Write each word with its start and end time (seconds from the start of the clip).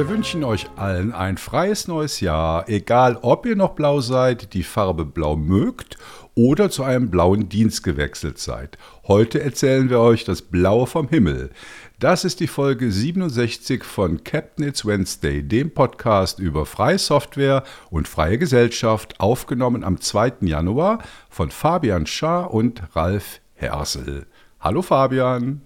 Wir 0.00 0.08
wünschen 0.08 0.44
euch 0.44 0.66
allen 0.76 1.12
ein 1.12 1.36
freies 1.36 1.86
neues 1.86 2.20
Jahr, 2.20 2.66
egal 2.70 3.18
ob 3.20 3.44
ihr 3.44 3.54
noch 3.54 3.74
blau 3.74 4.00
seid, 4.00 4.54
die 4.54 4.62
Farbe 4.62 5.04
blau 5.04 5.36
mögt 5.36 5.98
oder 6.34 6.70
zu 6.70 6.84
einem 6.84 7.10
blauen 7.10 7.50
Dienst 7.50 7.82
gewechselt 7.82 8.38
seid. 8.38 8.78
Heute 9.06 9.42
erzählen 9.42 9.90
wir 9.90 10.00
euch 10.00 10.24
das 10.24 10.40
Blaue 10.40 10.86
vom 10.86 11.06
Himmel. 11.10 11.50
Das 11.98 12.24
ist 12.24 12.40
die 12.40 12.46
Folge 12.46 12.90
67 12.90 13.84
von 13.84 14.24
Captain 14.24 14.66
It's 14.66 14.86
Wednesday, 14.86 15.42
dem 15.42 15.70
Podcast 15.74 16.38
über 16.38 16.64
freie 16.64 16.96
Software 16.96 17.62
und 17.90 18.08
freie 18.08 18.38
Gesellschaft, 18.38 19.20
aufgenommen 19.20 19.84
am 19.84 20.00
2. 20.00 20.32
Januar 20.40 21.00
von 21.28 21.50
Fabian 21.50 22.06
Schaar 22.06 22.54
und 22.54 22.82
Ralf 22.96 23.42
Hersel. 23.52 24.26
Hallo 24.60 24.80
Fabian. 24.80 25.60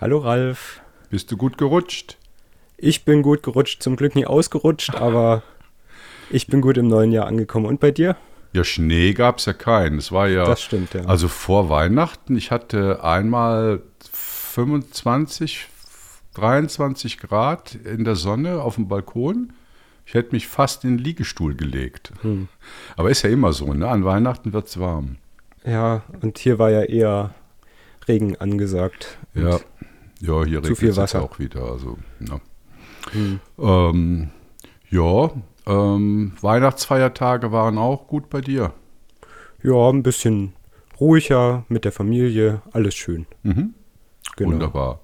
Hallo 0.00 0.18
Ralf. 0.18 0.80
Bist 1.10 1.32
du 1.32 1.36
gut 1.36 1.58
gerutscht? 1.58 2.19
Ich 2.82 3.04
bin 3.04 3.22
gut 3.22 3.42
gerutscht, 3.42 3.82
zum 3.82 3.96
Glück 3.96 4.14
nie 4.14 4.24
ausgerutscht, 4.24 4.94
aber 4.94 5.42
ich 6.30 6.46
bin 6.46 6.62
gut 6.62 6.78
im 6.78 6.88
neuen 6.88 7.12
Jahr 7.12 7.26
angekommen. 7.26 7.66
Und 7.66 7.78
bei 7.78 7.90
dir? 7.90 8.16
Ja, 8.52 8.64
Schnee 8.64 9.12
gab 9.12 9.38
es 9.38 9.44
ja 9.44 9.52
keinen. 9.52 9.98
Es 9.98 10.10
war 10.12 10.28
ja. 10.28 10.46
Das 10.46 10.62
stimmt, 10.62 10.94
ja. 10.94 11.02
Also 11.02 11.28
vor 11.28 11.68
Weihnachten, 11.68 12.36
ich 12.36 12.50
hatte 12.50 13.04
einmal 13.04 13.82
25, 14.12 15.68
23 16.34 17.18
Grad 17.18 17.74
in 17.74 18.04
der 18.04 18.16
Sonne 18.16 18.62
auf 18.62 18.76
dem 18.76 18.88
Balkon. 18.88 19.52
Ich 20.06 20.14
hätte 20.14 20.32
mich 20.32 20.48
fast 20.48 20.82
in 20.84 20.96
den 20.96 21.04
Liegestuhl 21.04 21.54
gelegt. 21.54 22.12
Hm. 22.22 22.48
Aber 22.96 23.10
ist 23.10 23.22
ja 23.22 23.30
immer 23.30 23.52
so, 23.52 23.72
ne? 23.74 23.88
An 23.88 24.04
Weihnachten 24.04 24.54
wird 24.54 24.68
es 24.68 24.80
warm. 24.80 25.18
Ja, 25.64 26.02
und 26.22 26.38
hier 26.38 26.58
war 26.58 26.70
ja 26.70 26.82
eher 26.82 27.34
Regen 28.08 28.36
angesagt. 28.36 29.18
Ja, 29.34 29.60
ja 30.20 30.44
hier 30.44 30.64
regnet 30.64 30.98
es 30.98 31.14
auch 31.14 31.38
wieder. 31.38 31.62
Also, 31.62 31.98
ja. 32.20 32.40
Hm. 33.12 33.40
Ähm, 33.58 34.30
ja, 34.90 35.30
ähm, 35.66 36.32
Weihnachtsfeiertage 36.40 37.52
waren 37.52 37.78
auch 37.78 38.06
gut 38.06 38.30
bei 38.30 38.40
dir. 38.40 38.72
Ja, 39.62 39.90
ein 39.90 40.02
bisschen 40.02 40.54
ruhiger 40.98 41.64
mit 41.68 41.84
der 41.84 41.92
Familie, 41.92 42.62
alles 42.72 42.94
schön. 42.94 43.26
Mhm. 43.42 43.74
Genau. 44.36 44.52
Wunderbar. 44.52 45.00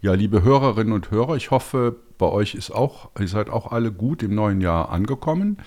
Ja, 0.00 0.14
liebe 0.14 0.42
Hörerinnen 0.42 0.92
und 0.92 1.10
Hörer, 1.10 1.36
ich 1.36 1.50
hoffe, 1.50 1.96
bei 2.18 2.26
euch 2.26 2.54
ist 2.54 2.70
auch, 2.70 3.10
ihr 3.18 3.28
seid 3.28 3.50
auch 3.50 3.72
alle 3.72 3.92
gut 3.92 4.22
im 4.22 4.34
neuen 4.34 4.60
Jahr 4.60 4.90
angekommen. 4.90 5.58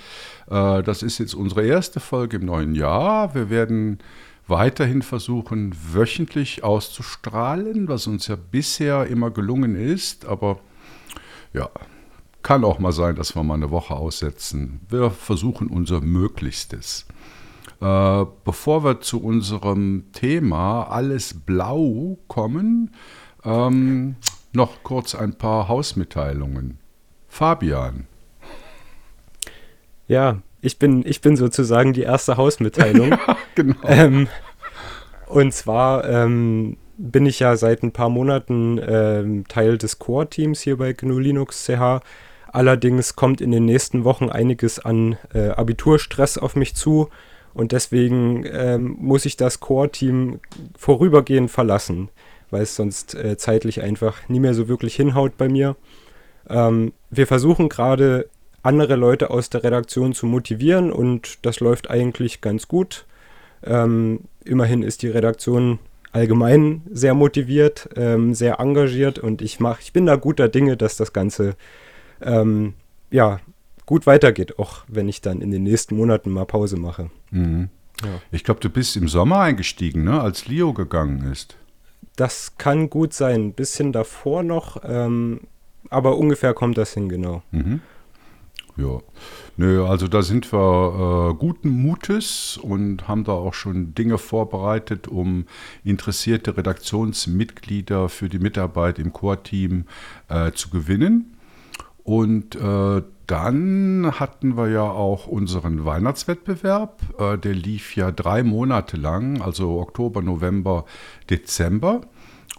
Äh, 0.50 0.84
das 0.84 1.04
ist 1.04 1.18
jetzt 1.20 1.34
unsere 1.34 1.66
erste 1.66 2.00
Folge 2.00 2.38
im 2.38 2.46
neuen 2.46 2.76
Jahr. 2.76 3.34
Wir 3.36 3.50
werden 3.50 4.00
weiterhin 4.48 5.02
versuchen, 5.02 5.76
wöchentlich 5.94 6.64
auszustrahlen, 6.64 7.88
was 7.88 8.08
uns 8.08 8.28
ja 8.28 8.36
bisher 8.36 9.08
immer 9.08 9.32
gelungen 9.32 9.76
ist. 9.76 10.26
Aber 10.26 10.60
ja, 11.54 11.70
kann 12.44 12.64
auch 12.64 12.80
mal 12.80 12.92
sein, 12.92 13.16
dass 13.16 13.36
wir 13.36 13.44
mal 13.44 13.56
eine 13.56 13.72
Woche 13.72 13.96
aussetzen. 13.96 14.82
Wir 14.90 15.12
versuchen 15.12 15.68
unser 15.68 16.02
Möglichstes. 16.02 17.06
Äh, 17.80 18.26
bevor 18.44 18.84
wir 18.84 19.02
zu 19.02 19.22
unserem 19.24 20.12
Thema 20.14 20.84
Alles 20.84 21.34
Blau 21.46 22.18
kommen, 22.28 22.94
ähm, 23.44 24.16
noch 24.54 24.84
kurz 24.84 25.16
ein 25.16 25.38
paar 25.38 25.68
Hausmitteilungen. 25.68 26.80
Fabian. 27.28 28.08
Ja, 30.08 30.42
ich 30.62 30.78
bin, 30.78 31.06
ich 31.06 31.22
bin 31.22 31.38
sozusagen 31.38 31.94
die 31.94 32.02
erste 32.02 32.38
Hausmitteilung. 32.38 33.12
ja, 33.28 33.38
genau. 33.56 33.80
Ähm, 33.84 34.28
und 35.28 35.54
zwar 35.54 36.08
ähm, 36.08 36.78
bin 36.98 37.26
ich 37.26 37.40
ja 37.40 37.56
seit 37.56 37.84
ein 37.84 37.92
paar 37.92 38.10
Monaten 38.10 38.80
ähm, 38.86 39.48
Teil 39.48 39.78
des 39.78 40.00
Core-Teams 40.00 40.62
hier 40.62 40.78
bei 40.78 40.94
GNU 40.94 41.20
Linux 41.20 41.66
CH. 41.66 42.02
Allerdings 42.52 43.16
kommt 43.16 43.42
in 43.42 43.52
den 43.52 43.66
nächsten 43.66 44.04
Wochen 44.04 44.30
einiges 44.30 44.80
an 44.80 45.18
äh, 45.34 45.50
Abiturstress 45.50 46.38
auf 46.38 46.56
mich 46.56 46.76
zu 46.76 47.10
und 47.54 47.72
deswegen 47.72 48.46
ähm, 48.46 48.96
muss 49.00 49.26
ich 49.26 49.38
das 49.38 49.60
Core-Team 49.60 50.40
vorübergehend 50.78 51.52
verlassen, 51.52 52.10
weil 52.50 52.64
es 52.64 52.76
sonst 52.76 53.16
äh, 53.16 53.38
zeitlich 53.38 53.82
einfach 53.82 54.28
nie 54.30 54.40
mehr 54.40 54.54
so 54.54 54.68
wirklich 54.68 54.96
hinhaut 54.96 55.38
bei 55.38 55.50
mir. 55.50 55.76
Ähm, 56.50 56.94
wir 57.10 57.28
versuchen 57.28 57.70
gerade 57.70 58.30
andere 58.64 58.96
Leute 58.96 59.30
aus 59.30 59.50
der 59.50 59.64
Redaktion 59.64 60.14
zu 60.14 60.26
motivieren 60.26 60.92
und 60.92 61.46
das 61.46 61.60
läuft 61.60 61.90
eigentlich 61.90 62.42
ganz 62.42 62.68
gut. 62.68 63.06
Ähm, 63.64 64.22
immerhin 64.44 64.84
ist 64.84 65.02
die 65.02 65.10
Redaktion 65.10 65.80
allgemein 66.12 66.82
sehr 66.92 67.14
motiviert, 67.14 67.90
ähm, 67.96 68.34
sehr 68.34 68.60
engagiert 68.60 69.20
und 69.20 69.42
ich 69.42 69.60
mach, 69.60 69.80
ich 69.80 69.94
bin 69.94 70.06
da 70.06 70.16
guter 70.16 70.50
Dinge, 70.50 70.78
dass 70.78 70.98
das 70.98 71.14
Ganze 71.14 71.56
ähm, 72.22 72.74
ja 73.10 73.40
gut 73.86 74.08
weitergeht, 74.08 74.60
auch 74.60 74.84
wenn 74.88 75.10
ich 75.10 75.22
dann 75.22 75.42
in 75.42 75.52
den 75.52 75.64
nächsten 75.64 75.96
Monaten 75.98 76.30
mal 76.32 76.46
Pause 76.46 76.78
mache. 76.78 77.10
Mhm. 77.32 77.70
Ja. 78.04 78.22
Ich 78.32 78.44
glaube, 78.44 78.60
du 78.60 78.70
bist 78.70 78.96
im 78.96 79.08
Sommer 79.08 79.40
eingestiegen, 79.42 80.04
ne, 80.04 80.22
als 80.22 80.48
Leo 80.48 80.74
gegangen 80.74 81.32
ist. 81.32 81.58
Das 82.16 82.58
kann 82.58 82.90
gut 82.90 83.14
sein, 83.14 83.48
ein 83.48 83.54
bisschen 83.54 83.92
davor 83.92 84.44
noch, 84.44 84.82
ähm, 84.84 85.42
aber 85.90 86.18
ungefähr 86.18 86.54
kommt 86.54 86.78
das 86.78 86.94
hin, 86.94 87.10
genau. 87.10 87.44
Mhm. 87.52 87.82
Ja, 88.82 89.00
nö, 89.58 89.86
also 89.86 90.08
da 90.08 90.24
sind 90.24 90.52
wir 90.52 91.30
äh, 91.30 91.38
guten 91.38 91.70
Mutes 91.70 92.58
und 92.58 93.08
haben 93.08 93.24
da 93.24 93.34
auch 93.34 93.54
schon 93.54 93.94
Dinge 93.94 94.18
vorbereitet, 94.18 95.08
um 95.08 95.46
interessierte 95.84 96.58
Redaktionsmitglieder 96.58 98.10
für 98.10 98.28
die 98.28 98.40
Mitarbeit 98.40 98.98
im 98.98 99.14
Core-Team 99.14 99.86
äh, 100.30 100.52
zu 100.54 100.72
gewinnen. 100.72 101.38
Und 102.04 102.56
äh, 102.56 103.04
dann 103.28 104.20
hatten 104.20 104.58
wir 104.58 104.70
ja 104.70 104.90
auch 104.90 105.28
unseren 105.28 105.86
Weihnachtswettbewerb. 105.86 107.02
Äh, 107.20 107.38
der 107.38 107.54
lief 107.54 107.96
ja 107.96 108.12
drei 108.12 108.42
Monate 108.42 108.98
lang, 108.98 109.44
also 109.44 109.80
Oktober, 109.80 110.24
November, 110.24 110.86
Dezember, 111.30 112.02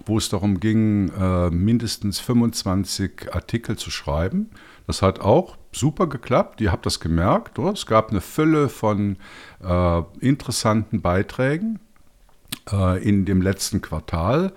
wo 0.06 0.18
es 0.18 0.28
darum 0.28 0.60
ging, 0.60 1.08
äh, 1.08 1.50
mindestens 1.50 2.20
25 2.20 3.34
Artikel 3.34 3.76
zu 3.76 3.90
schreiben. 3.90 4.50
Das 4.86 5.02
hat 5.02 5.18
auch 5.20 5.56
super 5.72 6.06
geklappt. 6.06 6.60
Ihr 6.60 6.70
habt 6.70 6.86
das 6.86 7.00
gemerkt. 7.00 7.58
Oder? 7.58 7.72
Es 7.72 7.86
gab 7.86 8.10
eine 8.10 8.20
Fülle 8.20 8.68
von 8.68 9.16
äh, 9.62 10.02
interessanten 10.20 11.00
Beiträgen 11.00 11.80
äh, 12.70 13.02
in 13.02 13.24
dem 13.24 13.42
letzten 13.42 13.80
Quartal. 13.80 14.52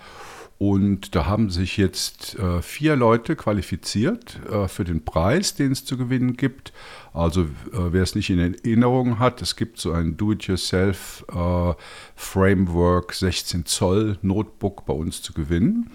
Und 0.57 1.15
da 1.15 1.25
haben 1.25 1.49
sich 1.49 1.75
jetzt 1.75 2.39
äh, 2.39 2.61
vier 2.61 2.95
Leute 2.95 3.35
qualifiziert 3.35 4.39
äh, 4.49 4.69
für 4.69 4.85
den 4.85 5.03
Preis, 5.03 5.55
den 5.55 5.73
es 5.73 5.83
zu 5.83 5.97
gewinnen 5.97 6.37
gibt. 6.37 6.71
Also 7.13 7.41
äh, 7.41 7.47
wer 7.73 8.03
es 8.03 8.15
nicht 8.15 8.29
in 8.29 8.39
Erinnerung 8.39 9.19
hat, 9.19 9.41
es 9.41 9.57
gibt 9.57 9.79
so 9.79 9.91
ein 9.91 10.15
Do-it-yourself 10.15 11.25
äh, 11.29 11.73
Framework 12.15 13.13
16 13.13 13.65
Zoll 13.65 14.17
Notebook 14.21 14.85
bei 14.85 14.93
uns 14.93 15.21
zu 15.21 15.33
gewinnen. 15.33 15.91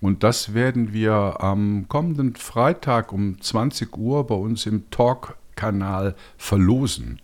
Und 0.00 0.22
das 0.22 0.54
werden 0.54 0.92
wir 0.92 1.36
am 1.40 1.86
kommenden 1.88 2.34
Freitag 2.36 3.12
um 3.12 3.40
20 3.40 3.96
Uhr 3.96 4.26
bei 4.26 4.34
uns 4.34 4.66
im 4.66 4.90
Talk-Kanal 4.90 6.14
verlosen. 6.38 7.20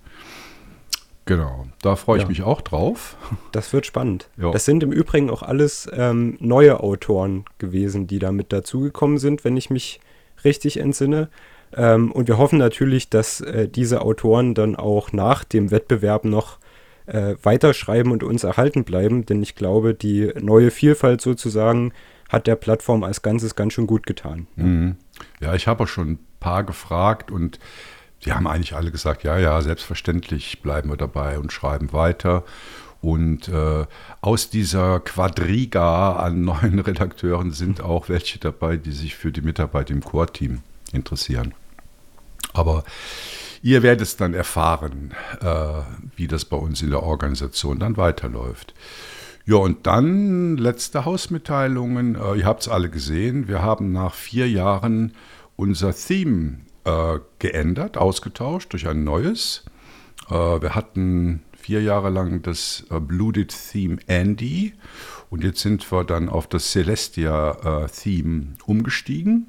Genau, 1.25 1.67
da 1.83 1.97
freue 1.97 2.19
ich 2.19 2.23
ja. 2.23 2.29
mich 2.29 2.43
auch 2.43 2.61
drauf. 2.61 3.17
Das 3.51 3.73
wird 3.73 3.85
spannend. 3.85 4.29
Ja. 4.37 4.53
Das 4.53 4.65
sind 4.65 4.83
im 4.85 4.93
Übrigen 4.93 5.29
auch 5.29 5.43
alles 5.43 5.91
ähm, 5.93 6.37
neue 6.39 6.81
Autoren 6.81 7.45
gewesen, 7.59 8.07
die 8.07 8.21
da 8.21 8.31
mit 8.31 8.53
dazugekommen 8.53 9.19
sind, 9.19 9.45
wenn 9.45 9.57
ich 9.57 9.69
mich 9.69 10.01
richtig 10.45 10.79
entsinne. 10.79 11.29
Ähm, 11.75 12.13
und 12.13 12.29
wir 12.29 12.39
hoffen 12.39 12.59
natürlich, 12.59 13.11
dass 13.11 13.41
äh, 13.41 13.69
diese 13.69 14.03
Autoren 14.03 14.55
dann 14.55 14.77
auch 14.77 15.13
nach 15.13 15.43
dem 15.43 15.73
Wettbewerb 15.73 16.25
noch 16.25 16.59
äh, 17.07 17.35
weiterschreiben 17.43 18.13
und 18.13 18.23
uns 18.23 18.45
erhalten 18.45 18.85
bleiben, 18.85 19.27
denn 19.27 19.43
ich 19.43 19.55
glaube, 19.55 19.95
die 19.95 20.33
neue 20.41 20.71
Vielfalt 20.71 21.21
sozusagen 21.21 21.93
hat 22.29 22.47
der 22.47 22.57
Plattform 22.57 23.05
als 23.05 23.23
Ganzes 23.23 23.55
ganz 23.55 23.73
schön 23.73 23.87
gut 23.87 24.07
getan. 24.07 24.47
Mhm. 24.57 24.97
Ja, 25.41 25.55
ich 25.55 25.67
habe 25.67 25.85
auch 25.85 25.89
schon 25.89 26.13
ein 26.13 26.19
paar 26.41 26.65
gefragt 26.65 27.31
und 27.31 27.59
die 28.25 28.33
haben 28.33 28.47
eigentlich 28.47 28.75
alle 28.75 28.91
gesagt, 28.91 29.23
ja, 29.23 29.39
ja, 29.39 29.61
selbstverständlich 29.61 30.63
bleiben 30.63 30.91
wir 30.91 30.97
dabei 30.97 31.39
und 31.39 31.53
schreiben 31.53 31.93
weiter. 31.93 32.45
Und 33.01 33.49
äh, 33.49 33.87
aus 34.21 34.51
dieser 34.51 35.01
Quadriga 35.01 36.15
an 36.17 36.41
neuen 36.45 36.79
Redakteuren 36.79 37.53
sind 37.53 37.81
auch 37.81 38.09
welche 38.09 38.39
dabei, 38.39 38.77
die 38.77 38.93
sich 38.93 39.15
für 39.15 39.33
die 39.33 39.43
Mitarbeit 39.43 39.91
im 39.91 40.03
Core-Team 40.03 40.61
interessieren. 40.93 41.55
Aber 42.53 42.85
ihr 43.63 43.83
werdet 43.83 44.03
es 44.03 44.17
dann 44.17 44.35
erfahren, 44.35 45.15
äh, 45.41 45.83
wie 46.17 46.27
das 46.27 46.47
bei 46.47 46.57
uns 46.57 46.83
in 46.83 46.91
der 46.91 47.03
Organisation 47.03 47.79
dann 47.79 47.97
weiterläuft. 47.97 48.75
Ja, 49.49 49.57
und 49.59 49.87
dann 49.87 50.57
letzte 50.57 51.05
Hausmitteilungen. 51.05 52.17
Äh, 52.17 52.39
ihr 52.39 52.47
habt 52.47 52.63
es 52.63 52.69
alle 52.69 52.91
gesehen. 52.91 53.47
Wir 53.47 53.63
haben 53.63 53.93
nach 53.93 54.13
vier 54.13 54.51
Jahren 54.51 55.13
unser 55.55 55.95
Theme 55.95 56.59
äh, 56.83 57.21
geändert, 57.39 57.97
ausgetauscht 57.97 58.73
durch 58.73 58.89
ein 58.89 59.05
neues. 59.05 59.65
Äh, 60.29 60.35
wir 60.35 60.75
hatten 60.75 61.45
vier 61.57 61.81
Jahre 61.81 62.11
lang 62.11 62.43
das 62.43 62.87
äh, 62.91 62.99
Blooded 62.99 63.55
Theme 63.71 63.99
Andy 64.09 64.75
und 65.31 65.45
jetzt 65.45 65.61
sind 65.61 65.93
wir 65.93 66.03
dann 66.03 66.29
auf 66.29 66.49
das 66.49 66.73
Celestia 66.73 67.85
äh, 67.85 67.89
Theme 67.89 68.57
umgestiegen. 68.67 69.47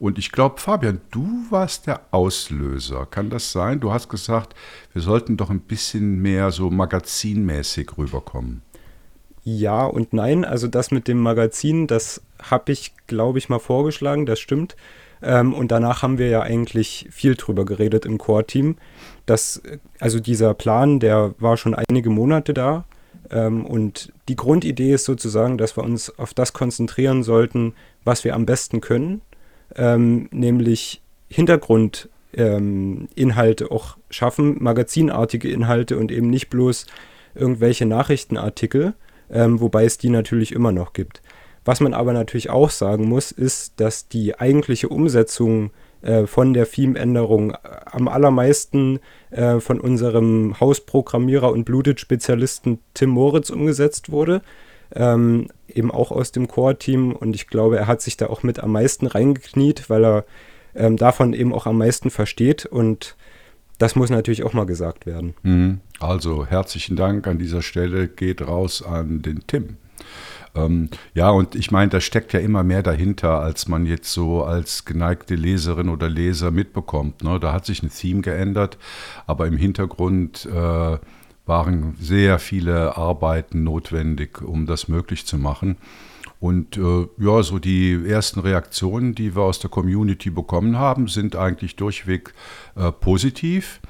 Und 0.00 0.18
ich 0.18 0.32
glaube, 0.32 0.60
Fabian, 0.60 1.00
du 1.12 1.46
warst 1.50 1.86
der 1.86 2.00
Auslöser. 2.10 3.06
Kann 3.06 3.30
das 3.30 3.52
sein? 3.52 3.78
Du 3.78 3.92
hast 3.92 4.08
gesagt, 4.08 4.56
wir 4.92 5.02
sollten 5.02 5.36
doch 5.36 5.50
ein 5.50 5.60
bisschen 5.60 6.20
mehr 6.22 6.50
so 6.50 6.70
magazinmäßig 6.70 7.98
rüberkommen. 7.98 8.62
Ja 9.56 9.84
und 9.84 10.12
nein. 10.12 10.44
Also 10.44 10.68
das 10.68 10.90
mit 10.90 11.08
dem 11.08 11.18
Magazin, 11.18 11.86
das 11.86 12.22
habe 12.42 12.72
ich, 12.72 12.92
glaube 13.06 13.38
ich, 13.38 13.48
mal 13.48 13.58
vorgeschlagen. 13.58 14.26
Das 14.26 14.40
stimmt. 14.40 14.76
Ähm, 15.22 15.54
und 15.54 15.72
danach 15.72 16.02
haben 16.02 16.18
wir 16.18 16.28
ja 16.28 16.42
eigentlich 16.42 17.08
viel 17.10 17.34
drüber 17.34 17.64
geredet 17.64 18.06
im 18.06 18.18
Core-Team. 18.18 18.76
also 20.00 20.20
dieser 20.20 20.54
Plan, 20.54 21.00
der 21.00 21.34
war 21.38 21.56
schon 21.56 21.74
einige 21.74 22.10
Monate 22.10 22.54
da. 22.54 22.84
Ähm, 23.30 23.64
und 23.64 24.12
die 24.28 24.36
Grundidee 24.36 24.94
ist 24.94 25.04
sozusagen, 25.04 25.58
dass 25.58 25.76
wir 25.76 25.84
uns 25.84 26.18
auf 26.18 26.34
das 26.34 26.52
konzentrieren 26.52 27.22
sollten, 27.22 27.74
was 28.04 28.24
wir 28.24 28.34
am 28.34 28.46
besten 28.46 28.80
können 28.80 29.22
ähm, 29.76 30.28
nämlich 30.30 31.02
Hintergrundinhalte 31.28 33.64
ähm, 33.64 33.70
auch 33.70 33.96
schaffen, 34.10 34.62
magazinartige 34.62 35.50
Inhalte 35.50 35.98
und 35.98 36.10
eben 36.10 36.30
nicht 36.30 36.50
bloß 36.50 36.86
irgendwelche 37.34 37.86
Nachrichtenartikel, 37.86 38.94
ähm, 39.30 39.60
wobei 39.60 39.84
es 39.84 39.98
die 39.98 40.10
natürlich 40.10 40.52
immer 40.52 40.72
noch 40.72 40.92
gibt. 40.92 41.22
Was 41.64 41.80
man 41.80 41.94
aber 41.94 42.12
natürlich 42.12 42.50
auch 42.50 42.70
sagen 42.70 43.06
muss, 43.08 43.30
ist, 43.30 43.80
dass 43.80 44.08
die 44.08 44.38
eigentliche 44.38 44.88
Umsetzung 44.88 45.70
äh, 46.02 46.26
von 46.26 46.54
der 46.54 46.70
Theme-Änderung 46.70 47.54
am 47.62 48.08
allermeisten 48.08 49.00
äh, 49.30 49.60
von 49.60 49.80
unserem 49.80 50.58
Hausprogrammierer 50.60 51.50
und 51.52 51.64
Bluted-Spezialisten 51.64 52.78
Tim 52.94 53.10
Moritz 53.10 53.50
umgesetzt 53.50 54.10
wurde 54.10 54.42
ähm, 54.94 55.48
eben 55.68 55.90
auch 55.90 56.10
aus 56.10 56.32
dem 56.32 56.48
Core-Team 56.48 57.12
und 57.12 57.34
ich 57.34 57.46
glaube, 57.46 57.78
er 57.78 57.86
hat 57.86 58.00
sich 58.00 58.16
da 58.16 58.28
auch 58.28 58.42
mit 58.42 58.60
am 58.60 58.72
meisten 58.72 59.06
reingekniet, 59.06 59.90
weil 59.90 60.04
er 60.04 60.24
ähm, 60.74 60.96
davon 60.96 61.34
eben 61.34 61.52
auch 61.52 61.66
am 61.66 61.78
meisten 61.78 62.10
versteht 62.10 62.66
und 62.66 63.16
das 63.78 63.96
muss 63.96 64.10
natürlich 64.10 64.42
auch 64.42 64.52
mal 64.52 64.66
gesagt 64.66 65.06
werden. 65.06 65.34
Mhm. 65.42 65.80
Also 66.00 66.46
herzlichen 66.46 66.96
Dank 66.96 67.26
an 67.26 67.38
dieser 67.38 67.62
Stelle 67.62 68.08
geht 68.08 68.46
raus 68.46 68.82
an 68.82 69.22
den 69.22 69.46
Tim. 69.46 69.76
Ähm, 70.54 70.88
ja, 71.14 71.30
und 71.30 71.54
ich 71.54 71.70
meine, 71.70 71.90
da 71.90 72.00
steckt 72.00 72.32
ja 72.32 72.40
immer 72.40 72.64
mehr 72.64 72.82
dahinter, 72.82 73.40
als 73.40 73.68
man 73.68 73.86
jetzt 73.86 74.12
so 74.12 74.42
als 74.44 74.84
geneigte 74.84 75.34
Leserin 75.34 75.88
oder 75.88 76.08
Leser 76.08 76.50
mitbekommt. 76.50 77.22
Ne? 77.22 77.38
Da 77.40 77.52
hat 77.52 77.66
sich 77.66 77.82
ein 77.82 77.90
Theme 77.90 78.22
geändert, 78.22 78.78
aber 79.26 79.46
im 79.46 79.56
Hintergrund 79.56 80.46
äh, 80.46 80.98
waren 81.46 81.96
sehr 82.00 82.38
viele 82.38 82.96
Arbeiten 82.96 83.64
notwendig, 83.64 84.42
um 84.42 84.66
das 84.66 84.88
möglich 84.88 85.26
zu 85.26 85.38
machen. 85.38 85.76
Und 86.40 86.76
äh, 86.76 87.08
ja, 87.18 87.42
so 87.42 87.58
die 87.58 88.00
ersten 88.06 88.40
Reaktionen, 88.40 89.14
die 89.14 89.34
wir 89.34 89.42
aus 89.42 89.58
der 89.58 89.70
Community 89.70 90.30
bekommen 90.30 90.78
haben, 90.78 91.08
sind 91.08 91.34
eigentlich 91.34 91.74
durchweg 91.76 92.32
äh, 92.76 92.92
positiv. 92.92 93.80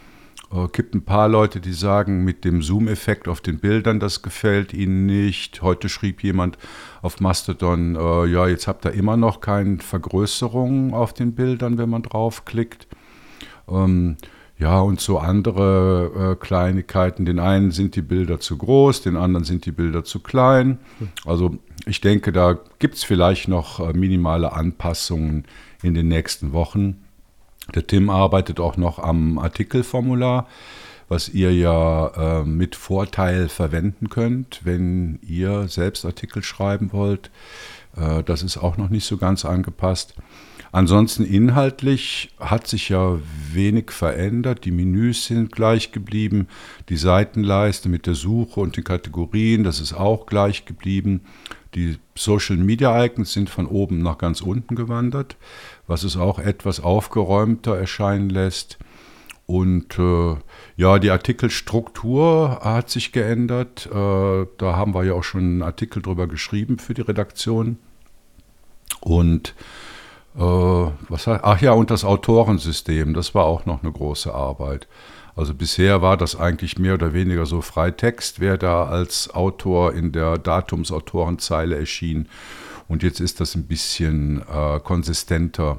Äh, 0.50 0.68
gibt 0.72 0.94
ein 0.94 1.04
paar 1.04 1.28
Leute, 1.28 1.60
die 1.60 1.74
sagen, 1.74 2.24
mit 2.24 2.44
dem 2.44 2.62
Zoom-Effekt 2.62 3.28
auf 3.28 3.42
den 3.42 3.58
Bildern, 3.58 4.00
das 4.00 4.22
gefällt 4.22 4.72
ihnen 4.72 5.04
nicht. 5.04 5.60
Heute 5.60 5.90
schrieb 5.90 6.22
jemand 6.22 6.56
auf 7.02 7.20
Mastodon, 7.20 7.96
äh, 7.96 8.26
ja, 8.26 8.48
jetzt 8.48 8.66
habt 8.66 8.86
ihr 8.86 8.92
immer 8.92 9.18
noch 9.18 9.40
keine 9.40 9.78
Vergrößerung 9.78 10.94
auf 10.94 11.12
den 11.12 11.34
Bildern, 11.34 11.76
wenn 11.76 11.90
man 11.90 12.02
draufklickt. 12.02 12.88
Ähm, 13.68 14.16
ja, 14.58 14.80
und 14.80 15.00
so 15.00 15.18
andere 15.18 16.32
äh, 16.32 16.44
Kleinigkeiten. 16.44 17.24
Den 17.24 17.38
einen 17.38 17.70
sind 17.70 17.94
die 17.94 18.02
Bilder 18.02 18.40
zu 18.40 18.58
groß, 18.58 19.02
den 19.02 19.16
anderen 19.16 19.44
sind 19.44 19.66
die 19.66 19.72
Bilder 19.72 20.02
zu 20.04 20.20
klein. 20.20 20.78
Also 21.24 21.56
ich 21.86 22.00
denke, 22.00 22.32
da 22.32 22.58
gibt 22.78 22.96
es 22.96 23.04
vielleicht 23.04 23.46
noch 23.46 23.78
äh, 23.80 23.92
minimale 23.92 24.52
Anpassungen 24.52 25.44
in 25.82 25.94
den 25.94 26.08
nächsten 26.08 26.52
Wochen. 26.52 27.04
Der 27.74 27.86
Tim 27.86 28.10
arbeitet 28.10 28.58
auch 28.58 28.76
noch 28.76 28.98
am 28.98 29.38
Artikelformular, 29.38 30.48
was 31.08 31.28
ihr 31.28 31.54
ja 31.54 32.40
äh, 32.40 32.44
mit 32.44 32.74
Vorteil 32.74 33.48
verwenden 33.48 34.08
könnt, 34.08 34.60
wenn 34.64 35.20
ihr 35.22 35.68
selbst 35.68 36.04
Artikel 36.04 36.42
schreiben 36.42 36.92
wollt. 36.92 37.30
Äh, 37.96 38.24
das 38.24 38.42
ist 38.42 38.56
auch 38.56 38.76
noch 38.76 38.88
nicht 38.88 39.06
so 39.06 39.18
ganz 39.18 39.44
angepasst. 39.44 40.14
Ansonsten 40.70 41.24
inhaltlich 41.24 42.30
hat 42.38 42.66
sich 42.66 42.90
ja 42.90 43.18
wenig 43.52 43.90
verändert. 43.90 44.64
Die 44.64 44.70
Menüs 44.70 45.26
sind 45.26 45.52
gleich 45.52 45.92
geblieben. 45.92 46.48
Die 46.88 46.96
Seitenleiste 46.96 47.88
mit 47.88 48.06
der 48.06 48.14
Suche 48.14 48.60
und 48.60 48.76
den 48.76 48.84
Kategorien, 48.84 49.64
das 49.64 49.80
ist 49.80 49.94
auch 49.94 50.26
gleich 50.26 50.66
geblieben. 50.66 51.22
Die 51.74 51.98
Social 52.14 52.56
Media 52.56 53.04
Icons 53.04 53.32
sind 53.32 53.48
von 53.48 53.66
oben 53.66 54.02
nach 54.02 54.18
ganz 54.18 54.40
unten 54.40 54.74
gewandert, 54.74 55.36
was 55.86 56.02
es 56.02 56.16
auch 56.16 56.38
etwas 56.38 56.80
aufgeräumter 56.80 57.76
erscheinen 57.76 58.30
lässt. 58.30 58.78
Und 59.46 59.98
äh, 59.98 60.36
ja, 60.76 60.98
die 60.98 61.10
Artikelstruktur 61.10 62.60
hat 62.62 62.90
sich 62.90 63.12
geändert. 63.12 63.86
Äh, 63.86 64.46
da 64.58 64.76
haben 64.76 64.92
wir 64.92 65.04
ja 65.04 65.14
auch 65.14 65.24
schon 65.24 65.40
einen 65.40 65.62
Artikel 65.62 66.02
drüber 66.02 66.26
geschrieben 66.26 66.78
für 66.78 66.92
die 66.92 67.00
Redaktion. 67.00 67.78
Und 69.00 69.50
äh, 69.50 69.87
was, 70.44 71.26
ach 71.26 71.60
ja, 71.60 71.72
und 71.72 71.90
das 71.90 72.04
Autorensystem, 72.04 73.14
das 73.14 73.34
war 73.34 73.44
auch 73.44 73.66
noch 73.66 73.82
eine 73.82 73.92
große 73.92 74.32
Arbeit. 74.32 74.86
Also 75.34 75.54
bisher 75.54 76.02
war 76.02 76.16
das 76.16 76.34
eigentlich 76.34 76.78
mehr 76.78 76.94
oder 76.94 77.12
weniger 77.12 77.46
so 77.46 77.60
Freitext, 77.60 78.40
wer 78.40 78.56
da 78.58 78.86
als 78.86 79.32
Autor 79.32 79.94
in 79.94 80.10
der 80.10 80.36
Datumsautorenzeile 80.38 81.76
erschien. 81.76 82.28
Und 82.88 83.02
jetzt 83.02 83.20
ist 83.20 83.40
das 83.40 83.54
ein 83.54 83.64
bisschen 83.64 84.42
äh, 84.52 84.80
konsistenter 84.80 85.78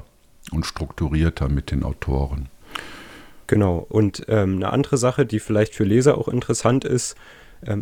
und 0.50 0.64
strukturierter 0.64 1.48
mit 1.48 1.70
den 1.70 1.82
Autoren. 1.82 2.48
Genau. 3.48 3.84
Und 3.88 4.24
ähm, 4.28 4.56
eine 4.56 4.72
andere 4.72 4.96
Sache, 4.96 5.26
die 5.26 5.40
vielleicht 5.40 5.74
für 5.74 5.84
Leser 5.84 6.16
auch 6.16 6.28
interessant 6.28 6.84
ist, 6.84 7.16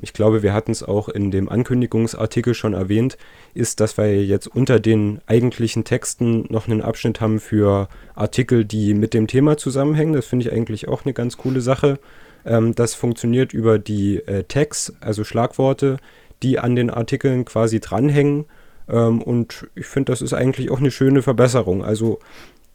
ich 0.02 0.12
glaube, 0.12 0.42
wir 0.42 0.52
hatten 0.52 0.72
es 0.72 0.82
auch 0.82 1.08
in 1.08 1.30
dem 1.30 1.48
Ankündigungsartikel 1.48 2.54
schon 2.54 2.75
erwähnt, 2.75 3.16
ist, 3.54 3.80
dass 3.80 3.96
wir 3.96 4.25
jetzt 4.25 4.48
unter 4.48 4.80
den 4.80 5.20
eigentlichen 5.26 5.84
Texten 5.84 6.46
noch 6.48 6.66
einen 6.66 6.82
Abschnitt 6.82 7.20
haben 7.20 7.38
für 7.38 7.88
Artikel, 8.14 8.64
die 8.64 8.94
mit 8.94 9.14
dem 9.14 9.28
Thema 9.28 9.56
zusammenhängen. 9.56 10.14
Das 10.14 10.26
finde 10.26 10.46
ich 10.46 10.52
eigentlich 10.52 10.88
auch 10.88 11.04
eine 11.04 11.14
ganz 11.14 11.36
coole 11.36 11.60
Sache. 11.60 11.98
Ähm, 12.44 12.75
das 12.75 12.94
funktioniert 12.94 13.52
über 13.52 13.78
die 13.78 14.16
äh, 14.16 14.44
Tags, 14.44 14.92
also 15.00 15.23
Schlagworte, 15.23 15.99
die 16.42 16.58
an 16.58 16.75
den 16.75 16.90
Artikeln 16.90 17.44
quasi 17.44 17.78
dranhängen. 17.78 18.47
Ähm, 18.88 19.23
und 19.23 19.68
ich 19.75 19.87
finde, 19.87 20.12
das 20.12 20.23
ist 20.23 20.32
eigentlich 20.32 20.70
auch 20.70 20.78
eine 20.78 20.90
schöne 20.90 21.23
Verbesserung. 21.23 21.85
Also 21.85 22.18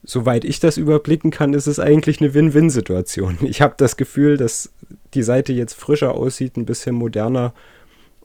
soweit 0.04 0.44
ich 0.46 0.60
das 0.60 0.78
überblicken 0.78 1.32
kann, 1.32 1.54
ist 1.54 1.68
es 1.68 1.80
eigentlich 1.80 2.20
eine 2.20 2.34
Win-Win-Situation. 2.34 3.38
Ich 3.42 3.62
habe 3.62 3.76
das 3.78 3.98
Gefühl, 3.98 4.38
dass 4.38 4.72
die 5.14 5.24
Seite 5.24 5.54
jetzt 5.54 5.74
frischer 5.74 6.16
aussieht, 6.16 6.58
ein 6.58 6.66
bisschen 6.66 6.96
moderner 6.96 7.54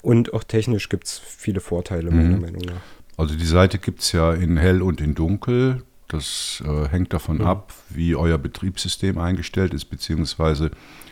und 0.03 0.33
auch 0.33 0.45
technisch 0.45 0.89
gibt 0.89 1.07
es 1.07 1.19
viele 1.19 1.61
Vorteile, 1.61 2.11
meiner 2.11 2.37
mhm. 2.37 2.41
Meinung 2.41 2.63
nach. 2.63 2.81
Also 3.17 3.35
die 3.35 3.47
Seite 3.47 3.79
gibt 3.79 4.01
es 4.01 4.13
ja 4.13 4.33
in 4.33 4.57
hell 4.57 4.83
und 4.83 5.01
in 5.01 5.15
dunkel. 5.15 5.83
Das 6.07 6.63
äh, 6.67 6.89
hängt 6.89 7.13
davon 7.13 7.39
mhm. 7.39 7.47
ab, 7.47 7.75
wie 7.91 8.17
euer 8.17 8.39
Betriebssystem 8.39 9.19
eingestellt 9.19 9.75
ist, 9.75 9.87
beziehungsweise 9.87 10.71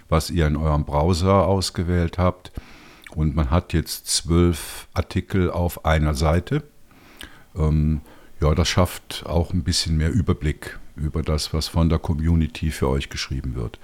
was 0.08 0.30
ihr 0.30 0.46
in 0.46 0.56
eurem 0.56 0.84
Browser 0.84 1.46
ausgewählt 1.46 2.16
habt. 2.16 2.52
Und 3.14 3.34
man 3.34 3.50
hat 3.50 3.72
jetzt 3.72 4.06
zwölf 4.06 4.88
Artikel 4.94 5.50
auf 5.50 5.84
einer 5.84 6.14
Seite. 6.14 6.62
Ähm, 7.56 8.02
ja, 8.40 8.54
das 8.54 8.68
schafft 8.68 9.24
auch 9.26 9.52
ein 9.52 9.62
bisschen 9.62 9.96
mehr 9.96 10.12
Überblick 10.12 10.78
über 10.96 11.22
das, 11.22 11.52
was 11.52 11.68
von 11.68 11.88
der 11.88 11.98
Community 11.98 12.70
für 12.70 12.88
euch 12.88 13.08
geschrieben 13.08 13.54
wird. 13.54 13.78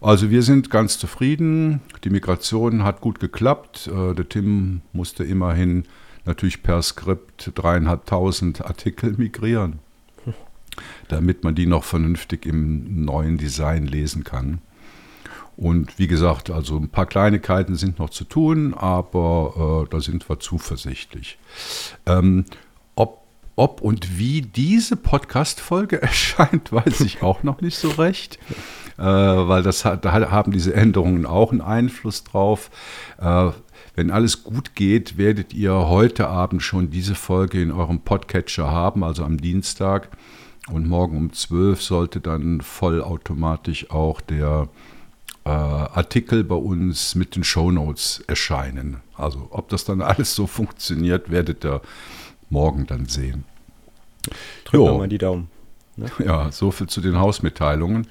Also 0.00 0.30
wir 0.30 0.42
sind 0.42 0.70
ganz 0.70 0.98
zufrieden. 0.98 1.80
Die 2.04 2.10
Migration 2.10 2.84
hat 2.84 3.00
gut 3.00 3.20
geklappt. 3.20 3.88
Äh, 3.88 4.14
der 4.14 4.28
Tim 4.28 4.82
musste 4.92 5.24
immerhin 5.24 5.84
natürlich 6.26 6.62
per 6.62 6.82
Skript 6.82 7.52
dreieinhalbtausend 7.54 8.64
Artikel 8.64 9.12
migrieren, 9.16 9.78
damit 11.08 11.44
man 11.44 11.54
die 11.54 11.66
noch 11.66 11.84
vernünftig 11.84 12.46
im 12.46 13.04
neuen 13.04 13.38
Design 13.38 13.86
lesen 13.86 14.24
kann. 14.24 14.58
Und 15.56 15.98
wie 15.98 16.08
gesagt, 16.08 16.50
also 16.50 16.76
ein 16.76 16.88
paar 16.88 17.06
Kleinigkeiten 17.06 17.76
sind 17.76 17.98
noch 17.98 18.10
zu 18.10 18.24
tun, 18.24 18.74
aber 18.74 19.84
äh, 19.86 19.90
da 19.90 20.00
sind 20.00 20.28
wir 20.28 20.40
zuversichtlich. 20.40 21.38
Ähm, 22.06 22.44
ob 23.56 23.80
und 23.80 24.18
wie 24.18 24.42
diese 24.42 24.96
Podcast-Folge 24.96 26.00
erscheint, 26.02 26.72
weiß 26.72 27.00
ich 27.00 27.22
auch 27.22 27.42
noch 27.42 27.60
nicht 27.60 27.76
so 27.76 27.90
recht. 27.90 28.38
Äh, 28.96 29.02
weil 29.02 29.62
das 29.62 29.84
hat, 29.84 30.04
da 30.04 30.12
haben 30.12 30.52
diese 30.52 30.74
Änderungen 30.74 31.26
auch 31.26 31.50
einen 31.50 31.60
Einfluss 31.60 32.24
drauf. 32.24 32.70
Äh, 33.20 33.50
wenn 33.96 34.10
alles 34.10 34.42
gut 34.42 34.74
geht, 34.74 35.18
werdet 35.18 35.52
ihr 35.52 35.72
heute 35.72 36.28
Abend 36.28 36.62
schon 36.62 36.90
diese 36.90 37.14
Folge 37.14 37.62
in 37.62 37.70
eurem 37.70 38.00
Podcatcher 38.00 38.70
haben, 38.70 39.04
also 39.04 39.24
am 39.24 39.38
Dienstag. 39.38 40.08
Und 40.68 40.88
morgen 40.88 41.16
um 41.16 41.32
12 41.32 41.82
sollte 41.82 42.20
dann 42.20 42.60
vollautomatisch 42.60 43.90
auch 43.90 44.20
der 44.20 44.68
äh, 45.44 45.50
Artikel 45.50 46.42
bei 46.42 46.54
uns 46.54 47.14
mit 47.14 47.36
den 47.36 47.44
Shownotes 47.44 48.24
erscheinen. 48.26 48.98
Also 49.16 49.48
ob 49.50 49.68
das 49.68 49.84
dann 49.84 50.02
alles 50.02 50.34
so 50.34 50.46
funktioniert, 50.46 51.30
werdet 51.30 51.64
ihr 51.64 51.82
morgen 52.54 52.86
dann 52.86 53.06
sehen. 53.06 53.44
Drücken 54.64 54.84
wir 54.84 54.98
mal 54.98 55.08
die 55.08 55.18
Daumen. 55.18 55.48
Ne? 55.96 56.06
Ja, 56.24 56.50
so 56.50 56.70
viel 56.70 56.86
zu 56.86 57.00
den 57.00 57.18
Hausmitteilungen. 57.18 58.06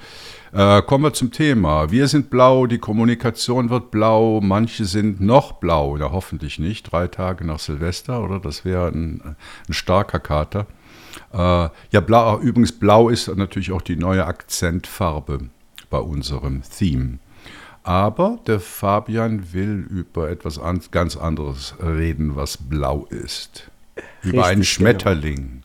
Äh, 0.52 0.82
kommen 0.84 1.06
wir 1.06 1.14
zum 1.14 1.32
Thema. 1.32 1.92
Wir 1.92 2.08
sind 2.08 2.30
blau, 2.30 2.68
die 2.68 2.78
Kommunikation 2.78 3.70
wird 3.70 3.90
blau, 3.90 4.40
manche 4.42 4.86
sind 4.86 5.20
noch 5.22 5.54
blau, 5.54 5.98
ja 5.98 6.12
hoffentlich 6.12 6.60
nicht, 6.60 6.92
drei 6.92 7.08
Tage 7.08 7.46
nach 7.46 7.60
Silvester, 7.60 8.24
oder? 8.24 8.40
Das 8.40 8.64
wäre 8.66 8.88
ein, 8.88 9.22
ein, 9.68 9.74
starker 9.74 10.20
Kater. 10.20 10.68
Äh, 11.32 11.70
ja, 11.92 12.02
blau, 12.06 12.40
übrigens 12.40 12.74
blau 12.74 13.10
ist 13.10 13.34
natürlich 13.36 13.72
auch 13.72 13.82
die 13.82 13.96
neue 13.96 14.26
Akzentfarbe 14.26 15.40
bei 15.90 16.00
unserem 16.00 16.62
Theme. 16.64 17.20
Aber 17.84 18.40
der 18.48 18.62
Fabian 18.62 19.52
will 19.52 19.86
über 19.90 20.30
etwas 20.30 20.58
an, 20.58 20.82
ganz 20.92 21.18
anderes 21.18 21.76
reden, 21.82 22.36
was 22.36 22.58
blau 22.58 23.06
ist. 23.10 23.70
Richtig, 23.96 24.34
über 24.34 24.46
einen 24.46 24.62
genau. 24.62 24.66
Schmetterling. 24.66 25.36
Genau. 25.36 25.64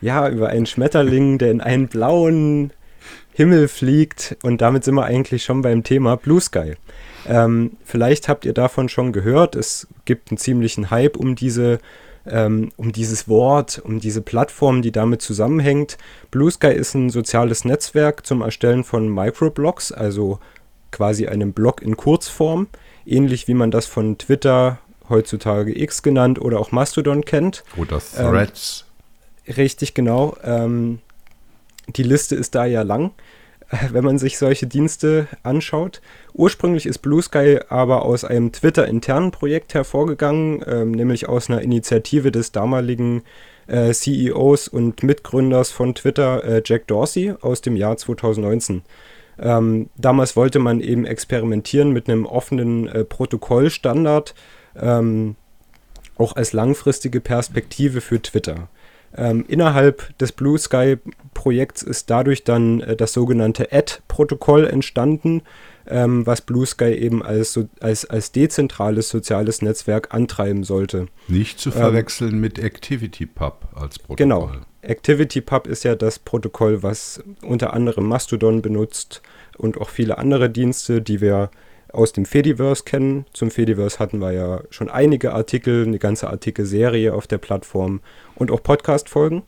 Ja, 0.00 0.28
über 0.28 0.48
einen 0.48 0.66
Schmetterling, 0.66 1.38
der 1.38 1.50
in 1.50 1.60
einen 1.60 1.88
blauen 1.88 2.72
Himmel 3.32 3.68
fliegt. 3.68 4.36
Und 4.42 4.60
damit 4.60 4.84
sind 4.84 4.94
wir 4.94 5.04
eigentlich 5.04 5.44
schon 5.44 5.62
beim 5.62 5.82
Thema 5.82 6.16
Blue 6.16 6.40
Sky. 6.40 6.74
Ähm, 7.28 7.72
vielleicht 7.84 8.28
habt 8.28 8.44
ihr 8.44 8.52
davon 8.52 8.88
schon 8.88 9.12
gehört. 9.12 9.56
Es 9.56 9.88
gibt 10.04 10.30
einen 10.30 10.38
ziemlichen 10.38 10.90
Hype 10.90 11.16
um 11.16 11.34
diese 11.34 11.80
ähm, 12.28 12.70
um 12.76 12.92
dieses 12.92 13.28
Wort, 13.28 13.80
um 13.84 14.00
diese 14.00 14.20
Plattform, 14.20 14.82
die 14.82 14.92
damit 14.92 15.22
zusammenhängt. 15.22 15.96
Blue 16.30 16.50
Sky 16.50 16.72
ist 16.72 16.94
ein 16.94 17.10
soziales 17.10 17.64
Netzwerk 17.64 18.26
zum 18.26 18.42
Erstellen 18.42 18.84
von 18.84 19.08
Microblogs, 19.08 19.92
also 19.92 20.38
quasi 20.90 21.26
einem 21.28 21.52
Blog 21.52 21.82
in 21.82 21.96
Kurzform, 21.96 22.68
ähnlich 23.04 23.48
wie 23.48 23.54
man 23.54 23.70
das 23.70 23.86
von 23.86 24.18
Twitter, 24.18 24.78
heutzutage 25.08 25.78
X 25.78 26.02
genannt, 26.02 26.40
oder 26.40 26.60
auch 26.60 26.72
Mastodon 26.72 27.24
kennt. 27.24 27.64
Oder 27.76 28.00
Threads. 28.00 28.84
Ähm, 29.46 29.54
richtig, 29.54 29.94
genau. 29.94 30.36
Ähm, 30.42 31.00
die 31.88 32.02
Liste 32.02 32.34
ist 32.34 32.54
da 32.54 32.64
ja 32.64 32.82
lang, 32.82 33.12
wenn 33.90 34.04
man 34.04 34.18
sich 34.18 34.38
solche 34.38 34.66
Dienste 34.66 35.28
anschaut. 35.42 36.00
Ursprünglich 36.32 36.86
ist 36.86 36.98
Blue 36.98 37.22
Sky 37.22 37.60
aber 37.68 38.04
aus 38.04 38.24
einem 38.24 38.52
Twitter-internen 38.52 39.30
Projekt 39.30 39.74
hervorgegangen, 39.74 40.64
ähm, 40.66 40.90
nämlich 40.92 41.28
aus 41.28 41.48
einer 41.48 41.62
Initiative 41.62 42.32
des 42.32 42.52
damaligen 42.52 43.22
äh, 43.66 43.92
CEOs 43.92 44.68
und 44.68 45.02
Mitgründers 45.02 45.70
von 45.70 45.94
Twitter, 45.94 46.44
äh, 46.44 46.62
Jack 46.64 46.86
Dorsey, 46.86 47.34
aus 47.40 47.60
dem 47.60 47.76
Jahr 47.76 47.96
2019. 47.96 48.82
Ähm, 49.38 49.90
damals 49.96 50.36
wollte 50.36 50.58
man 50.58 50.80
eben 50.80 51.04
experimentieren 51.04 51.90
mit 51.90 52.08
einem 52.08 52.24
offenen 52.24 52.88
äh, 52.88 53.04
Protokollstandard, 53.04 54.34
ähm, 54.80 55.36
auch 56.16 56.36
als 56.36 56.52
langfristige 56.52 57.20
Perspektive 57.20 58.00
für 58.00 58.20
Twitter. 58.20 58.68
Ähm, 59.16 59.44
innerhalb 59.48 60.16
des 60.18 60.32
Blue 60.32 60.58
Sky 60.58 60.98
Projekts 61.32 61.82
ist 61.82 62.10
dadurch 62.10 62.44
dann 62.44 62.80
äh, 62.80 62.96
das 62.96 63.12
sogenannte 63.12 63.72
Ad-Protokoll 63.72 64.66
entstanden, 64.66 65.42
ähm, 65.86 66.26
was 66.26 66.40
Blue 66.40 66.66
Sky 66.66 66.92
eben 66.92 67.22
als, 67.22 67.52
so, 67.52 67.68
als, 67.80 68.04
als 68.04 68.32
dezentrales 68.32 69.08
soziales 69.08 69.62
Netzwerk 69.62 70.12
antreiben 70.12 70.64
sollte. 70.64 71.06
Nicht 71.28 71.60
zu 71.60 71.70
ähm, 71.70 71.76
verwechseln 71.76 72.34
ähm, 72.34 72.40
mit 72.40 72.62
ActivityPub 72.62 73.68
als 73.74 73.98
Protokoll. 73.98 74.16
Genau. 74.16 74.50
ActivityPub 74.82 75.66
ist 75.66 75.84
ja 75.84 75.94
das 75.94 76.18
Protokoll, 76.18 76.82
was 76.82 77.22
unter 77.42 77.72
anderem 77.72 78.06
Mastodon 78.06 78.62
benutzt 78.62 79.22
und 79.56 79.80
auch 79.80 79.88
viele 79.88 80.18
andere 80.18 80.50
Dienste, 80.50 81.00
die 81.00 81.20
wir 81.20 81.50
aus 81.96 82.12
dem 82.12 82.24
Fediverse 82.24 82.84
kennen. 82.84 83.26
Zum 83.32 83.50
Fediverse 83.50 83.98
hatten 83.98 84.18
wir 84.20 84.32
ja 84.32 84.60
schon 84.70 84.90
einige 84.90 85.32
Artikel, 85.32 85.84
eine 85.84 85.98
ganze 85.98 86.28
Artikelserie 86.28 87.14
auf 87.14 87.26
der 87.26 87.38
Plattform 87.38 88.00
und 88.34 88.50
auch 88.50 88.62
Podcast-Folgen. 88.62 89.42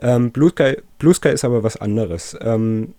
Ähm, 0.00 0.30
Blue, 0.30 0.50
Sky, 0.50 0.76
Blue 0.98 1.14
Sky 1.14 1.30
ist 1.30 1.44
aber 1.44 1.62
was 1.62 1.76
anderes. 1.76 2.36
Ähm, 2.40 2.94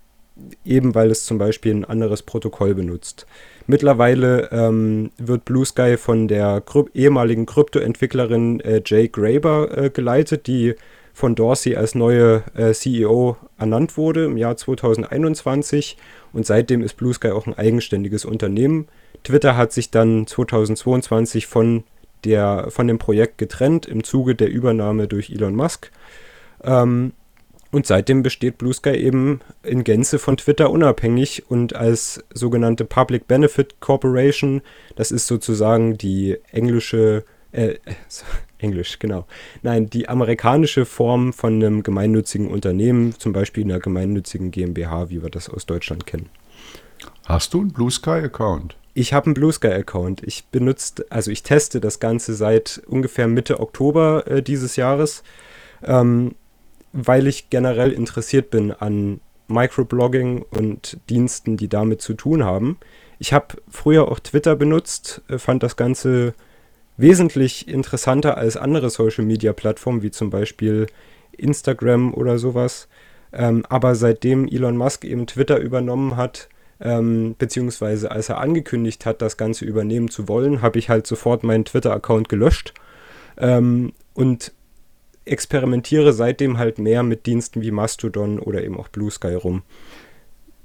eben 0.65 0.95
weil 0.95 1.11
es 1.11 1.25
zum 1.25 1.37
Beispiel 1.37 1.73
ein 1.73 1.85
anderes 1.85 2.23
Protokoll 2.23 2.73
benutzt. 2.73 3.25
Mittlerweile 3.67 4.49
ähm, 4.51 5.11
wird 5.17 5.45
Blue 5.45 5.65
Sky 5.65 5.97
von 5.97 6.27
der 6.27 6.61
Kryp 6.61 6.89
ehemaligen 6.95 7.45
Kryptoentwicklerin 7.45 8.59
äh, 8.61 8.81
Jay 8.85 9.07
Graber 9.07 9.77
äh, 9.77 9.89
geleitet, 9.89 10.47
die 10.47 10.75
von 11.21 11.35
Dorsey 11.35 11.75
als 11.75 11.93
neue 11.93 12.43
äh, 12.55 12.73
CEO 12.73 13.37
ernannt 13.59 13.95
wurde 13.95 14.25
im 14.25 14.37
Jahr 14.37 14.57
2021 14.57 15.95
und 16.33 16.47
seitdem 16.47 16.81
ist 16.81 16.97
Blue 16.97 17.13
Sky 17.13 17.29
auch 17.29 17.45
ein 17.45 17.53
eigenständiges 17.53 18.25
Unternehmen. 18.25 18.87
Twitter 19.23 19.55
hat 19.55 19.71
sich 19.71 19.91
dann 19.91 20.25
2022 20.25 21.45
von, 21.45 21.83
der, 22.23 22.71
von 22.71 22.87
dem 22.87 22.97
Projekt 22.97 23.37
getrennt 23.37 23.85
im 23.85 24.03
Zuge 24.03 24.33
der 24.33 24.49
Übernahme 24.49 25.07
durch 25.07 25.29
Elon 25.29 25.55
Musk. 25.55 25.91
Ähm, 26.63 27.13
und 27.69 27.85
seitdem 27.85 28.23
besteht 28.23 28.57
Blue 28.57 28.73
Sky 28.73 28.95
eben 28.95 29.41
in 29.61 29.83
Gänze 29.83 30.17
von 30.17 30.37
Twitter 30.37 30.71
unabhängig 30.71 31.51
und 31.51 31.75
als 31.75 32.23
sogenannte 32.33 32.83
Public 32.83 33.27
Benefit 33.27 33.79
Corporation, 33.79 34.63
das 34.95 35.11
ist 35.11 35.27
sozusagen 35.27 35.99
die 35.99 36.39
englische, 36.51 37.25
Englisch, 38.57 38.99
genau. 38.99 39.25
Nein, 39.61 39.89
die 39.89 40.07
amerikanische 40.07 40.85
Form 40.85 41.33
von 41.33 41.55
einem 41.55 41.83
gemeinnützigen 41.83 42.47
Unternehmen, 42.47 43.13
zum 43.17 43.33
Beispiel 43.33 43.63
einer 43.63 43.79
gemeinnützigen 43.79 44.51
GmbH, 44.51 45.09
wie 45.09 45.21
wir 45.21 45.29
das 45.29 45.49
aus 45.49 45.65
Deutschland 45.65 46.05
kennen. 46.05 46.29
Hast 47.25 47.53
du 47.53 47.61
einen 47.61 47.71
Blue 47.71 47.91
Sky 47.91 48.11
Account? 48.11 48.75
Ich 48.93 49.13
habe 49.13 49.27
einen 49.27 49.33
Blue 49.33 49.51
Sky 49.51 49.69
Account. 49.69 50.21
Ich 50.23 50.45
benutze, 50.47 51.05
also 51.09 51.31
ich 51.31 51.43
teste 51.43 51.79
das 51.79 51.99
Ganze 51.99 52.33
seit 52.33 52.81
ungefähr 52.87 53.27
Mitte 53.27 53.59
Oktober 53.59 54.27
äh, 54.27 54.43
dieses 54.43 54.75
Jahres, 54.75 55.23
ähm, 55.83 56.35
weil 56.91 57.27
ich 57.27 57.49
generell 57.49 57.91
interessiert 57.91 58.49
bin 58.49 58.71
an 58.71 59.21
Microblogging 59.47 60.43
und 60.49 60.97
Diensten, 61.09 61.57
die 61.57 61.69
damit 61.69 62.01
zu 62.01 62.13
tun 62.13 62.43
haben. 62.43 62.77
Ich 63.19 63.33
habe 63.33 63.55
früher 63.69 64.09
auch 64.09 64.19
Twitter 64.19 64.55
benutzt, 64.55 65.21
äh, 65.29 65.37
fand 65.37 65.63
das 65.63 65.77
Ganze 65.77 66.33
wesentlich 67.01 67.67
interessanter 67.67 68.37
als 68.37 68.57
andere 68.57 68.89
Social-Media-Plattformen, 68.89 70.01
wie 70.01 70.11
zum 70.11 70.29
Beispiel 70.29 70.87
Instagram 71.31 72.13
oder 72.13 72.37
sowas. 72.37 72.87
Ähm, 73.33 73.65
aber 73.69 73.95
seitdem 73.95 74.47
Elon 74.47 74.77
Musk 74.77 75.05
eben 75.05 75.27
Twitter 75.27 75.59
übernommen 75.59 76.17
hat, 76.17 76.49
ähm, 76.81 77.35
beziehungsweise 77.37 78.11
als 78.11 78.29
er 78.29 78.39
angekündigt 78.39 79.05
hat, 79.05 79.21
das 79.21 79.37
Ganze 79.37 79.65
übernehmen 79.65 80.09
zu 80.09 80.27
wollen, 80.27 80.61
habe 80.61 80.79
ich 80.79 80.89
halt 80.89 81.07
sofort 81.07 81.43
meinen 81.43 81.65
Twitter-Account 81.65 82.27
gelöscht 82.27 82.73
ähm, 83.37 83.93
und 84.13 84.51
experimentiere 85.23 86.13
seitdem 86.13 86.57
halt 86.57 86.79
mehr 86.79 87.03
mit 87.03 87.25
Diensten 87.25 87.61
wie 87.61 87.71
Mastodon 87.71 88.39
oder 88.39 88.63
eben 88.63 88.77
auch 88.77 88.87
Blue 88.87 89.11
Sky 89.11 89.35
rum. 89.35 89.61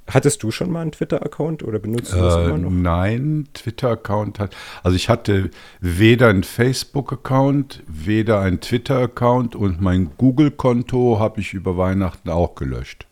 Hattest 0.08 0.42
du 0.44 0.52
schon 0.52 0.70
mal 0.70 0.82
einen 0.82 0.92
Twitter-Account 0.92 1.64
oder 1.64 1.80
benutzt 1.80 2.12
du 2.12 2.16
das 2.16 2.36
äh, 2.36 2.44
immer 2.44 2.58
noch? 2.58 2.70
Nein, 2.70 3.48
Twitter-Account 3.54 4.38
hat. 4.38 4.54
Also 4.84 4.94
ich 4.96 5.08
hatte 5.08 5.50
weder 5.80 6.28
einen 6.28 6.44
Facebook-Account, 6.44 7.82
weder 7.88 8.40
einen 8.40 8.60
Twitter-Account 8.60 9.56
und 9.56 9.80
mein 9.80 10.10
Google-Konto 10.16 11.18
habe 11.18 11.40
ich 11.40 11.54
über 11.54 11.76
Weihnachten 11.76 12.30
auch 12.30 12.54
gelöscht. 12.54 13.06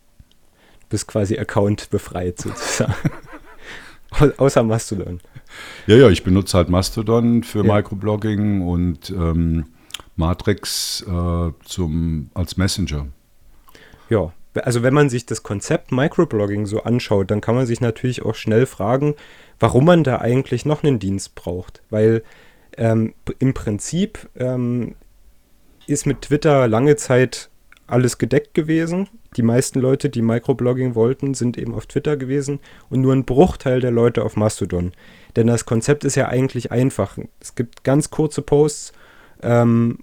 Du 0.80 0.86
bist 0.90 1.08
quasi 1.08 1.36
Account 1.36 1.90
befreit 1.90 2.38
sozusagen. 2.38 2.94
Außer 4.36 4.62
Mastodon. 4.62 5.20
Ja, 5.88 5.96
ja, 5.96 6.10
ich 6.10 6.22
benutze 6.22 6.56
halt 6.56 6.68
Mastodon 6.68 7.42
für 7.42 7.66
ja. 7.66 7.74
Microblogging 7.74 8.62
und 8.62 9.10
ähm, 9.10 9.66
Matrix 10.14 11.04
äh, 11.08 11.52
zum, 11.64 12.30
als 12.34 12.56
Messenger. 12.56 13.08
Ja, 14.08 14.32
also 14.62 14.82
wenn 14.82 14.94
man 14.94 15.08
sich 15.08 15.26
das 15.26 15.42
Konzept 15.42 15.92
Microblogging 15.92 16.66
so 16.66 16.82
anschaut, 16.82 17.30
dann 17.30 17.40
kann 17.40 17.54
man 17.54 17.66
sich 17.66 17.80
natürlich 17.80 18.22
auch 18.22 18.34
schnell 18.34 18.66
fragen, 18.66 19.14
warum 19.58 19.84
man 19.84 20.04
da 20.04 20.18
eigentlich 20.18 20.64
noch 20.64 20.82
einen 20.82 20.98
Dienst 20.98 21.34
braucht. 21.34 21.82
Weil 21.90 22.22
ähm, 22.76 23.14
im 23.38 23.54
Prinzip 23.54 24.28
ähm, 24.36 24.94
ist 25.86 26.06
mit 26.06 26.22
Twitter 26.22 26.68
lange 26.68 26.96
Zeit 26.96 27.50
alles 27.86 28.18
gedeckt 28.18 28.54
gewesen. 28.54 29.08
Die 29.36 29.42
meisten 29.42 29.80
Leute, 29.80 30.08
die 30.08 30.22
Microblogging 30.22 30.94
wollten, 30.94 31.34
sind 31.34 31.58
eben 31.58 31.74
auf 31.74 31.86
Twitter 31.86 32.16
gewesen 32.16 32.60
und 32.88 33.00
nur 33.00 33.12
ein 33.12 33.24
Bruchteil 33.24 33.80
der 33.80 33.90
Leute 33.90 34.22
auf 34.22 34.36
Mastodon. 34.36 34.92
Denn 35.36 35.46
das 35.46 35.66
Konzept 35.66 36.04
ist 36.04 36.14
ja 36.14 36.28
eigentlich 36.28 36.72
einfach. 36.72 37.18
Es 37.40 37.54
gibt 37.54 37.84
ganz 37.84 38.10
kurze 38.10 38.42
Posts 38.42 38.92
ähm, 39.42 39.98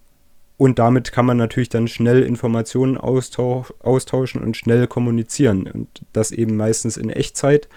und 0.61 0.77
damit 0.77 1.11
kann 1.11 1.25
man 1.25 1.37
natürlich 1.37 1.69
dann 1.69 1.87
schnell 1.87 2.21
Informationen 2.21 2.95
austausch, 2.95 3.73
austauschen 3.79 4.43
und 4.43 4.55
schnell 4.55 4.85
kommunizieren. 4.85 5.65
Und 5.65 5.87
das 6.13 6.31
eben 6.31 6.55
meistens 6.55 6.97
in 6.97 7.09
Echtzeit. 7.09 7.67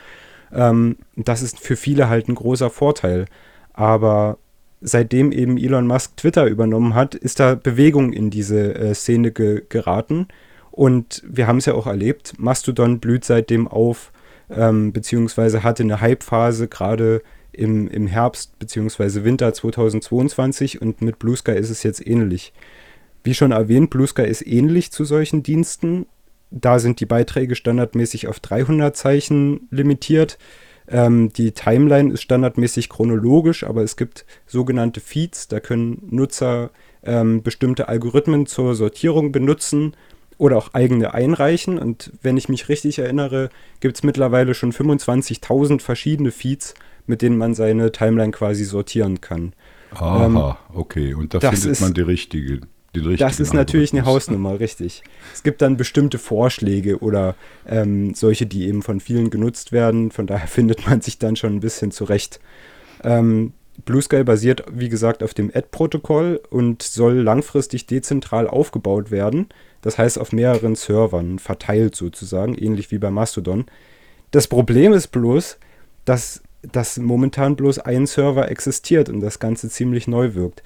Ähm, 0.53 0.99
das 1.17 1.41
ist 1.41 1.61
für 1.61 1.76
viele 1.76 2.11
halt 2.11 2.29
ein 2.29 2.35
großer 2.35 2.69
Vorteil. 2.69 3.25
Aber 3.73 4.37
seitdem 4.83 5.33
eben 5.33 5.57
Elon 5.57 5.87
Musk 5.87 6.19
Twitter 6.19 6.45
übernommen 6.45 6.95
hat, 6.95 7.14
ist 7.14 7.41
da 7.41 7.55
Bewegung 7.55 8.12
in 8.12 8.29
diese 8.29 8.75
äh, 8.75 8.93
Szene 8.93 9.33
ge 9.33 9.62
geraten. 9.67 10.29
Und 10.71 11.23
wir 11.26 11.47
haben 11.47 11.57
es 11.57 11.64
ja 11.64 11.73
auch 11.73 11.87
erlebt, 11.87 12.35
Mastodon 12.37 13.00
blüht 13.00 13.25
seitdem 13.25 13.67
auf, 13.67 14.12
ähm, 14.50 14.93
beziehungsweise 14.93 15.62
hatte 15.62 15.85
eine 15.85 16.03
Hype-Phase 16.03 16.69
gerade 16.69 17.23
im, 17.55 17.89
im 17.89 18.07
Herbst 18.07 18.59
bzw. 18.59 19.25
Winter 19.25 19.53
2022 19.53 20.83
und 20.83 21.03
mit 21.03 21.19
Blue 21.19 21.37
Sky 21.37 21.53
ist 21.53 21.71
es 21.71 21.83
jetzt 21.83 22.07
ähnlich. 22.07 22.53
Wie 23.23 23.35
schon 23.35 23.53
erwähnt, 23.53 23.91
Blue 23.91 24.07
Sky 24.07 24.25
ist 24.25 24.47
ähnlich 24.47 24.93
zu 24.93 25.05
solchen 25.05 25.43
Diensten. 25.43 26.07
da 26.51 26.79
sind 26.79 27.01
die 27.01 27.07
Beiträge 27.07 27.57
standardmäßig 27.57 28.29
auf 28.29 28.39
300 28.39 28.97
Zeichen 28.97 29.67
limitiert. 29.71 30.39
Ähm, 30.87 31.33
die 31.33 31.53
Timeline 31.53 32.13
ist 32.13 32.23
standardmäßig 32.23 32.89
chronologisch, 32.89 33.65
aber 33.65 33.83
es 33.83 33.97
gibt 33.97 34.27
sogenannte 34.47 35.01
Feeds. 35.01 35.49
Da 35.49 35.61
können 35.61 36.07
Nutzer 36.11 36.71
ähm, 37.03 37.43
bestimmte 37.43 37.89
Algorithmen 37.89 38.47
zur 38.47 38.75
Sortierung 38.75 39.33
benutzen 39.33 39.97
oder 40.39 40.57
auch 40.59 40.75
eigene 40.75 41.15
einreichen. 41.15 41.79
Und 41.79 42.13
wenn 42.23 42.37
ich 42.37 42.49
mich 42.49 42.69
richtig 42.69 42.99
erinnere, 42.99 43.51
gibt 43.81 43.97
es 43.97 44.03
mittlerweile 44.03 44.55
schon 44.55 44.73
25.000 44.73 45.81
verschiedene 45.81 46.31
Feeds, 46.31 46.75
mit 47.07 47.23
denen 47.23 47.37
man 47.37 47.55
seine 47.55 47.93
Timeline 47.93 48.33
quasi 48.33 48.65
sortieren 48.65 49.21
kann. 49.21 49.53
Aha, 49.93 50.27
ähm, 50.27 50.55
okay. 50.75 51.15
Und 51.15 51.35
da 51.35 51.41
findet 51.41 51.65
ist, 51.65 51.81
man 51.81 51.95
die 51.95 52.03
richtige. 52.03 52.61
Das 53.19 53.41
ist 53.41 53.53
natürlich 53.53 53.93
eine 53.93 54.05
Hausnummer, 54.05 54.61
richtig. 54.61 55.03
Es 55.33 55.43
gibt 55.43 55.63
dann 55.63 55.77
bestimmte 55.77 56.19
Vorschläge 56.19 56.99
oder 57.01 57.35
ähm, 57.67 58.15
solche, 58.15 58.47
die 58.47 58.69
eben 58.69 58.83
von 58.83 59.01
vielen 59.01 59.31
genutzt 59.31 59.73
werden. 59.73 60.11
Von 60.13 60.27
daher 60.27 60.47
findet 60.49 60.87
man 60.87 61.01
sich 61.01 61.19
dann 61.19 61.37
schon 61.37 61.57
ein 61.57 61.61
bisschen 61.61 61.91
zurecht. 61.91 62.41
Ähm, 63.03 63.53
Blue 63.85 64.01
Sky 64.01 64.23
basiert, 64.23 64.65
wie 64.73 64.89
gesagt, 64.89 65.23
auf 65.23 65.35
dem 65.35 65.51
Ad-Protokoll 65.53 66.41
und 66.51 66.83
soll 66.83 67.15
langfristig 67.15 67.87
dezentral 67.87 68.47
aufgebaut 68.47 69.11
werden. 69.11 69.49
Das 69.83 69.99
heißt 69.99 70.19
auf 70.19 70.33
mehreren 70.33 70.77
Servern 70.77 71.39
verteilt 71.39 71.97
sozusagen, 71.97 72.55
ähnlich 72.55 72.91
wie 72.93 72.99
bei 72.99 73.11
Mastodon. 73.11 73.67
Das 74.31 74.47
Problem 74.47 74.93
ist 74.93 75.09
bloß, 75.09 75.59
dass, 76.05 76.43
dass 76.73 76.99
momentan 76.99 77.56
bloß 77.56 77.80
ein 77.80 78.06
Server 78.06 78.50
existiert 78.50 79.09
und 79.09 79.21
das 79.21 79.38
Ganze 79.38 79.68
ziemlich 79.68 80.06
neu 80.06 80.35
wirkt. 80.35 80.62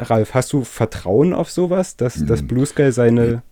Ralf, 0.00 0.34
hast 0.34 0.52
du 0.52 0.64
Vertrauen 0.64 1.32
auf 1.32 1.50
sowas, 1.50 1.96
dass, 1.96 2.18
mhm. 2.18 2.26
dass 2.26 2.42
Blue 2.42 2.66
Sky 2.66 2.90
seine, 2.92 3.42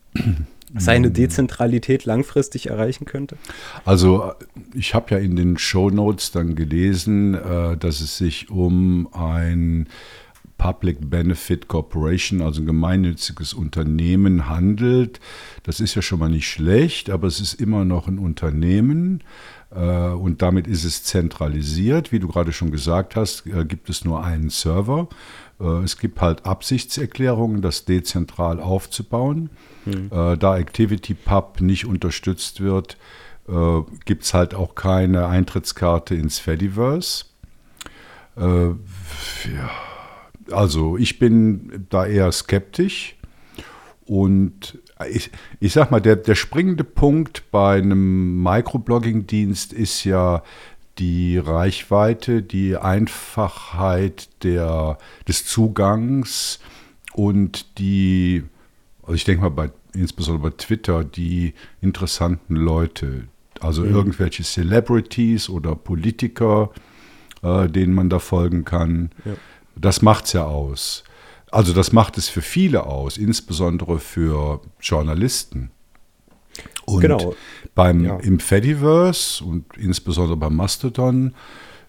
seine 0.77 1.11
Dezentralität 1.11 2.05
langfristig 2.05 2.69
erreichen 2.69 3.05
könnte? 3.05 3.37
Also 3.85 4.33
ich 4.75 4.95
habe 4.95 5.15
ja 5.15 5.19
in 5.19 5.37
den 5.37 5.59
Show 5.59 5.91
Notes 5.91 6.33
dann 6.33 6.55
gelesen, 6.55 7.35
äh, 7.35 7.77
dass 7.77 8.01
es 8.01 8.19
sich 8.19 8.51
um 8.51 9.09
ein 9.13 9.89
Public 10.59 11.11
Benefit 11.11 11.67
Corporation, 11.67 12.41
also 12.41 12.63
ein 12.63 12.67
gemeinnütziges 12.67 13.53
Unternehmen 13.53 14.49
handelt. 14.49 15.19
Das 15.65 15.81
ist 15.81 15.97
ja 15.97 16.03
schon 16.03 16.21
mal 16.21 16.29
nicht 16.29 16.49
schlecht, 16.49 17.11
aber 17.11 17.27
es 17.27 17.41
ist 17.41 17.55
immer 17.55 17.85
noch 17.85 18.07
ein 18.07 18.21
Unternehmen 18.21 19.25
und 19.75 20.43
damit 20.43 20.67
ist 20.67 20.85
es 20.85 21.03
zentralisiert. 21.05 22.13
Wie 22.13 22.19
du 22.19 22.29
gerade 22.29 22.53
schon 22.53 22.71
gesagt 22.71 23.17
hast, 23.17 23.47
äh, 23.47 23.65
gibt 23.65 23.89
es 23.89 24.05
nur 24.05 24.23
einen 24.23 24.51
Server. 24.51 25.09
Äh, 25.61 25.83
es 25.83 25.99
gibt 25.99 26.21
halt 26.21 26.45
Absichtserklärungen, 26.45 27.63
das 27.63 27.85
dezentral 27.85 28.61
aufzubauen. 28.61 29.51
Mhm. 29.85 30.11
Da 30.11 30.53
ActivityPub 30.53 31.61
nicht 31.61 31.87
unterstützt 31.87 32.61
wird, 32.61 32.97
gibt 34.05 34.23
es 34.23 34.33
halt 34.33 34.55
auch 34.55 34.77
keine 34.77 35.27
Eintrittskarte 35.27 36.15
ins 36.15 36.39
Fediverse. 36.39 37.25
Ja, 38.37 38.79
also 40.53 40.97
ich 40.97 41.19
bin 41.19 41.87
da 41.91 42.07
eher 42.07 42.31
skeptisch 42.31 43.17
und 44.05 44.79
ich, 45.07 45.31
ich 45.61 45.73
sag 45.73 45.91
mal, 45.91 46.01
der, 46.01 46.17
der 46.17 46.35
springende 46.35 46.85
Punkt 46.85 47.51
bei 47.51 47.79
einem 47.79 48.43
Microblogging-Dienst 48.43 49.73
ist 49.73 50.05
ja 50.05 50.43
die 50.99 51.39
Reichweite, 51.39 52.43
die 52.43 52.77
Einfachheit 52.77 54.29
der, 54.43 54.99
des 55.27 55.47
Zugangs 55.47 56.61
und 57.15 57.79
die, 57.79 58.45
also 59.03 59.15
ich 59.15 59.25
denke 59.25 59.43
mal 59.43 59.51
bei, 59.51 59.71
insbesondere 59.95 60.51
bei 60.51 60.57
Twitter, 60.57 61.05
die 61.05 61.55
interessanten 61.81 62.57
Leute, 62.57 63.25
also 63.61 63.83
mhm. 63.83 63.95
irgendwelche 63.95 64.43
Celebrities 64.43 65.49
oder 65.49 65.75
Politiker, 65.77 66.71
äh, 67.43 67.69
denen 67.69 67.95
man 67.95 68.11
da 68.11 68.19
folgen 68.19 68.65
kann. 68.65 69.11
Ja. 69.25 69.33
Das 69.77 70.03
macht 70.03 70.27
es 70.27 70.35
ja 70.35 70.45
aus. 70.45 71.05
Also 71.53 71.73
das 71.73 71.93
macht 71.93 72.19
es 72.19 72.29
für 72.29 72.43
viele 72.43 72.87
aus, 72.87 73.17
insbesondere 73.17 73.99
für 73.99 74.61
Journalisten. 74.81 75.71
Und 76.85 77.03
genau. 77.03 77.35
beim, 77.75 78.05
ja. 78.05 78.17
im 78.17 78.41
Fediverse 78.41 79.45
und 79.45 79.65
insbesondere 79.77 80.37
beim 80.37 80.57
Mastodon, 80.57 81.35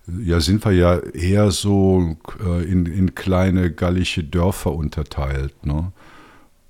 ja, 0.08 0.40
sind 0.40 0.64
wir 0.66 0.74
ja 0.74 1.00
eher 1.00 1.50
so 1.52 2.18
äh, 2.46 2.64
in, 2.64 2.86
in 2.86 3.16
kleine 3.16 3.72
gallische 3.72 4.24
Dörfer 4.24 4.74
unterteilt. 4.74 5.66
Ne? 5.66 5.92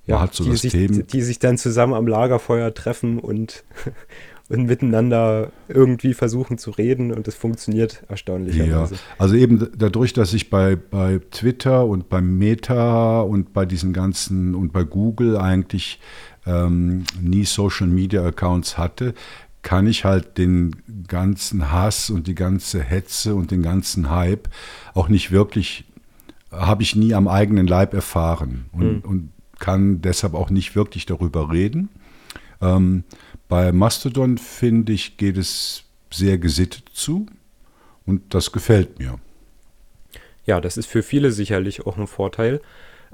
ja, 0.06 0.27
so 0.32 0.43
die, 0.43 0.56
sich, 0.56 0.73
die 0.73 1.21
sich 1.21 1.39
dann 1.39 1.58
zusammen 1.58 1.93
am 1.93 2.08
Lagerfeuer 2.08 2.73
treffen 2.73 3.19
und, 3.19 3.63
und 4.49 4.65
miteinander 4.65 5.51
irgendwie 5.67 6.13
versuchen 6.13 6.58
zu 6.58 6.71
reden 6.71 7.12
und 7.12 7.27
es 7.27 7.36
funktioniert 7.36 8.03
erstaunlicherweise. 8.10 8.95
Ja, 8.95 9.01
also 9.17 9.36
eben 9.36 9.69
dadurch, 9.75 10.13
dass 10.13 10.34
ich 10.34 10.49
bei, 10.49 10.75
bei 10.75 11.19
Twitter 11.32 11.86
und 11.86 12.10
beim 12.10 12.38
Meta 12.38 13.21
und 13.21 13.53
bei 13.53 13.65
diesen 13.65 13.93
ganzen 13.93 14.53
und 14.53 14.73
bei 14.73 14.84
Google 14.84 15.38
eigentlich 15.38 15.99
ähm, 16.45 17.06
nie 17.21 17.45
Social 17.45 17.88
Media 17.88 18.25
Accounts 18.25 18.77
hatte, 18.77 19.13
kann 19.62 19.88
ich 19.88 20.03
halt 20.03 20.38
den 20.38 20.75
ganzen 21.08 21.71
Hass 21.71 22.10
und 22.10 22.27
die 22.27 22.36
ganze 22.36 22.82
Hetze 22.82 23.34
und 23.34 23.49
den 23.49 23.63
ganzen 23.63 24.10
Hype 24.10 24.49
auch 24.93 25.08
nicht 25.08 25.32
wirklich, 25.32 25.86
habe 26.51 26.84
ich 26.84 26.97
nie 26.97 27.13
am 27.13 27.29
eigenen 27.29 27.65
Leib 27.65 27.93
erfahren 27.93 28.65
und, 28.73 28.82
hm. 28.82 28.99
und 29.01 29.29
kann 29.60 30.01
deshalb 30.01 30.34
auch 30.34 30.49
nicht 30.49 30.75
wirklich 30.75 31.06
darüber 31.06 31.49
reden. 31.51 31.88
Ähm, 32.62 33.06
bei 33.47 33.71
Mastodon, 33.71 34.38
finde 34.38 34.93
ich, 34.93 35.17
geht 35.17 35.38
es 35.38 35.84
sehr 36.12 36.38
gesittet 36.38 36.89
zu 36.93 37.25
und 38.06 38.34
das 38.34 38.51
gefällt 38.51 38.99
mir. 38.99 39.19
Ja, 40.45 40.60
das 40.60 40.77
ist 40.77 40.88
für 40.88 41.03
viele 41.03 41.32
sicherlich 41.32 41.86
auch 41.86 41.97
ein 41.97 42.08
Vorteil. 42.08 42.62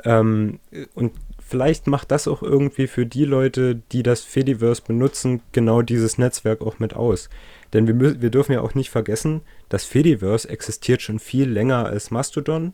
Ähm, 0.04 0.60
und 0.96 1.14
vielleicht 1.40 1.88
macht 1.88 2.12
das 2.12 2.28
auch 2.28 2.42
irgendwie 2.42 2.88
für 2.88 3.06
die 3.06 3.26
Leute, 3.26 3.82
die 3.92 4.04
das 4.04 4.22
Fediverse 4.22 4.82
benutzen, 4.82 5.42
genau 5.52 5.82
dieses 5.82 6.18
Netzwerk 6.18 6.62
auch 6.62 6.80
mit 6.80 6.94
aus. 6.96 7.30
Denn 7.74 7.88
wir, 7.88 8.22
wir 8.22 8.30
dürfen 8.30 8.54
ja 8.54 8.62
auch 8.62 8.76
nicht 8.76 8.90
vergessen, 8.90 9.42
das 9.68 9.84
Fediverse 9.86 10.50
existiert 10.50 11.02
schon 11.02 11.20
viel 11.20 11.50
länger 11.50 11.86
als 11.86 12.12
Mastodon 12.12 12.74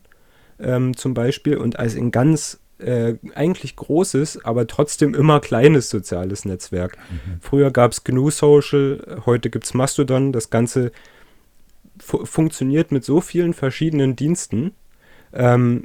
ähm, 0.58 0.96
zum 0.96 1.14
Beispiel 1.14 1.56
und 1.56 1.78
als 1.78 1.96
ein 1.96 2.10
ganz 2.10 2.60
äh, 2.78 3.14
eigentlich 3.34 3.76
großes, 3.76 4.44
aber 4.44 4.66
trotzdem 4.66 5.14
immer 5.14 5.40
kleines 5.40 5.88
soziales 5.88 6.44
Netzwerk. 6.44 6.98
Mhm. 7.10 7.38
Früher 7.40 7.70
gab 7.70 7.92
es 7.92 8.04
GNU 8.04 8.30
Social, 8.30 9.22
heute 9.26 9.50
gibt 9.50 9.64
es 9.64 9.74
Mastodon. 9.74 10.32
Das 10.32 10.50
Ganze 10.50 10.92
fu 11.98 12.24
funktioniert 12.24 12.92
mit 12.92 13.04
so 13.04 13.20
vielen 13.20 13.54
verschiedenen 13.54 14.16
Diensten. 14.16 14.72
Ähm, 15.32 15.84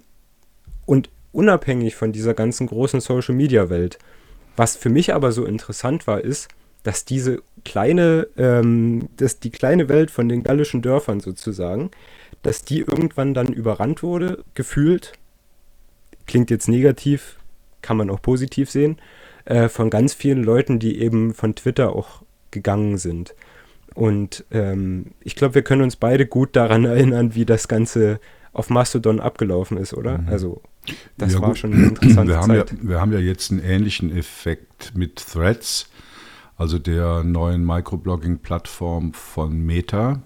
und 0.85 1.09
unabhängig 1.31 1.95
von 1.95 2.11
dieser 2.11 2.33
ganzen 2.33 2.67
großen 2.67 2.99
Social-Media-Welt. 2.99 3.97
Was 4.57 4.75
für 4.75 4.89
mich 4.89 5.13
aber 5.13 5.31
so 5.31 5.45
interessant 5.45 6.07
war, 6.07 6.21
ist, 6.21 6.49
dass 6.83 7.05
diese 7.05 7.41
kleine, 7.63 8.27
ähm, 8.37 9.07
dass 9.17 9.39
die 9.39 9.51
kleine 9.51 9.87
Welt 9.87 10.11
von 10.11 10.27
den 10.27 10.43
gallischen 10.43 10.81
Dörfern 10.81 11.19
sozusagen, 11.19 11.91
dass 12.41 12.63
die 12.63 12.79
irgendwann 12.79 13.33
dann 13.33 13.47
überrannt 13.47 14.03
wurde, 14.03 14.43
gefühlt, 14.55 15.13
klingt 16.25 16.49
jetzt 16.49 16.67
negativ, 16.67 17.37
kann 17.81 17.97
man 17.97 18.09
auch 18.09 18.21
positiv 18.21 18.69
sehen, 18.69 18.97
äh, 19.45 19.69
von 19.69 19.89
ganz 19.89 20.13
vielen 20.13 20.43
Leuten, 20.43 20.79
die 20.79 20.99
eben 20.99 21.33
von 21.33 21.55
Twitter 21.55 21.95
auch 21.95 22.23
gegangen 22.51 22.97
sind. 22.97 23.33
Und 23.93 24.45
ähm, 24.51 25.07
ich 25.21 25.35
glaube, 25.35 25.55
wir 25.55 25.61
können 25.63 25.81
uns 25.81 25.95
beide 25.95 26.25
gut 26.25 26.55
daran 26.55 26.85
erinnern, 26.85 27.35
wie 27.35 27.45
das 27.45 27.67
Ganze 27.67 28.19
auf 28.53 28.69
Mastodon 28.69 29.19
abgelaufen 29.19 29.77
ist, 29.77 29.93
oder? 29.93 30.19
Mhm. 30.19 30.29
Also 30.29 30.61
das 31.17 31.33
ja, 31.33 31.41
war 31.41 31.49
gut. 31.49 31.57
schon 31.57 31.73
eine 31.73 31.85
interessante 31.85 32.31
wir 32.31 32.37
haben 32.37 32.47
Zeit. 32.47 32.71
Ja, 32.71 32.77
wir 32.81 33.01
haben 33.01 33.13
ja 33.13 33.19
jetzt 33.19 33.51
einen 33.51 33.61
ähnlichen 33.61 34.15
Effekt 34.15 34.93
mit 34.95 35.15
Threads, 35.17 35.89
also 36.57 36.79
der 36.79 37.23
neuen 37.23 37.65
Microblogging-Plattform 37.65 39.13
von 39.13 39.63
Meta, 39.63 40.21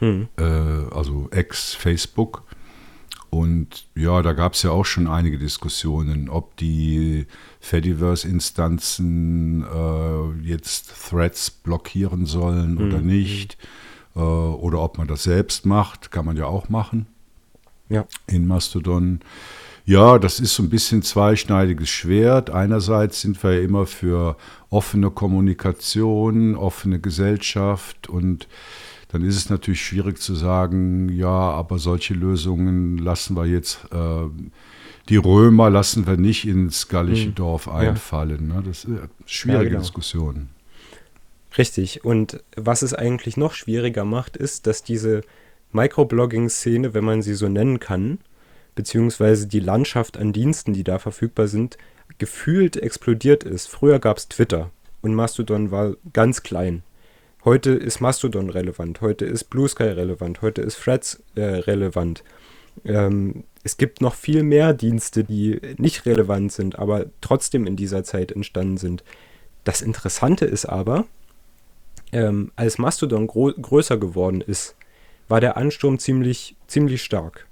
hm. 0.00 0.28
äh, 0.36 0.42
also 0.42 1.28
ex-Facebook. 1.30 2.44
Und 3.30 3.86
ja, 3.94 4.22
da 4.22 4.32
gab 4.32 4.54
es 4.54 4.62
ja 4.62 4.70
auch 4.70 4.86
schon 4.86 5.06
einige 5.06 5.38
Diskussionen, 5.38 6.30
ob 6.30 6.56
die 6.56 7.26
Fediverse-Instanzen 7.60 9.64
äh, 9.64 10.46
jetzt 10.46 10.92
Threads 11.10 11.50
blockieren 11.50 12.26
sollen 12.26 12.74
mhm. 12.74 12.86
oder 12.86 13.00
nicht. 13.00 13.58
Äh, 14.16 14.20
oder 14.20 14.80
ob 14.80 14.98
man 14.98 15.08
das 15.08 15.24
selbst 15.24 15.66
macht, 15.66 16.10
kann 16.10 16.24
man 16.24 16.36
ja 16.36 16.46
auch 16.46 16.68
machen 16.68 17.06
ja. 17.88 18.06
in 18.26 18.46
Mastodon. 18.46 19.20
Ja, 19.84 20.18
das 20.18 20.38
ist 20.38 20.54
so 20.54 20.62
ein 20.62 20.68
bisschen 20.68 21.02
zweischneidiges 21.02 21.88
Schwert. 21.88 22.50
Einerseits 22.50 23.22
sind 23.22 23.42
wir 23.42 23.54
ja 23.54 23.62
immer 23.62 23.86
für 23.86 24.36
offene 24.68 25.10
Kommunikation, 25.10 26.56
offene 26.56 27.00
Gesellschaft 27.00 28.08
und 28.08 28.48
dann 29.08 29.24
ist 29.24 29.36
es 29.36 29.50
natürlich 29.50 29.82
schwierig 29.82 30.18
zu 30.18 30.34
sagen, 30.34 31.08
ja, 31.08 31.28
aber 31.28 31.78
solche 31.78 32.14
Lösungen 32.14 32.98
lassen 32.98 33.36
wir 33.36 33.46
jetzt 33.46 33.80
äh, 33.90 34.28
die 35.08 35.16
Römer 35.16 35.70
lassen 35.70 36.06
wir 36.06 36.16
nicht 36.16 36.46
ins 36.46 36.88
gallische 36.88 37.26
hm. 37.26 37.34
Dorf 37.34 37.68
einfallen. 37.68 38.48
Ne? 38.48 38.62
Das 38.64 38.84
ist 38.84 38.86
eine 38.86 39.08
schwierige 39.24 39.64
ja, 39.64 39.68
genau. 39.70 39.80
Diskussion. 39.80 40.48
Richtig. 41.56 42.04
Und 42.04 42.42
was 42.56 42.82
es 42.82 42.92
eigentlich 42.92 43.36
noch 43.36 43.54
schwieriger 43.54 44.04
macht, 44.04 44.36
ist, 44.36 44.66
dass 44.66 44.82
diese 44.82 45.22
Microblogging-Szene, 45.72 46.92
wenn 46.94 47.04
man 47.04 47.22
sie 47.22 47.34
so 47.34 47.48
nennen 47.48 47.80
kann, 47.80 48.18
beziehungsweise 48.74 49.46
die 49.46 49.60
Landschaft 49.60 50.18
an 50.18 50.32
Diensten, 50.32 50.72
die 50.72 50.84
da 50.84 50.98
verfügbar 50.98 51.48
sind, 51.48 51.78
gefühlt 52.18 52.76
explodiert 52.76 53.44
ist. 53.44 53.68
Früher 53.68 53.98
gab 53.98 54.18
es 54.18 54.28
Twitter 54.28 54.70
und 55.00 55.14
Mastodon 55.14 55.70
war 55.70 55.94
ganz 56.12 56.42
klein. 56.42 56.82
Heute 57.44 57.70
ist 57.70 58.00
Mastodon 58.00 58.50
relevant, 58.50 59.00
heute 59.00 59.24
ist 59.24 59.44
Blue 59.44 59.68
Sky 59.68 59.84
relevant, 59.84 60.42
heute 60.42 60.60
ist 60.60 60.80
Threads 60.80 61.22
äh, 61.36 61.42
relevant. 61.42 62.24
Ähm, 62.84 63.44
es 63.62 63.76
gibt 63.76 64.00
noch 64.00 64.14
viel 64.14 64.42
mehr 64.42 64.74
Dienste, 64.74 65.22
die 65.22 65.60
nicht 65.78 66.04
relevant 66.04 66.50
sind, 66.52 66.78
aber 66.78 67.06
trotzdem 67.20 67.66
in 67.66 67.76
dieser 67.76 68.02
Zeit 68.02 68.32
entstanden 68.32 68.76
sind. 68.76 69.04
Das 69.62 69.82
Interessante 69.82 70.46
ist 70.46 70.66
aber, 70.66 71.06
ähm, 72.10 72.50
als 72.56 72.78
Mastodon 72.78 73.28
größer 73.28 73.98
geworden 73.98 74.40
ist, 74.40 74.74
war 75.28 75.40
der 75.40 75.56
Ansturm 75.56 76.00
ziemlich, 76.00 76.56
ziemlich 76.66 77.04
stark. 77.04 77.46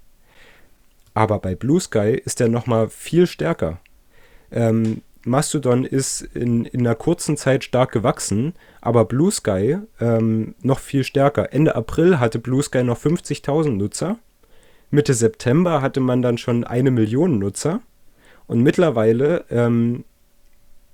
Aber 1.14 1.38
bei 1.38 1.54
Blue 1.54 1.80
Sky 1.80 2.20
ist 2.24 2.40
er 2.40 2.48
nochmal 2.48 2.88
viel 2.88 3.26
stärker. 3.28 3.80
Ähm, 4.50 5.02
Mastodon 5.26 5.84
ist 5.84 6.22
in, 6.22 6.64
in 6.64 6.80
einer 6.80 6.94
kurzen 6.94 7.36
Zeit 7.36 7.64
stark 7.64 7.90
gewachsen, 7.90 8.54
aber 8.80 9.04
Blue 9.04 9.30
Sky 9.32 9.78
ähm, 10.00 10.54
noch 10.62 10.78
viel 10.78 11.02
stärker. 11.02 11.52
Ende 11.52 11.74
April 11.74 12.20
hatte 12.20 12.38
Blue 12.38 12.62
Sky 12.62 12.84
noch 12.84 12.98
50.000 12.98 13.70
Nutzer. 13.70 14.18
Mitte 14.90 15.14
September 15.14 15.82
hatte 15.82 15.98
man 15.98 16.22
dann 16.22 16.38
schon 16.38 16.62
eine 16.62 16.92
Million 16.92 17.40
Nutzer. 17.40 17.80
Und 18.46 18.62
mittlerweile 18.62 19.44
ähm, 19.50 20.04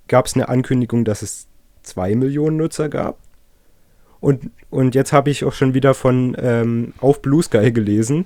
gab 0.07 0.25
es 0.25 0.33
eine 0.33 0.49
Ankündigung, 0.49 1.05
dass 1.05 1.21
es 1.21 1.47
zwei 1.83 2.15
Millionen 2.15 2.57
Nutzer 2.57 2.89
gab. 2.89 3.19
Und, 4.19 4.49
und 4.71 4.95
jetzt 4.95 5.13
habe 5.13 5.29
ich 5.29 5.45
auch 5.45 5.53
schon 5.53 5.75
wieder 5.75 5.93
von 5.93 6.35
ähm, 6.39 6.93
auf 7.01 7.21
Blue 7.21 7.43
Sky 7.43 7.71
gelesen, 7.71 8.25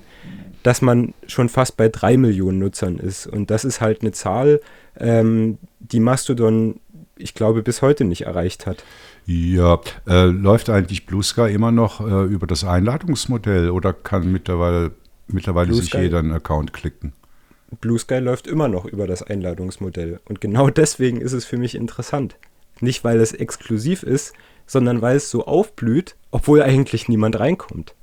dass 0.62 0.82
man 0.82 1.14
schon 1.26 1.48
fast 1.48 1.76
bei 1.76 1.88
drei 1.88 2.16
Millionen 2.16 2.58
Nutzern 2.58 2.98
ist. 2.98 3.26
Und 3.26 3.50
das 3.50 3.64
ist 3.64 3.80
halt 3.80 4.02
eine 4.02 4.12
Zahl, 4.12 4.60
ähm, 4.98 5.58
die 5.78 6.00
Mastodon, 6.00 6.80
ich 7.16 7.34
glaube, 7.34 7.62
bis 7.62 7.82
heute 7.82 8.04
nicht 8.04 8.22
erreicht 8.22 8.66
hat. 8.66 8.84
Ja, 9.26 9.80
äh, 10.06 10.24
läuft 10.24 10.70
eigentlich 10.70 11.06
Blue 11.06 11.22
Sky 11.22 11.52
immer 11.52 11.70
noch 11.70 12.00
äh, 12.00 12.24
über 12.24 12.46
das 12.46 12.64
Einladungsmodell 12.64 13.70
oder 13.70 13.92
kann 13.92 14.32
mittlerweile, 14.32 14.92
mittlerweile 15.26 15.74
sich 15.74 15.86
Sky, 15.86 16.02
jeder 16.02 16.20
einen 16.20 16.32
Account 16.32 16.72
klicken? 16.72 17.12
Blue 17.80 17.98
Sky 17.98 18.18
läuft 18.18 18.46
immer 18.46 18.68
noch 18.68 18.86
über 18.86 19.06
das 19.06 19.22
Einladungsmodell. 19.22 20.20
Und 20.24 20.40
genau 20.40 20.70
deswegen 20.70 21.20
ist 21.20 21.32
es 21.32 21.44
für 21.44 21.58
mich 21.58 21.74
interessant. 21.74 22.36
Nicht, 22.80 23.04
weil 23.04 23.20
es 23.20 23.32
exklusiv 23.32 24.02
ist, 24.02 24.34
sondern 24.66 25.02
weil 25.02 25.16
es 25.16 25.30
so 25.30 25.46
aufblüht, 25.46 26.16
obwohl 26.30 26.62
eigentlich 26.62 27.08
niemand 27.08 27.38
reinkommt. 27.38 27.94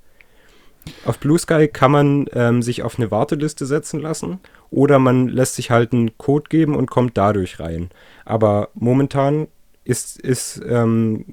Auf 1.05 1.19
Blue 1.19 1.37
Sky 1.37 1.67
kann 1.67 1.91
man 1.91 2.25
ähm, 2.33 2.61
sich 2.61 2.83
auf 2.83 2.97
eine 2.97 3.11
Warteliste 3.11 3.65
setzen 3.65 3.99
lassen 3.99 4.39
oder 4.71 4.99
man 4.99 5.27
lässt 5.27 5.55
sich 5.55 5.71
halt 5.71 5.93
einen 5.93 6.17
Code 6.17 6.49
geben 6.49 6.75
und 6.75 6.89
kommt 6.89 7.17
dadurch 7.17 7.59
rein. 7.59 7.89
Aber 8.25 8.69
momentan 8.73 9.47
ist, 9.83 10.19
ist, 10.19 10.61
ähm, 10.67 11.25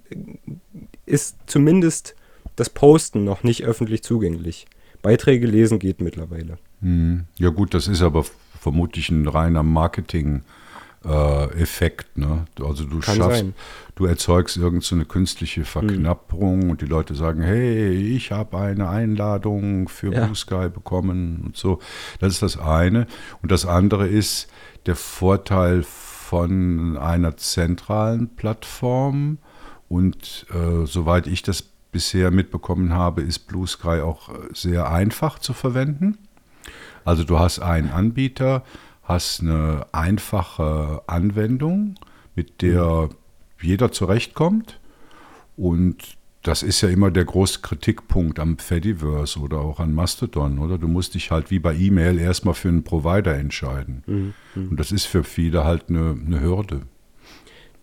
ist 1.06 1.36
zumindest 1.46 2.14
das 2.56 2.70
Posten 2.70 3.24
noch 3.24 3.42
nicht 3.42 3.64
öffentlich 3.64 4.02
zugänglich. 4.02 4.66
Beiträge 5.00 5.46
lesen 5.46 5.78
geht 5.78 6.00
mittlerweile. 6.00 6.58
Hm. 6.80 7.24
Ja 7.36 7.48
gut, 7.48 7.74
das 7.74 7.88
ist 7.88 8.02
aber 8.02 8.24
vermutlich 8.60 9.10
ein 9.10 9.26
reiner 9.26 9.62
Marketing- 9.62 10.42
äh, 11.04 11.60
Effekt. 11.60 12.16
Ne? 12.16 12.46
Also 12.60 12.84
du 12.84 13.00
Kann 13.00 13.16
schaffst, 13.16 13.38
sein. 13.40 13.54
du 13.94 14.06
erzeugst 14.06 14.56
irgendeine 14.56 15.02
so 15.02 15.08
künstliche 15.08 15.64
Verknappung 15.64 16.62
hm. 16.62 16.70
und 16.70 16.80
die 16.80 16.86
Leute 16.86 17.14
sagen, 17.14 17.42
hey, 17.42 17.92
ich 17.92 18.32
habe 18.32 18.58
eine 18.58 18.88
Einladung 18.88 19.88
für 19.88 20.12
ja. 20.12 20.24
Blue 20.24 20.36
Sky 20.36 20.68
bekommen 20.68 21.42
und 21.44 21.56
so. 21.56 21.80
Das 22.20 22.32
ist 22.32 22.42
das 22.42 22.58
eine. 22.58 23.06
Und 23.42 23.52
das 23.52 23.66
andere 23.66 24.06
ist 24.06 24.48
der 24.86 24.96
Vorteil 24.96 25.82
von 25.82 26.96
einer 26.96 27.36
zentralen 27.36 28.34
Plattform. 28.36 29.38
Und 29.88 30.46
äh, 30.50 30.86
soweit 30.86 31.26
ich 31.26 31.42
das 31.42 31.62
bisher 31.92 32.30
mitbekommen 32.30 32.94
habe, 32.94 33.20
ist 33.20 33.40
Blue 33.40 33.66
Sky 33.66 34.00
auch 34.00 34.30
sehr 34.54 34.90
einfach 34.90 35.38
zu 35.38 35.52
verwenden. 35.52 36.16
Also 37.04 37.24
du 37.24 37.38
hast 37.38 37.58
einen 37.58 37.90
Anbieter, 37.90 38.64
hast 39.12 39.40
eine 39.40 39.86
einfache 39.92 41.02
Anwendung, 41.06 41.96
mit 42.34 42.62
der 42.62 43.10
jeder 43.60 43.92
zurechtkommt. 43.92 44.80
Und 45.56 46.16
das 46.42 46.62
ist 46.62 46.80
ja 46.80 46.88
immer 46.88 47.10
der 47.10 47.24
große 47.24 47.60
Kritikpunkt 47.60 48.40
am 48.40 48.58
Fediverse 48.58 49.38
oder 49.38 49.58
auch 49.58 49.78
an 49.78 49.94
Mastodon, 49.94 50.58
oder? 50.58 50.76
Du 50.76 50.88
musst 50.88 51.14
dich 51.14 51.30
halt 51.30 51.50
wie 51.50 51.60
bei 51.60 51.74
E-Mail 51.74 52.18
erstmal 52.18 52.54
für 52.54 52.68
einen 52.68 52.82
Provider 52.82 53.34
entscheiden. 53.34 54.02
Mhm. 54.06 54.34
mhm. 54.54 54.68
Und 54.70 54.80
das 54.80 54.90
ist 54.90 55.04
für 55.04 55.24
viele 55.24 55.64
halt 55.64 55.84
eine, 55.88 56.16
eine, 56.26 56.40
Hürde. 56.40 56.82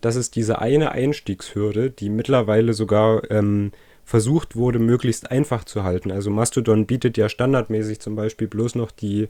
Das 0.01 0.15
ist 0.15 0.35
diese 0.35 0.59
eine 0.59 0.91
Einstiegshürde, 0.91 1.89
die 1.89 2.09
mittlerweile 2.09 2.73
sogar 2.73 3.29
ähm, 3.31 3.71
versucht 4.03 4.55
wurde, 4.55 4.79
möglichst 4.79 5.31
einfach 5.31 5.63
zu 5.63 5.83
halten. 5.83 6.11
Also 6.11 6.29
Mastodon 6.29 6.85
bietet 6.85 7.17
ja 7.17 7.29
standardmäßig 7.29 7.99
zum 7.99 8.15
Beispiel 8.15 8.47
bloß 8.47 8.75
noch 8.75 8.91
die 8.91 9.29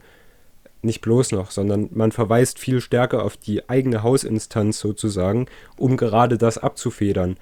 nicht 0.82 1.00
bloß 1.00 1.32
noch, 1.32 1.50
sondern 1.50 1.88
man 1.92 2.12
verweist 2.12 2.58
viel 2.58 2.80
stärker 2.80 3.24
auf 3.24 3.36
die 3.36 3.68
eigene 3.68 4.02
Hausinstanz 4.02 4.80
sozusagen, 4.80 5.46
um 5.76 5.96
gerade 5.96 6.38
das 6.38 6.58
abzufedern. 6.58 7.36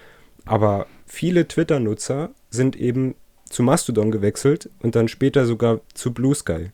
Aber 0.45 0.87
viele 1.07 1.47
Twitter-Nutzer 1.47 2.31
sind 2.51 2.77
eben 2.77 3.15
zu 3.49 3.63
Mastodon 3.63 4.11
gewechselt 4.11 4.71
und 4.81 4.95
dann 4.95 5.09
später 5.09 5.47
sogar 5.47 5.81
zu 5.95 6.13
Blue 6.13 6.35
Sky. 6.35 6.71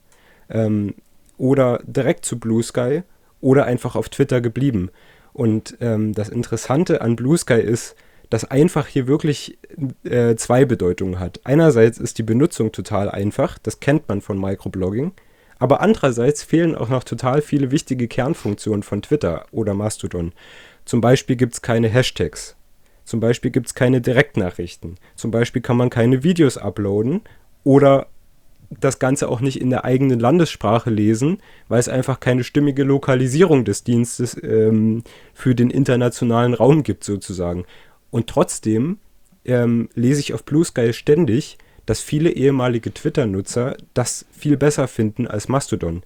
Ähm, 0.49 0.95
oder 1.37 1.81
direkt 1.85 2.25
zu 2.25 2.39
Blue 2.39 2.63
Sky 2.63 3.03
oder 3.41 3.65
einfach 3.67 3.97
auf 3.97 4.09
Twitter 4.09 4.41
geblieben. 4.41 4.91
Und 5.33 5.77
ähm, 5.81 6.15
das 6.15 6.29
Interessante 6.29 7.01
an 7.01 7.17
Blue 7.17 7.37
Sky 7.37 7.61
ist, 7.61 7.97
dass 8.31 8.45
einfach 8.45 8.87
hier 8.87 9.07
wirklich 9.07 9.59
äh, 10.05 10.35
zwei 10.37 10.65
Bedeutungen 10.65 11.19
hat. 11.19 11.41
Einerseits 11.45 11.99
ist 11.99 12.19
die 12.19 12.23
Benutzung 12.23 12.73
total 12.73 13.11
einfach, 13.11 13.59
das 13.59 13.81
kennt 13.81 14.09
man 14.09 14.21
von 14.21 14.41
Microblogging. 14.41 15.13
Aber 15.65 15.81
andererseits 15.81 16.43
fehlen 16.43 16.75
auch 16.75 16.91
noch 16.91 17.05
total 17.05 17.41
viele 17.41 17.71
wichtige 17.71 18.07
Kernfunktionen 18.07 18.83
von 18.83 19.01
Twitter 19.01 19.47
oder 19.51 19.73
Mastodon. 19.73 20.33
Zum 20.85 21.01
Beispiel 21.01 21.37
gibt 21.37 21.55
es 21.55 21.63
keine 21.63 21.89
Hashtags. 21.89 22.55
Zum 23.07 23.19
Beispiel 23.19 23.51
gibt 23.51 23.69
es 23.69 23.75
keine 23.75 24.03
Direktnachrichten. 24.03 24.97
Zum 25.17 25.31
Beispiel 25.31 25.63
kann 25.63 25.79
man 25.79 25.89
keine 25.89 26.23
Videos 26.23 26.59
uploaden 26.59 27.23
oder 27.63 28.09
das 28.69 28.99
Ganze 28.99 29.27
auch 29.27 29.41
nicht 29.41 29.59
in 29.59 29.71
der 29.71 29.87
eigenen 29.87 30.21
Landessprache 30.21 30.91
lesen, 30.91 31.39
weil 31.69 31.81
es 31.81 31.89
einfach 31.89 32.21
keine 32.21 32.45
stimmige 32.45 32.85
Lokalisierung 32.85 33.65
des 33.65 33.85
Dienstes 33.85 34.37
ähm, 34.43 35.03
für 35.33 35.55
den 35.55 35.71
internationalen 35.71 36.53
Raum 36.53 36.83
gibt, 36.83 37.05
sozusagen. 37.05 37.65
Und 38.11 38.27
trotzdem 38.27 38.99
ähm, 39.47 39.89
lese 39.95 40.21
ich 40.21 40.35
auf 40.35 40.45
Blue 40.45 40.67
Sky 40.67 40.93
ständig, 40.93 41.57
dass 41.87 42.01
viele 42.01 42.31
ehemalige 42.31 42.93
Twitter-Nutzer 42.93 43.77
das 43.93 44.27
viel 44.33 44.57
besser 44.57 44.89
finden 44.89 45.27
als 45.27 45.49
Mastodon. 45.49 46.03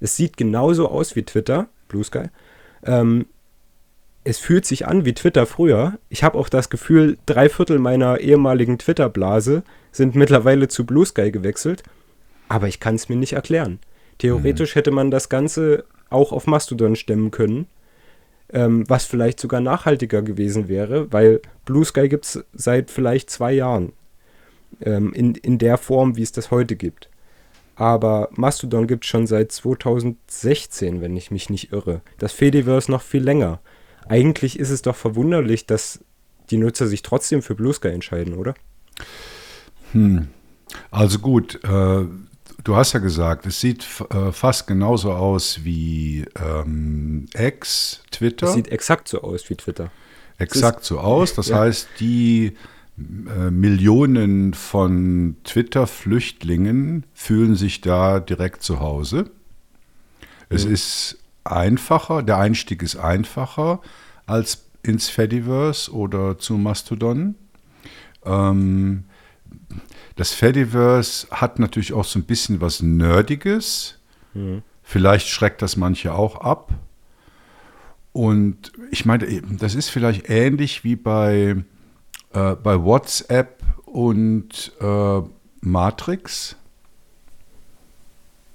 Es 0.00 0.16
sieht 0.16 0.36
genauso 0.36 0.88
aus 0.88 1.16
wie 1.16 1.22
Twitter, 1.22 1.68
Blue 1.88 2.04
Sky. 2.04 2.24
Ähm, 2.84 3.26
es 4.24 4.38
fühlt 4.38 4.66
sich 4.66 4.86
an 4.86 5.04
wie 5.04 5.14
Twitter 5.14 5.46
früher. 5.46 5.98
Ich 6.08 6.22
habe 6.22 6.38
auch 6.38 6.48
das 6.48 6.70
Gefühl, 6.70 7.18
drei 7.26 7.48
Viertel 7.48 7.78
meiner 7.78 8.20
ehemaligen 8.20 8.78
Twitter-Blase 8.78 9.64
sind 9.90 10.14
mittlerweile 10.14 10.68
zu 10.68 10.86
Blue 10.86 11.06
Sky 11.06 11.30
gewechselt. 11.32 11.82
Aber 12.48 12.68
ich 12.68 12.80
kann 12.80 12.94
es 12.94 13.08
mir 13.08 13.16
nicht 13.16 13.32
erklären. 13.32 13.78
Theoretisch 14.18 14.74
mhm. 14.74 14.78
hätte 14.78 14.90
man 14.90 15.10
das 15.10 15.28
Ganze 15.28 15.84
auch 16.10 16.32
auf 16.32 16.46
Mastodon 16.46 16.94
stemmen 16.94 17.30
können, 17.30 17.66
ähm, 18.52 18.88
was 18.88 19.06
vielleicht 19.06 19.40
sogar 19.40 19.60
nachhaltiger 19.60 20.22
gewesen 20.22 20.68
wäre, 20.68 21.12
weil 21.12 21.40
Blue 21.64 21.84
Sky 21.84 22.08
gibt 22.08 22.26
es 22.26 22.44
seit 22.52 22.90
vielleicht 22.90 23.30
zwei 23.30 23.52
Jahren 23.52 23.92
ähm, 24.84 25.12
in, 25.12 25.34
in 25.34 25.58
der 25.58 25.78
Form, 25.78 26.16
wie 26.16 26.22
es 26.22 26.32
das 26.32 26.50
heute 26.50 26.76
gibt. 26.76 27.08
Aber 27.74 28.28
Mastodon 28.32 28.86
gibt 28.86 29.04
es 29.04 29.10
schon 29.10 29.26
seit 29.26 29.50
2016, 29.50 31.00
wenn 31.00 31.16
ich 31.16 31.30
mich 31.30 31.50
nicht 31.50 31.72
irre. 31.72 32.02
Das 32.18 32.32
Fediverse 32.32 32.90
noch 32.90 33.02
viel 33.02 33.22
länger. 33.22 33.60
Eigentlich 34.08 34.58
ist 34.58 34.70
es 34.70 34.82
doch 34.82 34.96
verwunderlich, 34.96 35.66
dass 35.66 36.00
die 36.50 36.58
Nutzer 36.58 36.86
sich 36.86 37.02
trotzdem 37.02 37.42
für 37.42 37.54
Blue 37.54 37.72
Sky 37.72 37.88
entscheiden, 37.88 38.34
oder? 38.34 38.54
Hm. 39.92 40.28
Also 40.90 41.18
gut, 41.18 41.60
äh, 41.64 42.04
du 42.64 42.76
hast 42.76 42.92
ja 42.92 43.00
gesagt, 43.00 43.46
es 43.46 43.60
sieht 43.60 43.86
äh, 44.10 44.32
fast 44.32 44.66
genauso 44.66 45.12
aus 45.12 45.64
wie 45.64 46.24
ähm, 46.40 47.26
X, 47.34 48.02
Twitter. 48.10 48.48
Es 48.48 48.54
sieht 48.54 48.68
exakt 48.68 49.08
so 49.08 49.22
aus 49.22 49.48
wie 49.48 49.54
Twitter. 49.54 49.90
Exakt 50.38 50.84
so 50.84 50.98
aus. 50.98 51.34
Das 51.34 51.48
ja. 51.48 51.60
heißt, 51.60 51.88
die 52.00 52.56
Millionen 53.50 54.54
von 54.54 55.36
Twitter-Flüchtlingen 55.44 57.04
fühlen 57.14 57.54
sich 57.54 57.80
da 57.80 58.20
direkt 58.20 58.62
zu 58.62 58.80
Hause. 58.80 59.30
Es 60.48 60.66
mhm. 60.66 60.74
ist 60.74 61.18
einfacher, 61.44 62.22
der 62.22 62.38
Einstieg 62.38 62.82
ist 62.82 62.96
einfacher 62.96 63.80
als 64.26 64.64
ins 64.82 65.08
Fediverse 65.08 65.92
oder 65.92 66.38
zu 66.38 66.54
Mastodon. 66.54 67.34
Ähm, 68.24 69.04
das 70.16 70.32
Fediverse 70.32 71.26
hat 71.30 71.58
natürlich 71.58 71.92
auch 71.92 72.04
so 72.04 72.18
ein 72.18 72.24
bisschen 72.24 72.60
was 72.60 72.82
Nerdiges. 72.82 73.98
Mhm. 74.34 74.62
Vielleicht 74.82 75.28
schreckt 75.28 75.62
das 75.62 75.76
manche 75.76 76.14
auch 76.14 76.40
ab. 76.40 76.72
Und 78.12 78.72
ich 78.90 79.06
meine, 79.06 79.42
das 79.58 79.74
ist 79.74 79.88
vielleicht 79.88 80.28
ähnlich 80.28 80.84
wie 80.84 80.96
bei, 80.96 81.56
äh, 82.32 82.54
bei 82.56 82.82
WhatsApp 82.82 83.62
und 83.86 84.72
äh, 84.80 85.20
Matrix. 85.60 86.56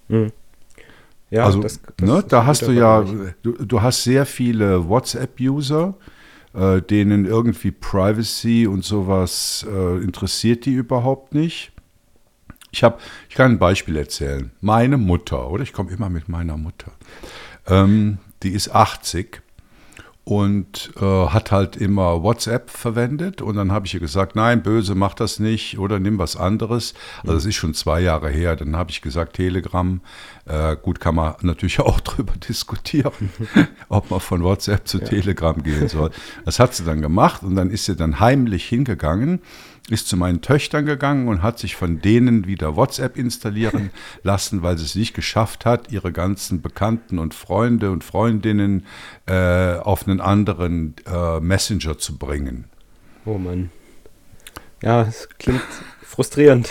Mhm. 0.07 0.31
Ja, 1.29 1.45
also, 1.45 1.61
das, 1.61 1.81
das 1.97 2.07
ne, 2.07 2.23
da 2.27 2.45
hast 2.45 2.67
du 2.67 2.71
ja, 2.71 3.03
du, 3.43 3.51
du, 3.53 3.81
hast 3.81 4.03
sehr 4.03 4.25
viele 4.25 4.87
WhatsApp-User, 4.87 5.93
äh, 6.53 6.81
denen 6.81 7.25
irgendwie 7.25 7.71
Privacy 7.71 8.65
und 8.65 8.85
sowas 8.85 9.65
äh, 9.69 9.97
interessiert 9.97 10.65
die 10.65 10.73
überhaupt 10.73 11.33
nicht. 11.33 11.73
Ich, 12.71 12.83
hab, 12.83 13.01
ich 13.27 13.35
kann 13.35 13.51
ein 13.51 13.59
Beispiel 13.59 13.97
erzählen. 13.97 14.51
Meine 14.61 14.97
Mutter, 14.97 15.49
oder 15.49 15.63
ich 15.63 15.73
komme 15.73 15.91
immer 15.91 16.09
mit 16.09 16.29
meiner 16.29 16.55
Mutter, 16.55 16.93
ähm, 17.65 18.19
die 18.43 18.51
ist 18.51 18.73
80 18.73 19.41
und 20.27 20.91
äh, 20.99 21.27
hat 21.27 21.53
halt 21.53 21.77
immer 21.77 22.21
WhatsApp 22.21 22.69
verwendet. 22.69 23.41
Und 23.41 23.55
dann 23.55 23.71
habe 23.71 23.85
ich 23.85 23.93
ihr 23.93 24.01
gesagt, 24.01 24.35
nein, 24.35 24.61
böse, 24.61 24.93
mach 24.93 25.13
das 25.13 25.39
nicht 25.39 25.79
oder 25.79 25.99
nimm 25.99 26.17
was 26.17 26.35
anderes. 26.35 26.95
Also 27.21 27.35
das 27.35 27.45
ist 27.45 27.55
schon 27.55 27.73
zwei 27.73 28.01
Jahre 28.01 28.29
her. 28.29 28.57
Dann 28.57 28.75
habe 28.75 28.91
ich 28.91 29.01
gesagt, 29.01 29.37
Telegram. 29.37 30.01
Äh, 30.43 30.75
gut, 30.81 30.99
kann 30.99 31.15
man 31.15 31.35
natürlich 31.43 31.79
auch 31.79 32.01
drüber 32.01 32.33
diskutieren, 32.33 33.29
ob 33.87 34.11
man 34.11 34.19
von 34.19 34.43
WhatsApp 34.43 34.85
zu 34.85 34.97
ja. 34.97 35.05
Telegram 35.05 35.63
gehen 35.63 35.87
soll. 35.87 36.11
Das 36.43 36.59
hat 36.59 36.75
sie 36.75 36.83
dann 36.83 37.01
gemacht 37.01 37.43
und 37.43 37.55
dann 37.55 37.69
ist 37.69 37.85
sie 37.85 37.95
dann 37.95 38.19
heimlich 38.19 38.65
hingegangen 38.65 39.39
ist 39.89 40.07
zu 40.07 40.17
meinen 40.17 40.41
Töchtern 40.41 40.85
gegangen 40.85 41.27
und 41.27 41.41
hat 41.41 41.59
sich 41.59 41.75
von 41.75 42.01
denen 42.01 42.45
wieder 42.45 42.75
WhatsApp 42.75 43.17
installieren 43.17 43.91
lassen, 44.23 44.61
weil 44.61 44.77
sie 44.77 44.85
es 44.85 44.95
nicht 44.95 45.13
geschafft 45.13 45.65
hat, 45.65 45.91
ihre 45.91 46.11
ganzen 46.11 46.61
Bekannten 46.61 47.19
und 47.19 47.33
Freunde 47.33 47.91
und 47.91 48.03
Freundinnen 48.03 48.85
äh, 49.27 49.75
auf 49.75 50.07
einen 50.07 50.19
anderen 50.19 50.95
äh, 51.05 51.39
Messenger 51.39 51.97
zu 51.97 52.17
bringen. 52.17 52.65
Oh 53.25 53.37
Mann. 53.37 53.71
Ja, 54.83 55.03
es 55.03 55.27
klingt 55.39 55.61
frustrierend. 56.03 56.69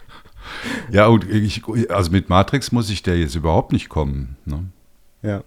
ja, 0.90 1.06
und 1.06 1.28
ich, 1.30 1.62
also 1.90 2.10
mit 2.10 2.28
Matrix 2.28 2.72
muss 2.72 2.90
ich 2.90 3.02
der 3.02 3.18
jetzt 3.18 3.34
überhaupt 3.34 3.72
nicht 3.72 3.88
kommen. 3.88 4.36
Ne? 4.44 4.64
Ja. 5.22 5.42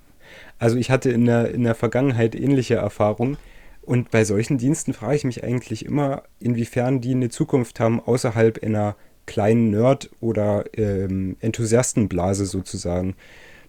Also 0.58 0.78
ich 0.78 0.92
hatte 0.92 1.10
in 1.10 1.26
der, 1.26 1.54
in 1.54 1.64
der 1.64 1.76
Vergangenheit 1.76 2.36
ähnliche 2.36 2.76
Erfahrungen. 2.76 3.38
Und 3.82 4.12
bei 4.12 4.24
solchen 4.24 4.58
Diensten 4.58 4.94
frage 4.94 5.16
ich 5.16 5.24
mich 5.24 5.44
eigentlich 5.44 5.86
immer, 5.86 6.24
inwiefern 6.40 7.02
die 7.02 7.12
eine 7.12 7.30
Zukunft 7.30 7.80
haben 7.80 8.00
außerhalb 8.00 8.64
einer 8.64 8.96
kleinen 9.26 9.70
Nerd- 9.70 10.10
oder 10.20 10.66
ähm, 10.74 11.38
Enthusiastenblase 11.40 12.46
sozusagen. 12.46 13.16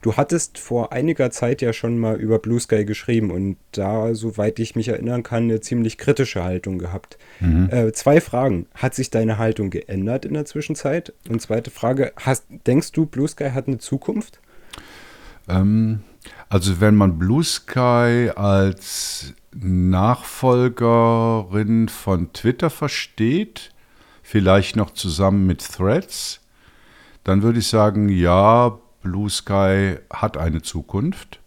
Du 0.03 0.17
hattest 0.17 0.59
vor 0.59 0.93
einiger 0.93 1.31
Zeit 1.31 1.61
ja 1.61 1.75
schon 1.75 1.99
mal 1.99 2.17
über 2.17 2.39
Blue 2.39 2.59
Sky 2.59 2.87
geschrieben 2.87 3.31
und 3.31 3.59
da, 3.73 4.15
soweit 4.15 4.59
ich 4.59 4.75
mich 4.75 4.89
erinnern 4.89 5.23
kann, 5.23 5.45
eine 5.45 5.61
ziemlich 5.61 5.99
kritische 5.99 6.43
Haltung 6.43 6.79
gehabt. 6.79 7.19
Mhm. 7.41 7.69
Äh, 7.71 7.93
zwei 7.93 8.23
Fragen. 8.23 8.67
Hat 8.75 8.95
sich 8.95 9.11
deine 9.11 9.37
Haltung 9.37 9.69
geändert 9.69 10.25
in 10.25 10.33
der 10.33 10.47
Zwischenzeit? 10.47 11.13
Und 11.29 11.43
zweite 11.43 11.71
Frage, 11.71 12.13
hast, 12.17 12.47
denkst 12.67 12.93
du, 12.93 13.05
Blue 13.05 13.29
Sky 13.29 13.51
hat 13.51 13.69
eine 13.69 13.77
Zukunft? 13.77 14.41
Ähm, 15.49 16.01
also 16.49 16.81
wenn 16.81 16.95
man 16.95 17.19
Blue 17.19 17.45
Sky 17.45 18.31
als 18.35 19.35
Nachfolgerin 19.53 21.89
von 21.89 22.33
Twitter 22.33 22.71
versteht, 22.71 23.75
vielleicht 24.23 24.77
noch 24.77 24.93
zusammen 24.93 25.47
mit 25.47 25.61
Threads, 25.61 26.41
dann 27.25 27.43
würde 27.43 27.59
ich 27.59 27.67
sagen, 27.67 28.09
ja, 28.09 28.79
Blue 29.03 29.29
Sky 29.29 29.97
hat 30.13 30.37
eine 30.37 30.63
Zukunft. 30.63 31.41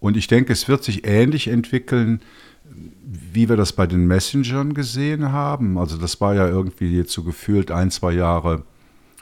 Und 0.00 0.16
ich 0.16 0.26
denke, 0.26 0.52
es 0.52 0.68
wird 0.68 0.84
sich 0.84 1.06
ähnlich 1.06 1.48
entwickeln, 1.48 2.20
wie 2.64 3.48
wir 3.48 3.56
das 3.56 3.72
bei 3.72 3.86
den 3.86 4.06
Messengern 4.06 4.74
gesehen 4.74 5.32
haben. 5.32 5.78
Also 5.78 5.98
das 5.98 6.20
war 6.20 6.34
ja 6.34 6.46
irgendwie 6.46 6.96
jetzt 6.96 7.12
so 7.12 7.22
gefühlt 7.22 7.70
ein, 7.70 7.90
zwei 7.90 8.12
Jahre 8.12 8.64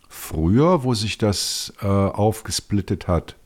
früher, 0.09 0.85
wo 0.85 0.95
sich 0.95 1.19
das 1.19 1.73
äh, 1.81 1.87
aufgesplittet 1.87 3.09
hat. 3.09 3.37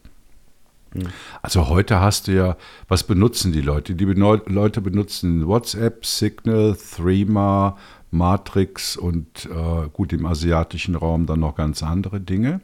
Also 1.42 1.68
heute 1.68 2.00
hast 2.00 2.28
du 2.28 2.32
ja, 2.32 2.56
was 2.88 3.04
benutzen 3.04 3.52
die 3.52 3.60
Leute? 3.60 3.94
Die 3.94 4.04
Leute 4.04 4.80
benutzen 4.80 5.46
WhatsApp, 5.46 6.04
Signal, 6.06 6.76
Threema, 6.76 7.76
Matrix 8.10 8.96
und 8.96 9.46
äh, 9.46 9.88
gut 9.92 10.12
im 10.12 10.26
asiatischen 10.26 10.94
Raum 10.94 11.26
dann 11.26 11.40
noch 11.40 11.54
ganz 11.54 11.82
andere 11.82 12.20
Dinge. 12.20 12.60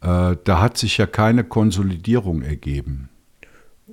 Äh, 0.00 0.36
da 0.44 0.60
hat 0.60 0.78
sich 0.78 0.98
ja 0.98 1.06
keine 1.06 1.44
Konsolidierung 1.44 2.42
ergeben. 2.42 3.08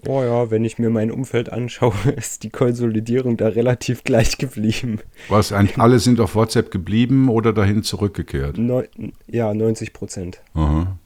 Oh 0.08 0.24
ja, 0.24 0.50
wenn 0.50 0.64
ich 0.64 0.80
mir 0.80 0.90
mein 0.90 1.12
Umfeld 1.12 1.52
anschaue, 1.52 1.94
ist 2.16 2.44
die 2.44 2.50
Konsolidierung 2.50 3.38
da 3.38 3.50
relativ 3.50 4.04
gleich 4.04 4.38
geblieben. 4.38 5.00
Was, 5.28 5.52
eigentlich 5.52 5.78
alle 5.78 6.00
sind 6.00 6.20
auf 6.20 6.36
WhatsApp 6.36 6.72
geblieben 6.72 7.30
oder 7.30 7.54
dahin 7.54 7.84
zurückgekehrt? 7.84 8.58
Neu, 8.58 8.88
ja, 9.28 9.54
90 9.54 9.94
Prozent. 9.94 10.42
Aha. 10.54 10.98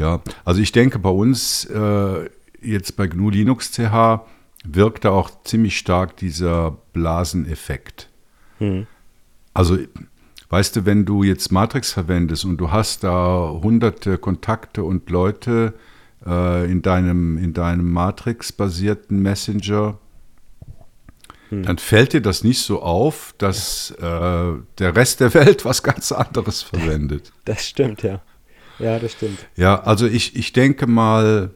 Ja, 0.00 0.22
also 0.46 0.62
ich 0.62 0.72
denke, 0.72 0.98
bei 0.98 1.10
uns 1.10 1.66
äh, 1.66 2.30
jetzt 2.62 2.96
bei 2.96 3.06
GNU 3.06 3.28
Linux 3.28 3.70
CH 3.72 4.24
wirkt 4.64 5.04
da 5.04 5.10
auch 5.10 5.30
ziemlich 5.44 5.76
stark 5.76 6.16
dieser 6.16 6.78
Blaseneffekt. 6.94 8.08
Hm. 8.56 8.86
Also, 9.52 9.76
weißt 10.48 10.76
du, 10.76 10.86
wenn 10.86 11.04
du 11.04 11.22
jetzt 11.22 11.52
Matrix 11.52 11.92
verwendest 11.92 12.46
und 12.46 12.56
du 12.56 12.70
hast 12.70 13.04
da 13.04 13.50
hunderte 13.62 14.16
Kontakte 14.16 14.84
und 14.84 15.10
Leute 15.10 15.74
äh, 16.24 16.70
in 16.70 16.80
deinem, 16.80 17.36
in 17.36 17.52
deinem 17.52 17.92
Matrix-basierten 17.92 19.20
Messenger, 19.20 19.98
hm. 21.50 21.62
dann 21.62 21.76
fällt 21.76 22.14
dir 22.14 22.22
das 22.22 22.42
nicht 22.42 22.62
so 22.62 22.80
auf, 22.80 23.34
dass 23.36 23.90
äh, 23.90 24.02
der 24.78 24.96
Rest 24.96 25.20
der 25.20 25.34
Welt 25.34 25.66
was 25.66 25.82
ganz 25.82 26.10
anderes 26.10 26.62
verwendet. 26.62 27.32
Das 27.44 27.66
stimmt, 27.66 28.02
ja. 28.02 28.22
Ja, 28.80 28.98
das 28.98 29.12
stimmt. 29.12 29.38
Ja, 29.56 29.80
also 29.82 30.06
ich, 30.06 30.36
ich 30.36 30.52
denke 30.52 30.86
mal, 30.86 31.50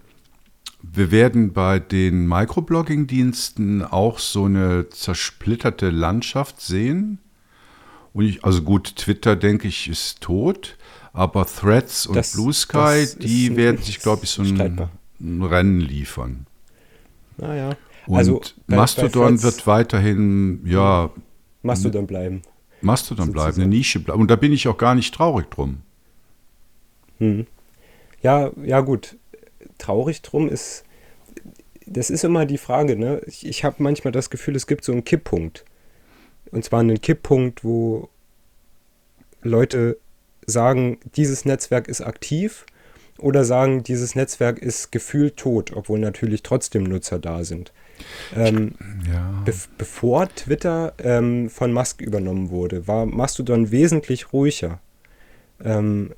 wir 0.82 1.10
werden 1.10 1.52
bei 1.52 1.78
den 1.78 2.26
Microblogging-Diensten 2.28 3.82
auch 3.82 4.18
so 4.18 4.44
eine 4.44 4.88
zersplitterte 4.90 5.90
Landschaft 5.90 6.60
sehen. 6.60 7.18
Und 8.12 8.26
ich, 8.26 8.44
also 8.44 8.62
gut, 8.62 8.96
Twitter, 8.96 9.34
denke 9.34 9.68
ich, 9.68 9.88
ist 9.88 10.20
tot, 10.20 10.76
aber 11.12 11.46
Threads 11.46 12.06
und 12.06 12.16
das, 12.16 12.32
Blue 12.32 12.52
Sky, 12.52 13.06
die 13.18 13.56
werden 13.56 13.82
sich, 13.82 14.00
glaube 14.00 14.24
ich, 14.24 14.30
so 14.30 14.42
ein, 14.42 14.88
ein, 15.20 15.42
Rennen 15.42 15.80
liefern. 15.80 16.46
Naja. 17.38 17.76
Und 18.06 18.18
also 18.18 18.40
bei, 18.66 18.76
Mastodon 18.76 19.37
bei 19.37 19.42
wird 19.42 19.66
weiterhin, 19.66 20.60
ja. 20.66 21.10
Mastodon 21.62 22.06
bleiben. 22.06 22.42
Mastodon 22.82 23.32
bleiben, 23.32 23.62
eine 23.62 23.68
Nische 23.68 24.00
bleiben. 24.00 24.20
Und 24.20 24.30
da 24.30 24.37
bin 24.37 24.52
ich 24.52 24.68
auch 24.68 24.76
gar 24.76 24.94
nicht 24.94 25.14
traurig 25.14 25.50
drum. 25.50 25.78
Hm. 27.18 27.46
Ja, 28.22 28.53
ja 28.62 28.81
gut. 28.81 29.16
Traurig 29.79 30.22
drum 30.22 30.48
ist, 30.48 30.85
das 31.87 32.11
ist 32.11 32.24
immer 32.24 32.46
die 32.46 32.59
Frage, 32.59 32.96
ne? 32.96 33.20
Ich, 33.27 33.46
ich 33.46 33.64
habe 33.64 33.83
manchmal 33.83 34.12
das 34.12 34.31
Gefühl, 34.31 34.57
es 34.57 34.66
gibt 34.66 34.85
so 34.85 34.92
einen 34.92 35.05
Kipppunkt. 35.05 35.64
Und 36.50 36.64
zwar 36.64 36.81
einen 36.81 37.00
Kipppunkt, 37.00 37.64
wo 37.64 38.09
Leute 39.42 39.98
sagen, 40.46 40.98
dieses 41.16 41.44
Netzwerk 41.44 41.88
ist 41.88 42.00
aktiv 42.00 42.66
oder 43.18 43.44
sagen, 43.44 43.83
dieses 43.83 44.14
Netzwerk 44.14 44.59
ist 44.59 44.90
gefühlt 44.90 45.37
tot, 45.37 45.72
obwohl 45.74 45.98
natürlich 45.98 46.42
trotzdem 46.42 46.85
Nutzer 46.85 47.18
da 47.18 47.44
sind. 47.44 47.72
Ähm, 48.35 48.74
ja. 49.11 49.42
be 49.44 49.53
bevor 49.79 50.29
Twitter 50.29 50.94
ähm, 50.98 51.48
von 51.48 51.72
Musk 51.72 52.00
übernommen 52.00 52.50
wurde, 52.50 52.88
war 52.88 53.07
Mastodon 53.07 53.70
wesentlich 53.70 54.33
ruhiger. 54.33 54.81
Ähm, 55.62 56.12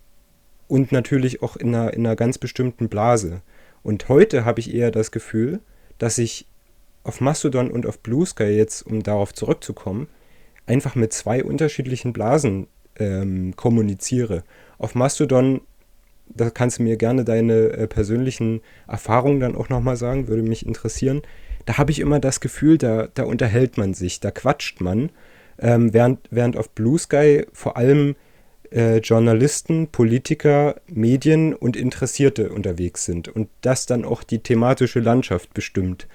und 0.68 0.92
natürlich 0.92 1.42
auch 1.42 1.56
in 1.56 1.74
einer, 1.74 1.94
in 1.94 2.06
einer 2.06 2.16
ganz 2.16 2.38
bestimmten 2.38 2.88
Blase. 2.88 3.42
Und 3.82 4.08
heute 4.08 4.44
habe 4.44 4.60
ich 4.60 4.74
eher 4.74 4.90
das 4.90 5.10
Gefühl, 5.10 5.60
dass 5.98 6.18
ich 6.18 6.46
auf 7.04 7.20
Mastodon 7.20 7.70
und 7.70 7.86
auf 7.86 8.00
Blue 8.00 8.26
Sky 8.26 8.44
jetzt, 8.44 8.82
um 8.82 9.02
darauf 9.02 9.32
zurückzukommen, 9.32 10.08
einfach 10.66 10.96
mit 10.96 11.12
zwei 11.12 11.44
unterschiedlichen 11.44 12.12
Blasen 12.12 12.66
ähm, 12.98 13.54
kommuniziere. 13.54 14.42
Auf 14.78 14.94
Mastodon, 14.94 15.60
da 16.28 16.50
kannst 16.50 16.78
du 16.78 16.82
mir 16.82 16.96
gerne 16.96 17.24
deine 17.24 17.68
äh, 17.68 17.86
persönlichen 17.86 18.60
Erfahrungen 18.88 19.40
dann 19.40 19.54
auch 19.54 19.68
nochmal 19.68 19.96
sagen, 19.96 20.26
würde 20.26 20.42
mich 20.42 20.66
interessieren. 20.66 21.22
Da 21.64 21.78
habe 21.78 21.92
ich 21.92 22.00
immer 22.00 22.18
das 22.18 22.40
Gefühl, 22.40 22.78
da, 22.78 23.08
da 23.14 23.24
unterhält 23.24 23.78
man 23.78 23.94
sich, 23.94 24.18
da 24.20 24.32
quatscht 24.32 24.80
man, 24.80 25.10
ähm, 25.58 25.94
während, 25.94 26.20
während 26.30 26.56
auf 26.56 26.70
Blue 26.70 26.98
Sky 26.98 27.46
vor 27.52 27.76
allem 27.76 28.16
äh, 28.70 28.98
Journalisten, 28.98 29.88
Politiker, 29.88 30.76
Medien 30.88 31.54
und 31.54 31.76
Interessierte 31.76 32.50
unterwegs 32.50 33.04
sind 33.04 33.28
und 33.28 33.48
das 33.60 33.86
dann 33.86 34.04
auch 34.04 34.22
die 34.22 34.40
thematische 34.40 35.00
Landschaft 35.00 35.54
bestimmt. 35.54 36.06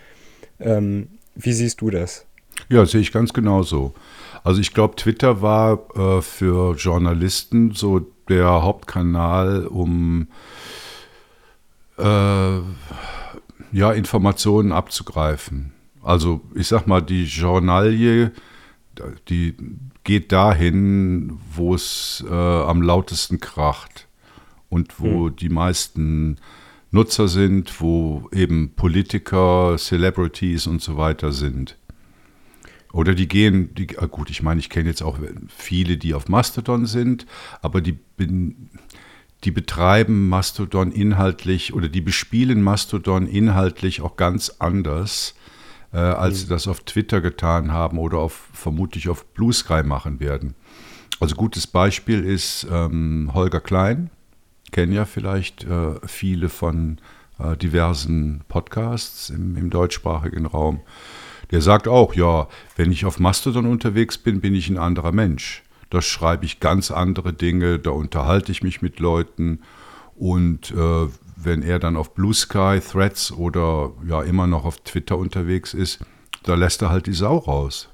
Ähm, 0.59 1.07
wie 1.35 1.53
siehst 1.53 1.81
du 1.81 1.89
das? 1.89 2.25
Ja, 2.69 2.85
sehe 2.85 3.01
ich 3.01 3.11
ganz 3.11 3.33
genauso. 3.33 3.93
Also 4.43 4.61
ich 4.61 4.73
glaube, 4.73 4.95
Twitter 4.95 5.41
war 5.41 5.79
äh, 5.95 6.21
für 6.21 6.75
Journalisten 6.75 7.73
so 7.73 8.07
der 8.29 8.61
Hauptkanal, 8.61 9.67
um 9.67 10.27
äh, 11.97 12.59
ja, 13.71 13.91
Informationen 13.93 14.71
abzugreifen. 14.71 15.73
Also 16.01 16.41
ich 16.55 16.67
sag 16.67 16.87
mal, 16.87 17.01
die 17.01 17.25
Journalie, 17.25 18.31
die 19.29 19.55
geht 20.03 20.31
dahin, 20.31 21.39
wo 21.53 21.75
es 21.75 22.23
äh, 22.27 22.33
am 22.33 22.81
lautesten 22.81 23.39
kracht 23.39 24.07
und 24.69 24.99
wo 24.99 25.27
hm. 25.27 25.35
die 25.35 25.49
meisten 25.49 26.37
Nutzer 26.91 27.27
sind, 27.27 27.79
wo 27.79 28.29
eben 28.33 28.73
Politiker, 28.75 29.75
Celebrities 29.77 30.67
und 30.67 30.81
so 30.81 30.97
weiter 30.97 31.31
sind. 31.31 31.77
Oder 32.91 33.15
die 33.15 33.27
gehen, 33.27 33.73
die, 33.75 33.97
ah 33.99 34.05
gut, 34.05 34.29
ich 34.29 34.43
meine, 34.43 34.59
ich 34.59 34.69
kenne 34.69 34.89
jetzt 34.89 35.01
auch 35.01 35.17
viele, 35.47 35.97
die 35.97 36.13
auf 36.13 36.27
Mastodon 36.27 36.85
sind, 36.85 37.25
aber 37.61 37.79
die, 37.79 37.97
die 39.43 39.51
betreiben 39.51 40.27
Mastodon 40.27 40.91
inhaltlich 40.91 41.73
oder 41.73 41.87
die 41.87 42.01
bespielen 42.01 42.61
Mastodon 42.61 43.27
inhaltlich 43.27 44.01
auch 44.01 44.17
ganz 44.17 44.55
anders, 44.59 45.35
äh, 45.93 45.97
als 45.97 46.35
mhm. 46.35 46.37
sie 46.39 46.47
das 46.47 46.67
auf 46.67 46.81
Twitter 46.81 47.21
getan 47.21 47.71
haben 47.71 47.97
oder 47.97 48.19
auf, 48.19 48.49
vermutlich 48.53 49.09
auf 49.09 49.25
Blue 49.33 49.53
Sky 49.53 49.83
machen 49.83 50.19
werden. 50.19 50.55
Also 51.19 51.35
gutes 51.35 51.67
Beispiel 51.67 52.23
ist 52.23 52.65
ähm, 52.71 53.31
Holger 53.33 53.61
Klein, 53.61 54.09
kennen 54.71 54.93
ja 54.93 55.05
vielleicht 55.05 55.63
äh, 55.63 55.95
viele 56.05 56.49
von 56.49 56.97
äh, 57.39 57.55
diversen 57.57 58.41
Podcasts 58.47 59.29
im, 59.29 59.55
im 59.55 59.69
deutschsprachigen 59.69 60.45
Raum. 60.45 60.81
Der 61.51 61.61
sagt 61.61 61.87
auch, 61.87 62.15
ja, 62.15 62.47
wenn 62.75 62.91
ich 62.91 63.05
auf 63.05 63.19
Mastodon 63.19 63.65
unterwegs 63.65 64.17
bin, 64.17 64.41
bin 64.41 64.55
ich 64.55 64.69
ein 64.69 64.77
anderer 64.77 65.11
Mensch. 65.11 65.63
Da 65.89 66.01
schreibe 66.01 66.45
ich 66.45 66.61
ganz 66.61 66.89
andere 66.89 67.33
Dinge, 67.33 67.77
da 67.77 67.91
unterhalte 67.91 68.51
ich 68.51 68.63
mich 68.63 68.81
mit 68.81 68.99
Leuten 68.99 69.59
und 70.15 70.71
äh, 70.71 71.07
wenn 71.43 71.63
er 71.63 71.79
dann 71.79 71.97
auf 71.97 72.13
Blue 72.13 72.33
Sky, 72.33 72.79
Threads 72.79 73.31
oder 73.31 73.91
ja 74.07 74.21
immer 74.23 74.47
noch 74.47 74.65
auf 74.65 74.79
Twitter 74.81 75.17
unterwegs 75.17 75.73
ist, 75.73 75.99
da 76.43 76.55
lässt 76.55 76.81
er 76.81 76.89
halt 76.89 77.07
die 77.07 77.13
Sau 77.13 77.37
raus. 77.37 77.89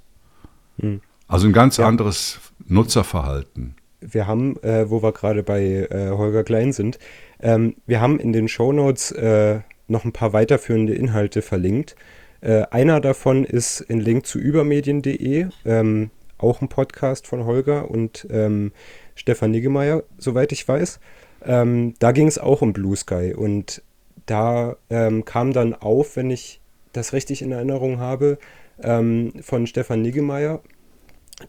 Hm. 0.79 1.01
Also 1.27 1.47
ein 1.47 1.53
ganz 1.53 1.77
ja. 1.77 1.87
anderes 1.87 2.39
Nutzerverhalten. 2.67 3.75
Wir 3.99 4.27
haben, 4.27 4.61
äh, 4.61 4.89
wo 4.89 5.01
wir 5.01 5.11
gerade 5.11 5.43
bei 5.43 5.87
äh, 5.89 6.11
Holger 6.11 6.43
Klein 6.43 6.71
sind, 6.71 6.99
ähm, 7.41 7.75
wir 7.85 7.99
haben 7.99 8.19
in 8.19 8.31
den 8.31 8.47
Shownotes 8.47 9.11
äh, 9.11 9.61
noch 9.87 10.05
ein 10.05 10.13
paar 10.13 10.33
weiterführende 10.33 10.93
Inhalte 10.93 11.41
verlinkt. 11.41 11.95
Äh, 12.41 12.63
einer 12.69 13.01
davon 13.01 13.43
ist 13.43 13.85
ein 13.89 13.99
Link 13.99 14.25
zu 14.25 14.39
übermedien.de, 14.39 15.47
ähm, 15.65 16.11
auch 16.37 16.61
ein 16.61 16.69
Podcast 16.69 17.27
von 17.27 17.45
Holger 17.45 17.89
und 17.89 18.27
ähm, 18.29 18.71
Stefan 19.15 19.51
Niggemeier, 19.51 20.03
soweit 20.17 20.51
ich 20.51 20.67
weiß. 20.67 20.99
Ähm, 21.47 21.93
da 21.99 22.11
ging 22.11 22.27
es 22.27 22.37
auch 22.37 22.61
um 22.61 22.73
Blue 22.73 22.95
Sky 22.95 23.33
und 23.33 23.81
da 24.25 24.75
ähm, 24.89 25.23
kam 25.25 25.53
dann 25.53 25.73
auf, 25.73 26.17
wenn 26.17 26.29
ich 26.29 26.59
das 26.91 27.13
richtig 27.13 27.41
in 27.41 27.53
Erinnerung 27.53 27.99
habe, 27.99 28.37
ähm, 28.83 29.31
von 29.41 29.65
Stefan 29.65 30.01
Niggemeier, 30.01 30.61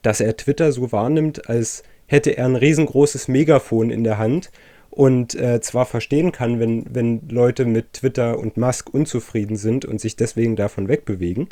dass 0.02 0.20
er 0.20 0.36
Twitter 0.36 0.70
so 0.72 0.92
wahrnimmt, 0.92 1.48
als 1.48 1.82
hätte 2.06 2.36
er 2.36 2.46
ein 2.46 2.56
riesengroßes 2.56 3.28
Megafon 3.28 3.90
in 3.90 4.04
der 4.04 4.18
Hand 4.18 4.50
und 4.90 5.34
äh, 5.34 5.60
zwar 5.60 5.84
verstehen 5.84 6.32
kann, 6.32 6.60
wenn, 6.60 6.86
wenn 6.94 7.28
Leute 7.28 7.64
mit 7.64 7.94
Twitter 7.94 8.38
und 8.38 8.56
Musk 8.56 8.92
unzufrieden 8.92 9.56
sind 9.56 9.84
und 9.84 10.00
sich 10.00 10.16
deswegen 10.16 10.56
davon 10.56 10.88
wegbewegen, 10.88 11.48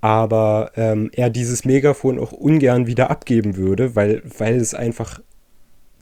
aber 0.00 0.72
ähm, 0.76 1.10
er 1.14 1.30
dieses 1.30 1.64
Megafon 1.64 2.18
auch 2.18 2.32
ungern 2.32 2.86
wieder 2.86 3.10
abgeben 3.10 3.56
würde, 3.56 3.96
weil, 3.96 4.22
weil 4.38 4.56
es 4.56 4.74
einfach 4.74 5.20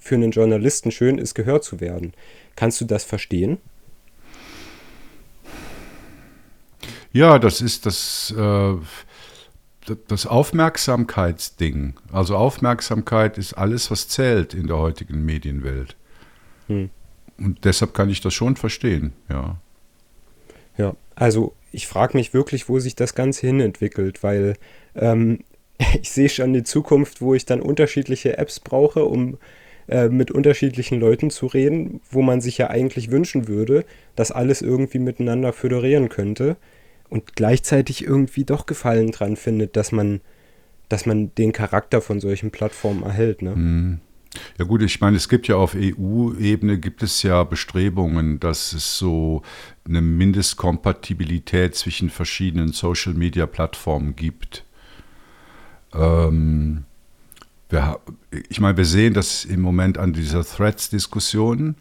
für 0.02 0.16
einen 0.16 0.32
Journalisten 0.32 0.90
schön 0.90 1.16
ist, 1.18 1.34
gehört 1.34 1.62
zu 1.62 1.80
werden. 1.80 2.12
Kannst 2.56 2.80
du 2.80 2.84
das 2.84 3.04
verstehen? 3.04 3.58
Ja, 7.12 7.38
das 7.38 7.60
ist 7.60 7.86
das, 7.86 8.34
äh, 8.36 8.74
das 10.08 10.26
Aufmerksamkeitsding. 10.26 11.94
Also 12.10 12.36
Aufmerksamkeit 12.36 13.38
ist 13.38 13.54
alles, 13.54 13.90
was 13.90 14.08
zählt 14.08 14.54
in 14.54 14.66
der 14.66 14.78
heutigen 14.78 15.24
Medienwelt. 15.24 15.96
Hm. 16.66 16.90
Und 17.38 17.64
deshalb 17.64 17.94
kann 17.94 18.10
ich 18.10 18.20
das 18.20 18.34
schon 18.34 18.56
verstehen, 18.56 19.12
ja. 19.28 19.56
Ja, 20.78 20.96
also 21.14 21.54
ich 21.70 21.86
frage 21.86 22.16
mich 22.16 22.34
wirklich, 22.34 22.68
wo 22.68 22.78
sich 22.78 22.96
das 22.96 23.14
Ganze 23.14 23.46
hin 23.46 23.60
entwickelt, 23.60 24.22
weil 24.22 24.54
ähm, 24.96 25.44
ich 26.00 26.10
sehe 26.10 26.28
schon 26.28 26.52
die 26.52 26.64
Zukunft, 26.64 27.20
wo 27.20 27.34
ich 27.34 27.46
dann 27.46 27.60
unterschiedliche 27.60 28.38
Apps 28.38 28.58
brauche, 28.58 29.04
um 29.04 29.38
äh, 29.88 30.08
mit 30.08 30.30
unterschiedlichen 30.30 31.00
Leuten 31.00 31.30
zu 31.30 31.46
reden, 31.46 32.00
wo 32.10 32.22
man 32.22 32.40
sich 32.40 32.58
ja 32.58 32.70
eigentlich 32.70 33.10
wünschen 33.10 33.48
würde, 33.48 33.84
dass 34.16 34.30
alles 34.32 34.62
irgendwie 34.62 34.98
miteinander 34.98 35.52
föderieren 35.52 36.08
könnte 36.08 36.56
und 37.08 37.36
gleichzeitig 37.36 38.04
irgendwie 38.04 38.44
doch 38.44 38.66
Gefallen 38.66 39.10
dran 39.10 39.36
findet, 39.36 39.76
dass 39.76 39.92
man, 39.92 40.20
dass 40.88 41.06
man 41.06 41.34
den 41.34 41.52
Charakter 41.52 42.00
von 42.00 42.20
solchen 42.20 42.50
Plattformen 42.50 43.02
erhält. 43.02 43.42
Ne? 43.42 43.56
Mhm. 43.56 44.00
Ja 44.58 44.64
gut, 44.64 44.82
ich 44.82 45.00
meine, 45.00 45.16
es 45.16 45.28
gibt 45.28 45.46
ja 45.48 45.56
auf 45.56 45.76
EU-Ebene 45.76 46.78
gibt 46.78 47.02
es 47.02 47.22
ja 47.22 47.44
Bestrebungen, 47.44 48.40
dass 48.40 48.72
es 48.72 48.96
so 48.96 49.42
eine 49.86 50.00
Mindestkompatibilität 50.00 51.74
zwischen 51.74 52.08
verschiedenen 52.08 52.72
Social-Media-Plattformen 52.72 54.16
gibt. 54.16 54.64
Ähm, 55.94 56.84
wir, 57.72 58.00
ich 58.48 58.60
meine, 58.60 58.76
wir 58.76 58.84
sehen 58.84 59.14
das 59.14 59.44
im 59.44 59.60
Moment 59.60 59.98
an 59.98 60.12
dieser 60.12 60.44
Threads-Diskussion, 60.44 61.76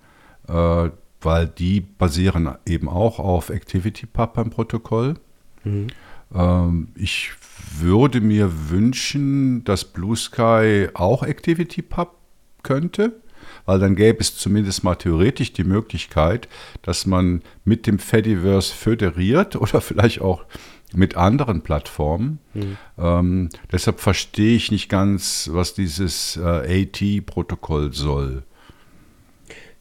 äh, 0.47 0.89
weil 1.21 1.47
die 1.47 1.81
basieren 1.81 2.55
eben 2.65 2.89
auch 2.89 3.19
auf 3.19 3.49
ActivityPub 3.49 4.33
beim 4.33 4.49
Protokoll. 4.49 5.15
Mhm. 5.63 5.87
Ähm, 6.33 6.87
ich 6.95 7.31
würde 7.77 8.21
mir 8.21 8.69
wünschen, 8.69 9.63
dass 9.63 9.85
Blue 9.85 10.15
Sky 10.15 10.87
auch 10.93 11.23
ActivityPub 11.23 12.15
könnte, 12.63 13.21
weil 13.65 13.79
dann 13.79 13.95
gäbe 13.95 14.19
es 14.19 14.35
zumindest 14.35 14.83
mal 14.83 14.95
theoretisch 14.95 15.53
die 15.53 15.63
Möglichkeit, 15.63 16.47
dass 16.81 17.05
man 17.05 17.41
mit 17.65 17.85
dem 17.85 17.99
Fediverse 17.99 18.73
föderiert 18.73 19.55
oder 19.61 19.81
vielleicht 19.81 20.21
auch 20.21 20.45
mit 20.93 21.15
anderen 21.15 21.61
Plattformen. 21.61 22.39
Mhm. 22.53 22.77
Ähm, 22.97 23.49
deshalb 23.71 23.99
verstehe 23.99 24.55
ich 24.55 24.71
nicht 24.71 24.89
ganz, 24.89 25.49
was 25.51 25.73
dieses 25.73 26.37
äh, 26.37 26.85
AT-Protokoll 26.85 27.93
soll. 27.93 28.43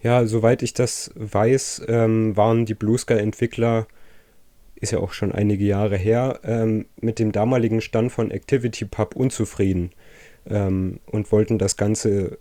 Ja, 0.03 0.27
soweit 0.27 0.63
ich 0.63 0.73
das 0.73 1.11
weiß, 1.15 1.83
ähm, 1.89 2.37
waren 2.37 2.65
die 2.65 2.75
Blue 2.75 2.97
Sky-Entwickler, 2.97 3.87
ist 4.77 4.93
ja 4.93 4.99
auch 4.99 5.13
schon 5.13 5.33
einige 5.33 5.65
Jahre 5.65 5.97
her, 5.97 6.41
ähm, 6.43 6.87
mit 7.01 7.19
dem 7.19 7.33
damaligen 7.33 7.83
Stand 7.83 8.11
von 8.11 8.33
ActivityPub 8.33 9.15
unzufrieden 9.15 9.91
ähm, 10.47 11.01
und 11.07 11.31
wollten 11.33 11.59
das 11.59 11.77
Ganze 11.77 12.39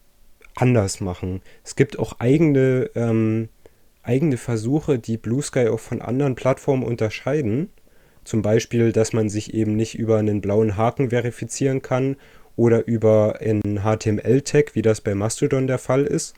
anders 0.56 1.02
machen. 1.02 1.42
Es 1.66 1.76
gibt 1.76 2.00
auch 2.00 2.20
eigene, 2.20 2.90
ähm, 2.96 3.50
eigene 4.04 4.38
Versuche, 4.38 4.98
die 4.98 5.18
Blue 5.18 5.42
Sky 5.42 5.68
auch 5.68 5.80
von 5.80 6.02
anderen 6.02 6.36
Plattformen 6.36 6.84
unterscheiden. 6.84 7.70
Zum 8.30 8.44
Beispiel, 8.44 8.92
dass 8.92 9.12
man 9.12 9.28
sich 9.28 9.56
eben 9.56 9.76
nicht 9.76 9.98
über 9.98 10.20
einen 10.20 10.40
blauen 10.40 10.78
Haken 10.78 11.10
verifizieren 11.10 11.82
kann 11.82 12.16
oder 12.56 12.86
über 12.86 13.40
einen 13.42 13.80
HTML-Tag, 13.82 14.76
wie 14.76 14.84
das 14.84 15.02
bei 15.02 15.16
Mastodon 15.16 15.66
der 15.66 15.80
Fall 15.80 16.06
ist, 16.06 16.36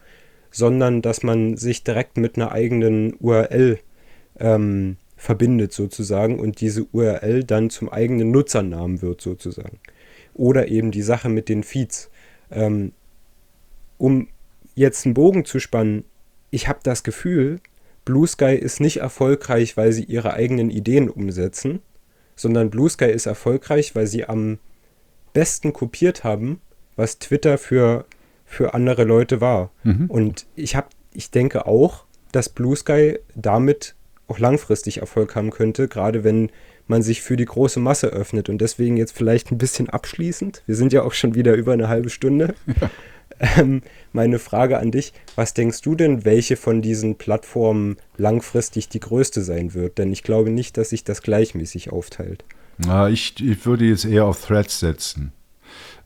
sondern 0.51 1.01
dass 1.01 1.21
man 1.21 1.57
sich 1.57 1.83
direkt 1.83 2.15
mit 2.15 2.37
einer 2.37 2.53
eigenen 2.53 3.15
URL 3.19 3.77
ähm, 4.39 4.95
verbindet 5.17 5.73
sozusagen 5.73 6.39
und 6.39 6.61
diese 6.61 6.85
URL 6.93 7.43
dann 7.43 7.69
zum 7.69 7.89
eigenen 7.89 8.31
Nutzernamen 8.31 9.01
wird 9.01 9.19
sozusagen. 9.19 9.77
Oder 10.33 10.69
eben 10.69 10.91
die 10.91 11.01
Sache 11.01 11.27
mit 11.27 11.49
den 11.49 11.61
Feeds. 11.61 12.09
Ähm, 12.51 12.93
um 13.97 14.29
jetzt 14.75 15.05
einen 15.05 15.13
Bogen 15.13 15.43
zu 15.43 15.59
spannen, 15.59 16.05
ich 16.51 16.69
habe 16.69 16.79
das 16.83 17.03
Gefühl, 17.03 17.59
Blue 18.05 18.27
Sky 18.27 18.55
ist 18.55 18.79
nicht 18.79 18.97
erfolgreich, 18.97 19.77
weil 19.77 19.91
sie 19.91 20.03
ihre 20.03 20.33
eigenen 20.33 20.69
Ideen 20.69 21.09
umsetzen, 21.09 21.81
sondern 22.35 22.69
Blue 22.69 22.89
Sky 22.89 23.05
ist 23.05 23.25
erfolgreich, 23.25 23.95
weil 23.95 24.07
sie 24.07 24.25
am 24.25 24.59
besten 25.33 25.73
kopiert 25.73 26.23
haben, 26.23 26.61
was 26.95 27.19
Twitter 27.19 27.57
für, 27.57 28.05
für 28.45 28.73
andere 28.73 29.03
Leute 29.03 29.41
war. 29.41 29.71
Mhm. 29.83 30.05
Und 30.07 30.45
ich, 30.55 30.75
hab, 30.75 30.89
ich 31.13 31.31
denke 31.31 31.65
auch, 31.67 32.05
dass 32.31 32.49
Blue 32.49 32.75
Sky 32.75 33.19
damit 33.35 33.95
auch 34.27 34.39
langfristig 34.39 34.99
Erfolg 34.99 35.35
haben 35.35 35.51
könnte, 35.51 35.87
gerade 35.87 36.23
wenn 36.23 36.51
man 36.87 37.03
sich 37.03 37.21
für 37.21 37.37
die 37.37 37.45
große 37.45 37.79
Masse 37.79 38.07
öffnet. 38.07 38.49
Und 38.49 38.59
deswegen 38.59 38.97
jetzt 38.97 39.15
vielleicht 39.15 39.51
ein 39.51 39.57
bisschen 39.57 39.89
abschließend, 39.89 40.63
wir 40.65 40.75
sind 40.75 40.93
ja 40.93 41.03
auch 41.03 41.13
schon 41.13 41.35
wieder 41.35 41.53
über 41.53 41.73
eine 41.73 41.87
halbe 41.87 42.09
Stunde. 42.09 42.55
Ähm, 43.41 43.81
meine 44.13 44.37
Frage 44.37 44.77
an 44.77 44.91
dich, 44.91 45.13
was 45.35 45.55
denkst 45.55 45.81
du 45.81 45.95
denn, 45.95 46.25
welche 46.25 46.57
von 46.57 46.81
diesen 46.81 47.15
Plattformen 47.15 47.97
langfristig 48.17 48.87
die 48.87 48.99
größte 48.99 49.41
sein 49.41 49.73
wird? 49.73 49.97
Denn 49.97 50.13
ich 50.13 50.21
glaube 50.21 50.51
nicht, 50.51 50.77
dass 50.77 50.89
sich 50.89 51.03
das 51.03 51.23
gleichmäßig 51.23 51.91
aufteilt. 51.91 52.43
Na, 52.77 53.09
ich, 53.09 53.43
ich 53.43 53.65
würde 53.65 53.85
jetzt 53.85 54.05
eher 54.05 54.25
auf 54.25 54.45
Threads 54.45 54.79
setzen. 54.79 55.33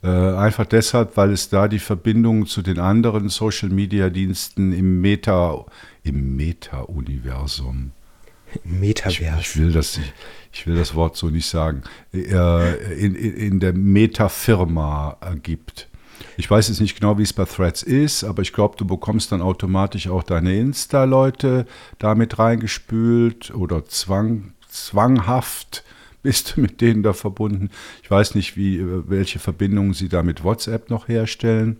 Äh, 0.03 0.07
einfach 0.07 0.65
deshalb, 0.65 1.17
weil 1.17 1.31
es 1.31 1.49
da 1.49 1.67
die 1.67 1.79
Verbindung 1.79 2.45
zu 2.45 2.61
den 2.61 2.79
anderen 2.79 3.27
Social-Media-Diensten 3.27 4.71
im 4.71 5.01
Meta, 5.01 5.65
im 6.03 6.35
Meta-Universum. 6.35 7.91
Metaverse. 8.63 9.39
Ich, 9.39 9.47
ich, 9.47 9.57
will 9.57 9.71
das, 9.71 9.97
ich, 9.97 10.13
ich, 10.53 10.67
will 10.67 10.75
das 10.75 10.95
Wort 10.95 11.17
so 11.17 11.27
nicht 11.27 11.47
sagen. 11.47 11.83
Äh, 12.13 12.93
in, 12.93 13.15
in, 13.15 13.33
in 13.35 13.59
der 13.59 13.73
Meta-Firma 13.73 15.17
gibt. 15.43 15.89
Ich 16.37 16.49
weiß 16.49 16.67
jetzt 16.67 16.81
nicht 16.81 16.99
genau, 16.99 17.17
wie 17.17 17.23
es 17.23 17.33
bei 17.33 17.45
Threads 17.45 17.83
ist, 17.83 18.23
aber 18.23 18.41
ich 18.41 18.53
glaube, 18.53 18.75
du 18.77 18.85
bekommst 18.85 19.31
dann 19.31 19.41
automatisch 19.41 20.07
auch 20.07 20.23
deine 20.23 20.55
Insta-Leute 20.55 21.65
damit 21.99 22.39
reingespült 22.39 23.53
oder 23.53 23.85
zwang, 23.85 24.53
zwanghaft 24.67 25.83
bist 26.23 26.55
du 26.55 26.61
mit 26.61 26.81
denen 26.81 27.03
da 27.03 27.13
verbunden. 27.13 27.69
Ich 28.01 28.09
weiß 28.09 28.35
nicht, 28.35 28.57
wie, 28.57 28.83
welche 29.07 29.39
Verbindungen 29.39 29.93
sie 29.93 30.09
da 30.09 30.23
mit 30.23 30.43
WhatsApp 30.43 30.89
noch 30.89 31.07
herstellen. 31.07 31.77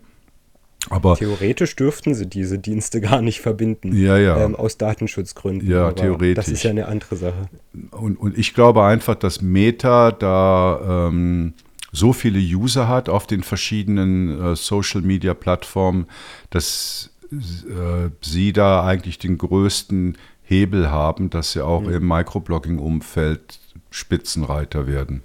Aber 0.88 1.16
theoretisch 1.16 1.74
dürften 1.74 2.14
sie 2.14 2.26
diese 2.26 2.58
Dienste 2.58 3.00
gar 3.00 3.22
nicht 3.22 3.40
verbinden. 3.40 3.94
Ja, 3.96 4.16
ja. 4.18 4.44
Ähm, 4.44 4.54
aus 4.54 4.78
Datenschutzgründen. 4.78 5.68
Ja, 5.68 5.92
theoretisch. 5.92 6.36
Das 6.36 6.48
ist 6.48 6.62
ja 6.62 6.70
eine 6.70 6.86
andere 6.86 7.16
Sache. 7.16 7.48
Und, 7.90 8.16
und 8.18 8.38
ich 8.38 8.54
glaube 8.54 8.84
einfach, 8.84 9.16
dass 9.16 9.42
Meta 9.42 10.12
da 10.12 11.08
ähm, 11.08 11.54
so 11.96 12.12
viele 12.12 12.38
User 12.38 12.88
hat 12.88 13.08
auf 13.08 13.26
den 13.26 13.42
verschiedenen 13.42 14.52
äh, 14.52 14.56
Social-Media-Plattformen, 14.56 16.06
dass 16.50 17.10
äh, 17.32 18.10
sie 18.20 18.52
da 18.52 18.84
eigentlich 18.84 19.18
den 19.18 19.38
größten 19.38 20.18
Hebel 20.42 20.90
haben, 20.90 21.30
dass 21.30 21.52
sie 21.52 21.64
auch 21.64 21.82
mhm. 21.82 21.94
im 21.94 22.08
Microblogging-Umfeld 22.08 23.58
Spitzenreiter 23.90 24.86
werden. 24.86 25.22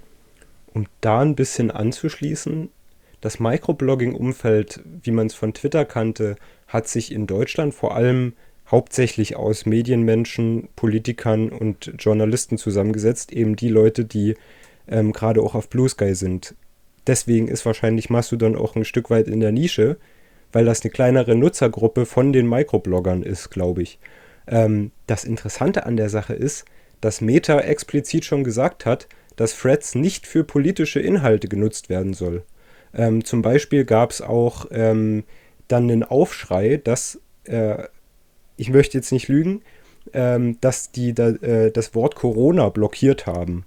Um 0.74 0.88
da 1.02 1.20
ein 1.20 1.36
bisschen 1.36 1.72
anzuschließen, 1.72 2.70
das 3.20 3.40
Microblogging-Umfeld, 3.40 4.82
wie 5.04 5.12
man 5.12 5.28
es 5.28 5.36
von 5.36 5.54
Twitter 5.54 5.84
kannte, 5.86 6.38
hat 6.68 6.88
sich 6.88 7.12
in 7.12 7.28
Deutschland 7.28 7.74
vor 7.74 7.96
allem 7.96 8.34
hauptsächlich 8.70 9.36
aus 9.36 9.66
Medienmenschen, 9.66 10.70
Politikern 10.78 11.50
und 11.50 11.94
Journalisten 12.00 12.58
zusammengesetzt, 12.58 13.34
eben 13.34 13.58
die 13.58 13.68
Leute, 13.68 14.06
die 14.06 14.36
ähm, 14.88 15.12
gerade 15.12 15.42
auch 15.42 15.54
auf 15.54 15.70
Blue 15.70 15.90
Sky 15.90 16.16
sind. 16.16 16.56
Deswegen 17.08 17.48
ist 17.48 17.66
wahrscheinlich 17.66 18.10
Mastodon 18.10 18.56
auch 18.56 18.76
ein 18.76 18.86
Stück 18.86 19.10
weit 19.10 19.28
in 19.28 19.40
der 19.40 19.52
Nische, 19.52 19.98
weil 20.52 20.66
das 20.66 20.82
eine 20.82 20.92
kleinere 20.92 21.36
Nutzergruppe 21.36 22.06
von 22.06 22.34
den 22.34 22.48
Microbloggern 22.48 23.24
ist, 23.24 23.50
glaube 23.50 23.82
ich. 23.82 24.00
Ähm, 24.48 24.92
das 25.08 25.24
Interessante 25.24 25.86
an 25.86 25.98
der 25.98 26.10
Sache 26.10 26.34
ist, 26.34 26.66
dass 27.00 27.22
Meta 27.22 27.60
explizit 27.60 28.26
schon 28.26 28.44
gesagt 28.44 28.86
hat, 28.86 29.08
dass 29.36 29.58
Threads 29.58 29.96
nicht 29.96 30.28
für 30.28 30.44
politische 30.44 31.00
Inhalte 31.00 31.48
genutzt 31.48 31.90
werden 31.90 32.14
soll. 32.14 32.44
Ähm, 32.94 33.24
zum 33.24 33.42
Beispiel 33.42 33.86
gab 33.86 34.12
es 34.12 34.22
auch 34.22 34.66
ähm, 34.72 35.24
dann 35.68 35.84
einen 35.84 36.04
Aufschrei, 36.04 36.78
dass, 36.78 37.20
äh, 37.46 37.84
ich 38.58 38.70
möchte 38.70 38.98
jetzt 38.98 39.12
nicht 39.12 39.30
lügen, 39.30 39.62
ähm, 40.14 40.58
dass 40.62 40.92
die 40.92 41.14
da, 41.14 41.30
äh, 41.30 41.72
das 41.72 41.96
Wort 41.96 42.16
Corona 42.16 42.70
blockiert 42.70 43.26
haben 43.26 43.66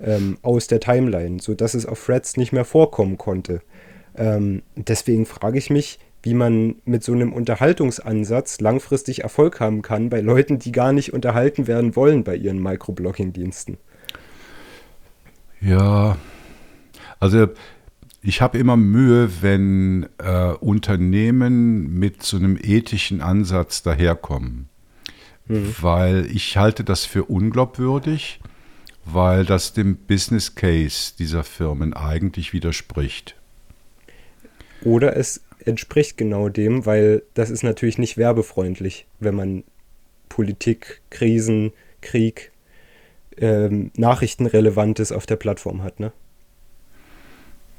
ähm, 0.00 0.38
aus 0.42 0.66
der 0.66 0.80
Timeline, 0.80 1.40
sodass 1.40 1.74
es 1.74 1.86
auf 1.86 2.04
Threads 2.04 2.36
nicht 2.36 2.52
mehr 2.52 2.64
vorkommen 2.64 3.18
konnte. 3.18 3.60
Ähm, 4.16 4.62
deswegen 4.76 5.26
frage 5.26 5.58
ich 5.58 5.70
mich, 5.70 5.98
wie 6.22 6.34
man 6.34 6.76
mit 6.84 7.04
so 7.04 7.12
einem 7.12 7.32
Unterhaltungsansatz 7.32 8.60
langfristig 8.60 9.22
Erfolg 9.22 9.60
haben 9.60 9.82
kann 9.82 10.08
bei 10.08 10.20
Leuten, 10.20 10.58
die 10.58 10.72
gar 10.72 10.92
nicht 10.92 11.12
unterhalten 11.12 11.66
werden 11.66 11.94
wollen 11.94 12.24
bei 12.24 12.34
ihren 12.34 12.60
Microblogging-Diensten. 12.62 13.78
Ja, 15.60 16.16
also 17.20 17.46
ich 18.22 18.42
habe 18.42 18.58
immer 18.58 18.76
Mühe, 18.76 19.40
wenn 19.40 20.08
äh, 20.18 20.50
Unternehmen 20.54 21.94
mit 21.98 22.24
so 22.24 22.36
einem 22.36 22.58
ethischen 22.60 23.20
Ansatz 23.20 23.84
daherkommen, 23.84 24.68
mhm. 25.46 25.74
weil 25.80 26.26
ich 26.26 26.56
halte 26.56 26.82
das 26.82 27.04
für 27.04 27.24
unglaubwürdig 27.24 28.40
weil 29.06 29.44
das 29.44 29.72
dem 29.72 29.96
Business 29.96 30.56
Case 30.56 31.14
dieser 31.16 31.44
Firmen 31.44 31.94
eigentlich 31.94 32.52
widerspricht. 32.52 33.36
Oder 34.82 35.16
es 35.16 35.40
entspricht 35.64 36.16
genau 36.16 36.48
dem, 36.48 36.86
weil 36.86 37.22
das 37.34 37.50
ist 37.50 37.62
natürlich 37.62 37.98
nicht 37.98 38.18
werbefreundlich, 38.18 39.06
wenn 39.20 39.34
man 39.36 39.64
Politik, 40.28 41.00
Krisen, 41.10 41.72
Krieg, 42.00 42.52
ähm, 43.38 43.90
Nachrichtenrelevantes 43.96 45.12
auf 45.12 45.24
der 45.24 45.36
Plattform 45.36 45.82
hat, 45.82 46.00
ne? 46.00 46.12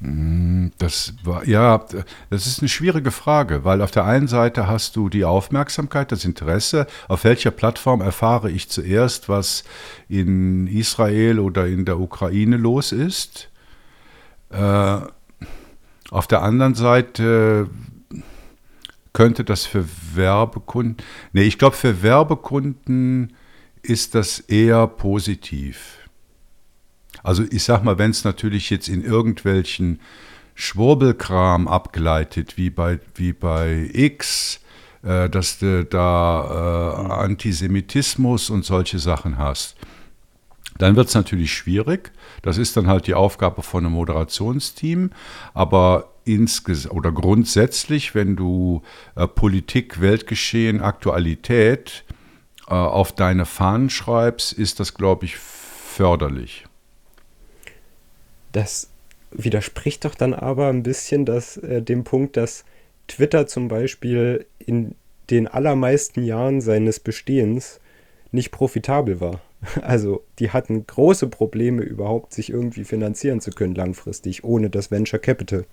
Mm, 0.00 0.68
das 0.78 1.14
war, 1.24 1.46
ja, 1.46 1.84
das 2.30 2.46
ist 2.46 2.60
eine 2.60 2.68
schwierige 2.68 3.10
Frage, 3.10 3.64
weil 3.64 3.82
auf 3.82 3.90
der 3.90 4.04
einen 4.04 4.28
Seite 4.28 4.68
hast 4.68 4.94
du 4.94 5.08
die 5.08 5.24
Aufmerksamkeit, 5.24 6.12
das 6.12 6.24
Interesse, 6.24 6.86
auf 7.08 7.24
welcher 7.24 7.50
Plattform 7.50 8.00
erfahre 8.00 8.50
ich 8.50 8.68
zuerst, 8.68 9.28
was 9.28 9.64
in 10.08 10.68
Israel 10.68 11.40
oder 11.40 11.66
in 11.66 11.84
der 11.84 11.98
Ukraine 11.98 12.56
los 12.56 12.92
ist. 12.92 13.50
Äh, 14.50 15.00
auf 16.10 16.26
der 16.28 16.42
anderen 16.42 16.74
Seite 16.74 17.68
könnte 19.12 19.42
das 19.42 19.66
für 19.66 19.84
Werbekunden, 20.14 21.04
nee, 21.32 21.42
ich 21.42 21.58
glaube, 21.58 21.74
für 21.74 22.02
Werbekunden 22.02 23.34
ist 23.82 24.14
das 24.14 24.38
eher 24.38 24.86
positiv 24.86 26.07
also 27.22 27.44
ich 27.50 27.64
sag 27.64 27.84
mal, 27.84 27.98
wenn 27.98 28.10
es 28.10 28.24
natürlich 28.24 28.70
jetzt 28.70 28.88
in 28.88 29.02
irgendwelchen 29.02 30.00
Schwurbelkram 30.54 31.68
abgleitet, 31.68 32.56
wie 32.56 32.70
bei, 32.70 32.98
wie 33.14 33.32
bei 33.32 33.88
X, 33.92 34.60
äh, 35.02 35.28
dass 35.30 35.58
du 35.58 35.84
da 35.84 37.04
äh, 37.08 37.12
Antisemitismus 37.24 38.50
und 38.50 38.64
solche 38.64 38.98
Sachen 38.98 39.38
hast, 39.38 39.76
dann 40.78 40.96
wird 40.96 41.08
es 41.08 41.14
natürlich 41.14 41.52
schwierig. 41.52 42.12
Das 42.42 42.56
ist 42.56 42.76
dann 42.76 42.86
halt 42.86 43.06
die 43.06 43.14
Aufgabe 43.14 43.62
von 43.62 43.84
einem 43.84 43.94
Moderationsteam. 43.94 45.10
Aber 45.54 46.12
insges 46.24 46.90
oder 46.90 47.10
grundsätzlich, 47.10 48.14
wenn 48.14 48.36
du 48.36 48.82
äh, 49.16 49.26
Politik, 49.26 50.00
Weltgeschehen, 50.00 50.80
Aktualität 50.80 52.04
äh, 52.68 52.74
auf 52.74 53.12
deine 53.12 53.44
Fahnen 53.44 53.90
schreibst, 53.90 54.52
ist 54.52 54.78
das, 54.78 54.94
glaube 54.94 55.24
ich, 55.24 55.36
förderlich. 55.36 56.67
Das 58.52 58.90
widerspricht 59.30 60.04
doch 60.04 60.14
dann 60.14 60.34
aber 60.34 60.68
ein 60.68 60.82
bisschen 60.82 61.24
dass, 61.24 61.56
äh, 61.58 61.82
dem 61.82 62.04
Punkt, 62.04 62.36
dass 62.36 62.64
Twitter 63.06 63.46
zum 63.46 63.68
Beispiel 63.68 64.46
in 64.58 64.94
den 65.30 65.46
allermeisten 65.46 66.24
Jahren 66.24 66.60
seines 66.60 67.00
Bestehens 67.00 67.80
nicht 68.32 68.50
profitabel 68.50 69.20
war. 69.20 69.40
Also 69.82 70.22
die 70.38 70.50
hatten 70.50 70.86
große 70.86 71.26
Probleme 71.26 71.82
überhaupt, 71.82 72.32
sich 72.32 72.50
irgendwie 72.50 72.84
finanzieren 72.84 73.40
zu 73.40 73.50
können 73.50 73.74
langfristig, 73.74 74.44
ohne 74.44 74.70
das 74.70 74.92
Venture 74.92 75.18
Capital. 75.18 75.64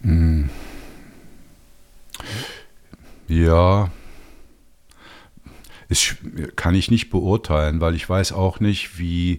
Hm. 0.00 0.48
Ja, 3.28 3.90
das 5.88 6.16
kann 6.56 6.74
ich 6.74 6.90
nicht 6.90 7.10
beurteilen, 7.10 7.80
weil 7.80 7.94
ich 7.94 8.08
weiß 8.08 8.32
auch 8.32 8.60
nicht, 8.60 8.98
wie 8.98 9.38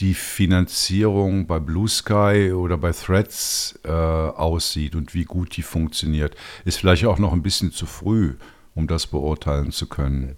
die 0.00 0.14
Finanzierung 0.14 1.46
bei 1.46 1.58
Blue 1.58 1.88
Sky 1.88 2.52
oder 2.52 2.78
bei 2.78 2.92
Threads 2.92 3.78
äh, 3.84 3.88
aussieht 3.88 4.94
und 4.94 5.14
wie 5.14 5.24
gut 5.24 5.56
die 5.56 5.62
funktioniert. 5.62 6.34
Ist 6.64 6.78
vielleicht 6.78 7.04
auch 7.04 7.18
noch 7.18 7.32
ein 7.32 7.42
bisschen 7.42 7.72
zu 7.72 7.86
früh, 7.86 8.34
um 8.74 8.86
das 8.86 9.06
beurteilen 9.06 9.70
zu 9.70 9.88
können. 9.88 10.36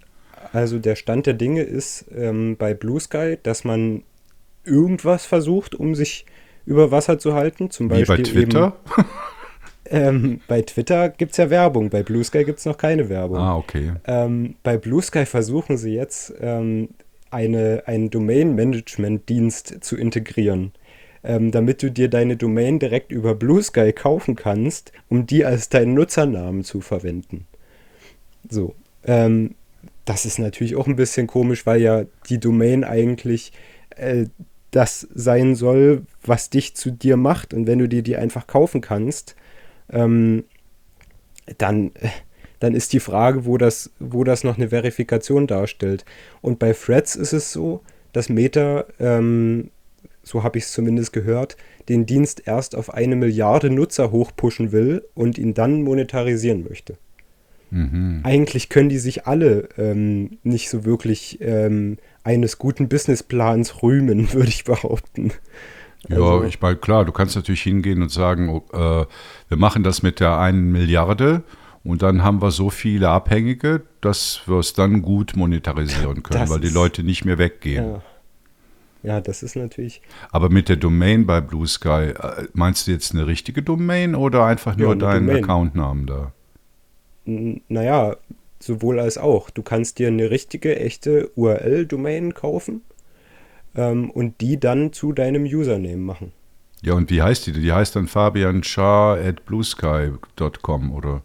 Also 0.53 0.79
der 0.79 0.95
Stand 0.95 1.25
der 1.25 1.33
Dinge 1.33 1.63
ist 1.63 2.05
ähm, 2.15 2.57
bei 2.57 2.73
Blue 2.73 2.99
Sky, 2.99 3.37
dass 3.41 3.63
man 3.63 4.03
irgendwas 4.63 5.25
versucht, 5.25 5.75
um 5.75 5.95
sich 5.95 6.25
über 6.65 6.91
Wasser 6.91 7.19
zu 7.19 7.33
halten. 7.33 7.69
Zum 7.69 7.87
Beispiel 7.87 8.17
wie 8.17 8.21
bei 8.21 8.29
Twitter? 8.29 8.73
Eben, 8.97 9.05
ähm, 9.87 10.41
bei 10.47 10.61
Twitter 10.61 11.09
gibt 11.09 11.31
es 11.31 11.37
ja 11.37 11.49
Werbung, 11.49 11.89
bei 11.89 12.03
Blue 12.03 12.23
Sky 12.23 12.43
gibt 12.43 12.59
es 12.59 12.65
noch 12.65 12.77
keine 12.77 13.09
Werbung. 13.09 13.37
Ah, 13.37 13.55
okay. 13.55 13.93
Ähm, 14.05 14.55
bei 14.63 14.77
Blue 14.77 15.01
Sky 15.01 15.25
versuchen 15.25 15.77
sie 15.77 15.93
jetzt 15.93 16.33
ähm, 16.39 16.89
eine, 17.31 17.83
einen 17.85 18.09
Domain-Management-Dienst 18.09 19.83
zu 19.83 19.97
integrieren, 19.97 20.71
ähm, 21.23 21.51
damit 21.51 21.83
du 21.83 21.91
dir 21.91 22.09
deine 22.09 22.37
Domain 22.37 22.79
direkt 22.79 23.11
über 23.11 23.35
Blue 23.35 23.61
Sky 23.61 23.91
kaufen 23.93 24.35
kannst, 24.35 24.91
um 25.09 25.25
die 25.25 25.45
als 25.45 25.69
deinen 25.69 25.93
Nutzernamen 25.93 26.63
zu 26.63 26.81
verwenden. 26.81 27.47
So, 28.49 28.75
ähm, 29.03 29.55
das 30.05 30.25
ist 30.25 30.37
natürlich 30.39 30.75
auch 30.75 30.87
ein 30.87 30.95
bisschen 30.95 31.27
komisch, 31.27 31.65
weil 31.65 31.81
ja 31.81 32.05
die 32.29 32.39
Domain 32.39 32.83
eigentlich 32.83 33.51
äh, 33.95 34.25
das 34.71 35.07
sein 35.13 35.55
soll, 35.55 36.03
was 36.23 36.49
dich 36.49 36.75
zu 36.75 36.91
dir 36.91 37.17
macht. 37.17 37.53
Und 37.53 37.65
wenn 37.65 37.79
du 37.79 37.87
dir 37.87 38.03
die 38.03 38.17
einfach 38.17 38.45
kaufen 38.45 38.81
kannst, 38.81 39.35
ähm, 39.89 40.43
dann, 41.57 41.91
dann 42.65 42.73
ist 42.73 42.93
die 42.93 42.99
Frage, 42.99 43.45
wo 43.45 43.59
das, 43.59 43.91
wo 43.99 44.23
das 44.23 44.43
noch 44.43 44.57
eine 44.57 44.69
Verifikation 44.69 45.45
darstellt. 45.45 46.03
Und 46.41 46.57
bei 46.57 46.73
Threads 46.73 47.15
ist 47.15 47.31
es 47.31 47.53
so, 47.53 47.83
dass 48.11 48.27
Meta, 48.27 48.85
ähm, 48.99 49.69
so 50.23 50.41
habe 50.41 50.57
ich 50.57 50.63
es 50.63 50.71
zumindest 50.71 51.13
gehört, 51.13 51.57
den 51.89 52.07
Dienst 52.07 52.47
erst 52.47 52.75
auf 52.75 52.91
eine 52.91 53.15
Milliarde 53.15 53.69
Nutzer 53.69 54.11
hochpushen 54.11 54.71
will 54.71 55.03
und 55.13 55.37
ihn 55.37 55.53
dann 55.53 55.83
monetarisieren 55.83 56.63
möchte. 56.67 56.97
Mhm. 57.69 58.21
Eigentlich 58.23 58.69
können 58.69 58.89
die 58.89 58.97
sich 58.97 59.27
alle 59.27 59.69
ähm, 59.77 60.39
nicht 60.41 60.71
so 60.71 60.85
wirklich 60.85 61.37
ähm, 61.41 61.99
eines 62.23 62.57
guten 62.57 62.89
Businessplans 62.89 63.83
rühmen, 63.83 64.33
würde 64.33 64.49
ich 64.49 64.63
behaupten. 64.63 65.31
Also, 66.09 66.41
ja, 66.41 66.47
ich 66.47 66.59
meine, 66.59 66.77
klar, 66.77 67.05
du 67.05 67.11
kannst 67.11 67.35
natürlich 67.35 67.61
hingehen 67.61 68.01
und 68.01 68.09
sagen, 68.09 68.49
äh, 68.73 68.77
wir 68.77 69.57
machen 69.57 69.83
das 69.83 70.01
mit 70.01 70.19
der 70.19 70.39
einen 70.39 70.71
Milliarde 70.71 71.43
und 71.85 72.01
dann 72.01 72.23
haben 72.23 72.41
wir 72.41 72.51
so 72.51 72.69
viele 72.69 73.09
Abhängige, 73.09 73.83
dass 74.01 74.41
wir 74.47 74.57
es 74.57 74.73
dann 74.73 75.01
gut 75.01 75.35
monetarisieren 75.35 76.23
können, 76.23 76.41
das 76.41 76.49
weil 76.49 76.59
die 76.59 76.69
Leute 76.69 77.03
nicht 77.03 77.23
mehr 77.25 77.37
weggehen. 77.37 77.85
Ja. 77.85 78.01
Ja, 79.03 79.21
das 79.21 79.43
ist 79.43 79.55
natürlich. 79.55 80.01
Aber 80.31 80.49
mit 80.49 80.67
der 80.67 80.77
Domain 80.77 81.27
bei 81.27 81.39
Blue 81.39 81.67
Sky, 81.67 82.13
äh, 82.19 82.47
meinst 82.53 82.87
du 82.87 82.91
jetzt 82.91 83.13
eine 83.13 83.27
richtige 83.27 83.61
Domain 83.61 84.15
oder 84.15 84.45
einfach 84.45 84.75
nur 84.77 84.89
ja, 84.89 84.95
deinen 84.95 85.29
Accountnamen 85.29 86.07
da? 86.07 86.31
Naja, 87.25 88.15
sowohl 88.59 88.99
als 88.99 89.19
auch. 89.19 89.51
Du 89.51 89.61
kannst 89.61 89.99
dir 89.99 90.07
eine 90.07 90.31
richtige, 90.31 90.79
echte 90.79 91.29
URL-Domain 91.35 92.33
kaufen 92.33 92.81
ähm, 93.75 94.09
und 94.09 94.41
die 94.41 94.59
dann 94.59 94.91
zu 94.91 95.13
deinem 95.13 95.43
Username 95.43 95.97
machen. 95.97 96.31
Ja, 96.81 96.93
und 96.93 97.11
wie 97.11 97.21
heißt 97.21 97.45
die? 97.45 97.51
Die 97.51 97.71
heißt 97.71 97.95
dann 97.95 98.07
Fabian 98.07 98.63
at 98.75 99.45
bluesky.com, 99.45 100.91
oder? 100.91 101.21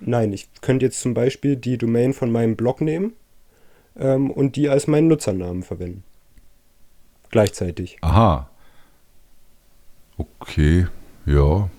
Nein, 0.00 0.32
ich 0.32 0.48
könnte 0.60 0.86
jetzt 0.86 1.00
zum 1.00 1.14
Beispiel 1.14 1.56
die 1.56 1.78
Domain 1.78 2.12
von 2.12 2.30
meinem 2.30 2.56
Blog 2.56 2.80
nehmen 2.80 3.14
ähm, 3.98 4.30
und 4.30 4.56
die 4.56 4.68
als 4.68 4.86
meinen 4.86 5.08
Nutzernamen 5.08 5.62
verwenden 5.62 6.04
gleichzeitig. 7.30 7.98
Aha. 8.00 8.48
Okay, 10.16 10.86
ja. 11.26 11.70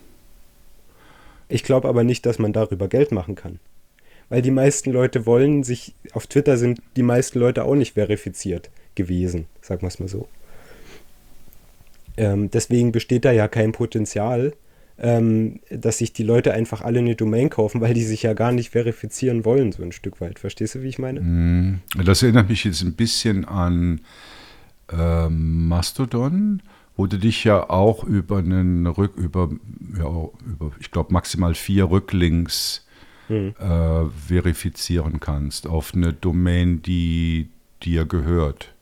Ich 1.47 1.63
glaube 1.63 1.87
aber 1.87 2.03
nicht, 2.03 2.25
dass 2.25 2.39
man 2.39 2.53
darüber 2.53 2.87
Geld 2.87 3.11
machen 3.11 3.35
kann. 3.35 3.59
Weil 4.29 4.41
die 4.41 4.51
meisten 4.51 4.91
Leute 4.91 5.25
wollen 5.25 5.63
sich, 5.63 5.95
auf 6.13 6.27
Twitter 6.27 6.57
sind 6.57 6.81
die 6.95 7.03
meisten 7.03 7.39
Leute 7.39 7.65
auch 7.65 7.75
nicht 7.75 7.95
verifiziert 7.95 8.69
gewesen, 8.93 9.47
sagen 9.61 9.81
wir 9.81 9.87
es 9.87 9.99
mal 9.99 10.07
so. 10.07 10.27
Ähm, 12.15 12.51
deswegen 12.51 12.91
besteht 12.91 13.25
da 13.25 13.31
ja 13.31 13.47
kein 13.47 13.71
Potenzial, 13.71 14.53
ähm, 15.01 15.61
dass 15.69 15.99
sich 15.99 16.13
die 16.13 16.23
Leute 16.23 16.53
einfach 16.53 16.81
alle 16.81 16.99
eine 16.99 17.15
Domain 17.15 17.49
kaufen, 17.49 17.81
weil 17.81 17.93
die 17.93 18.03
sich 18.03 18.23
ja 18.23 18.33
gar 18.33 18.51
nicht 18.51 18.71
verifizieren 18.71 19.45
wollen, 19.45 19.71
so 19.71 19.81
ein 19.81 19.91
Stück 19.91 20.19
weit. 20.19 20.39
Verstehst 20.39 20.75
du, 20.75 20.81
wie 20.81 20.89
ich 20.89 20.99
meine? 20.99 21.21
Mm, 21.21 21.81
das 22.03 22.21
erinnert 22.21 22.49
mich 22.49 22.65
jetzt 22.65 22.81
ein 22.81 22.93
bisschen 22.93 23.45
an 23.45 24.01
äh, 24.91 25.29
Mastodon, 25.29 26.61
wo 26.97 27.07
du 27.07 27.17
dich 27.17 27.45
ja 27.45 27.69
auch 27.69 28.03
über 28.03 28.39
einen 28.39 28.85
Rück, 28.87 29.15
über, 29.15 29.49
ja, 29.97 30.27
über 30.45 30.71
ich 30.79 30.91
glaube, 30.91 31.13
maximal 31.13 31.55
vier 31.55 31.89
Rücklinks 31.89 32.85
hm. 33.27 33.53
äh, 33.57 34.05
verifizieren 34.27 35.21
kannst 35.21 35.65
auf 35.65 35.93
eine 35.93 36.11
Domain, 36.11 36.81
die 36.81 37.49
dir 37.83 38.03
gehört. 38.05 38.73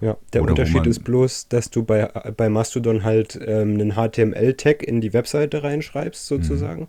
Ja, 0.00 0.16
der 0.32 0.42
Oder 0.42 0.52
Unterschied 0.52 0.86
ist 0.86 1.04
bloß, 1.04 1.48
dass 1.48 1.70
du 1.70 1.82
bei, 1.82 2.06
bei 2.36 2.48
Mastodon 2.48 3.04
halt 3.04 3.38
ähm, 3.44 3.74
einen 3.74 3.92
HTML-Tag 3.92 4.82
in 4.82 5.00
die 5.00 5.12
Webseite 5.12 5.62
reinschreibst, 5.62 6.26
sozusagen. 6.26 6.82
Mhm. 6.82 6.88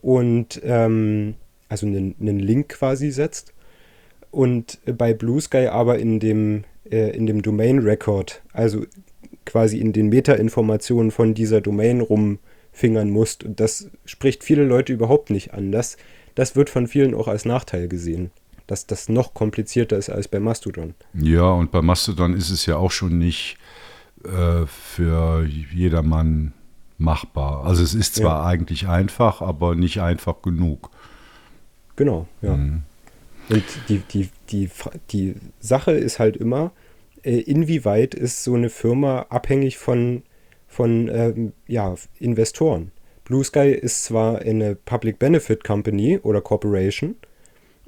Und 0.00 0.60
ähm, 0.64 1.34
also 1.68 1.86
einen, 1.86 2.14
einen 2.20 2.38
Link 2.38 2.70
quasi 2.70 3.10
setzt. 3.10 3.52
Und 4.30 4.78
bei 4.86 5.12
Blue 5.12 5.40
Sky 5.40 5.66
aber 5.66 5.98
in 5.98 6.20
dem 6.20 6.64
äh, 6.90 7.10
in 7.10 7.26
dem 7.26 7.42
Domain 7.42 7.80
Record, 7.80 8.42
also 8.52 8.84
quasi 9.44 9.78
in 9.78 9.92
den 9.92 10.08
Meta-Informationen 10.08 11.10
von 11.10 11.34
dieser 11.34 11.60
Domain 11.60 12.00
rumfingern 12.00 13.10
musst. 13.10 13.44
Und 13.44 13.60
das 13.60 13.90
spricht 14.04 14.44
viele 14.44 14.64
Leute 14.64 14.92
überhaupt 14.92 15.30
nicht 15.30 15.52
an. 15.52 15.72
Das, 15.72 15.96
das 16.34 16.56
wird 16.56 16.70
von 16.70 16.86
vielen 16.86 17.14
auch 17.14 17.28
als 17.28 17.44
Nachteil 17.44 17.88
gesehen 17.88 18.30
dass 18.70 18.86
das 18.86 19.08
noch 19.08 19.34
komplizierter 19.34 19.96
ist 19.96 20.10
als 20.10 20.28
bei 20.28 20.38
Mastodon. 20.38 20.94
Ja, 21.14 21.50
und 21.50 21.72
bei 21.72 21.82
Mastodon 21.82 22.34
ist 22.34 22.50
es 22.50 22.66
ja 22.66 22.76
auch 22.76 22.92
schon 22.92 23.18
nicht 23.18 23.58
äh, 24.24 24.66
für 24.66 25.44
jedermann 25.44 26.52
machbar. 26.96 27.64
Also 27.64 27.82
es 27.82 27.94
ist 27.94 28.14
zwar 28.14 28.44
ja. 28.44 28.46
eigentlich 28.46 28.86
einfach, 28.86 29.42
aber 29.42 29.74
nicht 29.74 30.00
einfach 30.00 30.42
genug. 30.42 30.90
Genau, 31.96 32.28
ja. 32.42 32.56
Mhm. 32.56 32.82
Und 33.48 33.64
die, 33.88 33.98
die, 33.98 34.28
die, 34.50 34.70
die 35.10 35.34
Sache 35.58 35.90
ist 35.90 36.20
halt 36.20 36.36
immer, 36.36 36.70
äh, 37.24 37.40
inwieweit 37.40 38.14
ist 38.14 38.44
so 38.44 38.54
eine 38.54 38.70
Firma 38.70 39.26
abhängig 39.30 39.78
von, 39.78 40.22
von 40.68 41.08
ähm, 41.08 41.52
ja, 41.66 41.96
Investoren. 42.20 42.92
Blue 43.24 43.42
Sky 43.42 43.70
ist 43.70 44.04
zwar 44.04 44.38
eine 44.38 44.76
Public 44.76 45.18
Benefit 45.18 45.64
Company 45.64 46.18
oder 46.22 46.40
Corporation, 46.40 47.16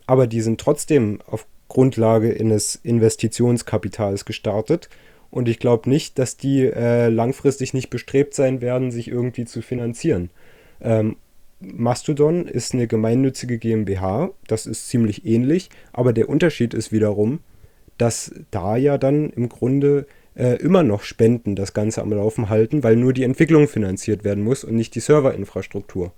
aber 0.07 0.27
die 0.27 0.41
sind 0.41 0.61
trotzdem 0.61 1.21
auf 1.27 1.47
Grundlage 1.69 2.37
eines 2.39 2.77
Investitionskapitals 2.77 4.25
gestartet. 4.25 4.89
Und 5.31 5.49
ich 5.49 5.59
glaube 5.59 5.89
nicht, 5.89 6.19
dass 6.19 6.37
die 6.37 6.67
äh, 6.67 7.09
langfristig 7.09 7.73
nicht 7.73 7.89
bestrebt 7.89 8.35
sein 8.35 8.61
werden, 8.61 8.91
sich 8.91 9.09
irgendwie 9.09 9.47
zu 9.47 9.63
finanzieren. 9.63 10.31
Ähm, 10.83 11.17
Mastodon 11.61 12.47
ist 12.47 12.75
eine 12.75 12.87
gemeinnützige 12.87 13.57
GmbH, 13.57 14.31
das 14.47 14.67
ist 14.67 14.89
ziemlich 14.89 15.25
ähnlich, 15.25 15.71
aber 15.93 16.13
der 16.13 16.29
Unterschied 16.29 16.75
ist 16.75 16.93
wiederum, 16.93 17.41
dass 17.99 18.33
da 18.51 18.77
ja 18.77 18.99
dann 18.99 19.31
im 19.31 19.49
Grunde 19.49 20.07
äh, 20.35 20.57
immer 20.57 20.83
noch 20.83 21.03
Spenden 21.03 21.57
das 21.57 21.73
Ganze 21.73 22.03
am 22.03 22.13
Laufen 22.13 22.49
halten, 22.49 22.83
weil 22.83 22.97
nur 22.97 23.13
die 23.13 23.23
Entwicklung 23.23 23.69
finanziert 23.69 24.25
werden 24.25 24.43
muss 24.43 24.65
und 24.65 24.75
nicht 24.75 24.95
die 24.95 25.01
Serverinfrastruktur. 25.01 26.13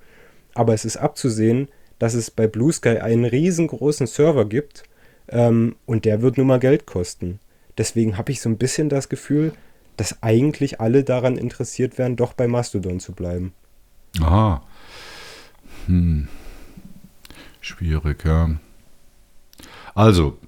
Aber 0.55 0.73
es 0.73 0.85
ist 0.85 0.97
abzusehen, 0.97 1.69
dass 1.99 2.15
es 2.15 2.31
bei 2.31 2.47
Blue 2.47 2.73
Sky 2.73 2.99
einen 2.99 3.25
riesengroßen 3.25 4.07
Server 4.07 4.45
gibt 4.45 4.85
ähm, 5.29 5.77
und 5.87 6.05
der 6.05 6.23
wird 6.23 6.39
nun 6.39 6.47
mal 6.47 6.61
Geld 6.61 6.87
kosten. 6.87 7.41
Deswegen 7.79 8.19
habe 8.19 8.33
ich 8.33 8.41
so 8.41 8.49
ein 8.49 8.59
bisschen 8.59 8.89
das 8.89 9.09
Gefühl, 9.09 9.53
dass 9.97 10.23
eigentlich 10.23 10.81
alle 10.81 11.05
daran 11.05 11.37
interessiert 11.37 11.99
wären, 11.99 12.17
doch 12.17 12.33
bei 12.33 12.47
Mastodon 12.47 13.01
zu 13.01 13.13
bleiben. 13.13 13.53
Aha. 14.21 14.63
Hm. 15.87 16.29
Schwierig, 17.61 18.25
ja. 18.25 18.51
Also, 19.95 20.39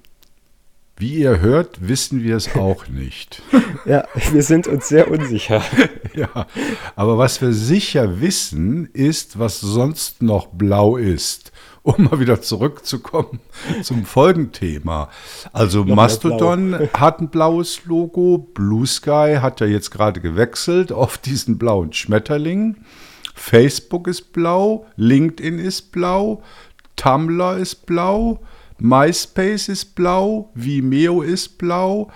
wie 0.97 1.15
ihr 1.15 1.39
hört, 1.39 1.87
wissen 1.87 2.23
wir 2.23 2.35
es 2.35 2.55
auch 2.55 2.87
nicht. 2.89 3.41
ja, 3.85 4.05
wir 4.31 4.43
sind 4.43 4.67
uns 4.67 4.87
sehr 4.87 5.09
unsicher. 5.09 5.63
ja, 6.13 6.47
aber 6.95 7.17
was 7.17 7.41
wir 7.41 7.53
sicher 7.53 8.19
wissen, 8.19 8.89
ist, 8.93 9.39
was 9.39 9.59
sonst 9.61 10.21
noch 10.21 10.47
blau 10.47 10.97
ist. 10.97 11.51
Um 11.83 12.03
mal 12.03 12.19
wieder 12.19 12.41
zurückzukommen 12.41 13.39
zum 13.81 14.03
Folgenthema. 14.03 15.09
Also 15.53 15.85
noch 15.85 15.95
Mastodon 15.95 16.89
hat 16.93 17.21
ein 17.21 17.29
blaues 17.29 17.85
Logo, 17.85 18.39
Blue 18.39 18.85
Sky 18.85 19.37
hat 19.39 19.61
ja 19.61 19.67
jetzt 19.67 19.91
gerade 19.91 20.19
gewechselt 20.19 20.91
auf 20.91 21.17
diesen 21.17 21.57
blauen 21.57 21.93
Schmetterling. 21.93 22.75
Facebook 23.35 24.07
ist 24.07 24.33
blau, 24.33 24.85
LinkedIn 24.97 25.59
ist 25.59 25.93
blau, 25.93 26.43
Tumblr 26.97 27.55
ist 27.55 27.85
blau, 27.85 28.41
MySpace 28.79 29.69
ist 29.69 29.95
blau, 29.95 30.51
Vimeo 30.53 31.21
ist 31.21 31.57
blau, 31.57 32.11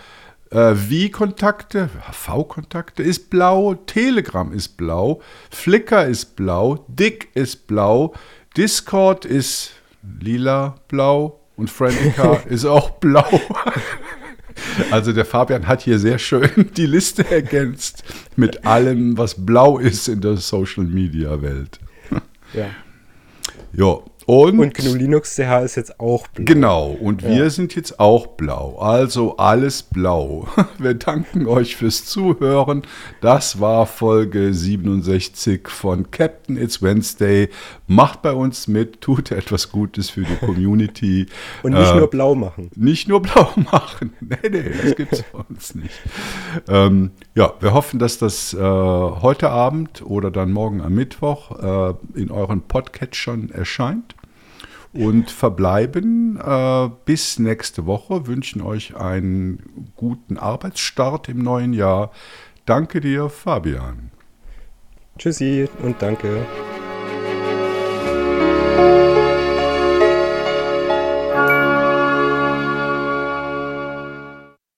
äh, 0.51 0.75
V-Kontakte, 0.75 1.89
V-Kontakte 2.11 3.03
ist 3.03 3.29
blau, 3.29 3.73
Telegram 3.73 4.51
ist 4.53 4.77
blau, 4.77 5.21
Flickr 5.49 6.05
ist 6.05 6.35
blau, 6.35 6.85
Dick 6.87 7.29
ist 7.33 7.67
blau, 7.67 8.13
Discord 8.57 9.25
ist 9.25 9.71
lila, 10.19 10.75
blau 10.87 11.39
und 11.55 11.69
Friendica 11.69 12.33
ist 12.49 12.65
auch 12.65 12.91
blau. 12.91 13.39
Also 14.91 15.13
der 15.13 15.25
Fabian 15.25 15.67
hat 15.67 15.81
hier 15.81 15.97
sehr 15.97 16.19
schön 16.19 16.69
die 16.75 16.85
Liste 16.85 17.29
ergänzt 17.29 18.03
mit 18.35 18.65
allem, 18.65 19.17
was 19.17 19.45
blau 19.45 19.77
ist 19.77 20.07
in 20.07 20.21
der 20.21 20.37
Social 20.37 20.83
Media 20.83 21.41
Welt. 21.41 21.79
Ja. 22.53 22.69
Ja, 23.73 23.99
Und, 24.31 24.59
und 24.59 24.73
GNU 24.73 24.95
Linux 24.95 25.35
CH 25.35 25.65
ist 25.65 25.75
jetzt 25.75 25.99
auch 25.99 26.25
blau. 26.29 26.45
Genau, 26.45 26.87
und 26.91 27.21
wir 27.21 27.49
sind 27.49 27.75
jetzt 27.75 27.99
auch 27.99 28.27
blau. 28.27 28.77
Also 28.79 29.35
alles 29.35 29.83
blau. 29.83 30.47
Wir 30.77 30.93
danken 30.93 31.47
euch 31.47 31.75
fürs 31.75 32.05
Zuhören. 32.05 32.83
Das 33.19 33.59
war 33.59 33.85
Folge 33.85 34.53
67 34.53 35.67
von 35.67 36.11
Captain 36.11 36.55
It's 36.55 36.81
Wednesday. 36.81 37.49
Macht 37.87 38.21
bei 38.21 38.31
uns 38.31 38.69
mit, 38.69 39.01
tut 39.01 39.31
etwas 39.31 39.69
Gutes 39.69 40.09
für 40.09 40.21
die 40.21 40.37
Community. 40.37 41.25
und 41.63 41.73
nicht 41.73 41.91
äh, 41.91 41.97
nur 41.97 42.09
blau 42.09 42.33
machen. 42.33 42.71
Nicht 42.77 43.09
nur 43.09 43.21
blau 43.21 43.51
machen. 43.69 44.13
Nee, 44.21 44.37
nee, 44.49 44.63
das 44.81 44.95
gibt 44.95 45.11
es 45.11 45.23
bei 45.23 45.39
uns 45.49 45.75
nicht. 45.75 45.99
Ähm, 46.69 47.11
ja, 47.35 47.53
wir 47.59 47.73
hoffen, 47.73 47.99
dass 47.99 48.17
das 48.17 48.53
äh, 48.53 48.57
heute 48.61 49.49
Abend 49.49 50.01
oder 50.05 50.31
dann 50.31 50.53
morgen 50.53 50.79
am 50.79 50.93
Mittwoch 50.93 51.59
äh, 51.59 52.17
in 52.17 52.31
euren 52.31 52.61
Podcatchern 52.61 53.49
erscheint 53.49 54.15
und 54.93 55.31
verbleiben 55.31 56.37
äh, 56.37 56.89
bis 57.05 57.39
nächste 57.39 57.85
Woche. 57.85 58.27
Wünschen 58.27 58.61
euch 58.61 58.95
einen 58.95 59.91
guten 59.95 60.37
Arbeitsstart 60.37 61.29
im 61.29 61.39
neuen 61.39 61.73
Jahr. 61.73 62.11
Danke 62.65 63.01
dir, 63.01 63.29
Fabian. 63.29 64.11
Tschüssi 65.17 65.67
und 65.83 66.01
danke. 66.01 66.45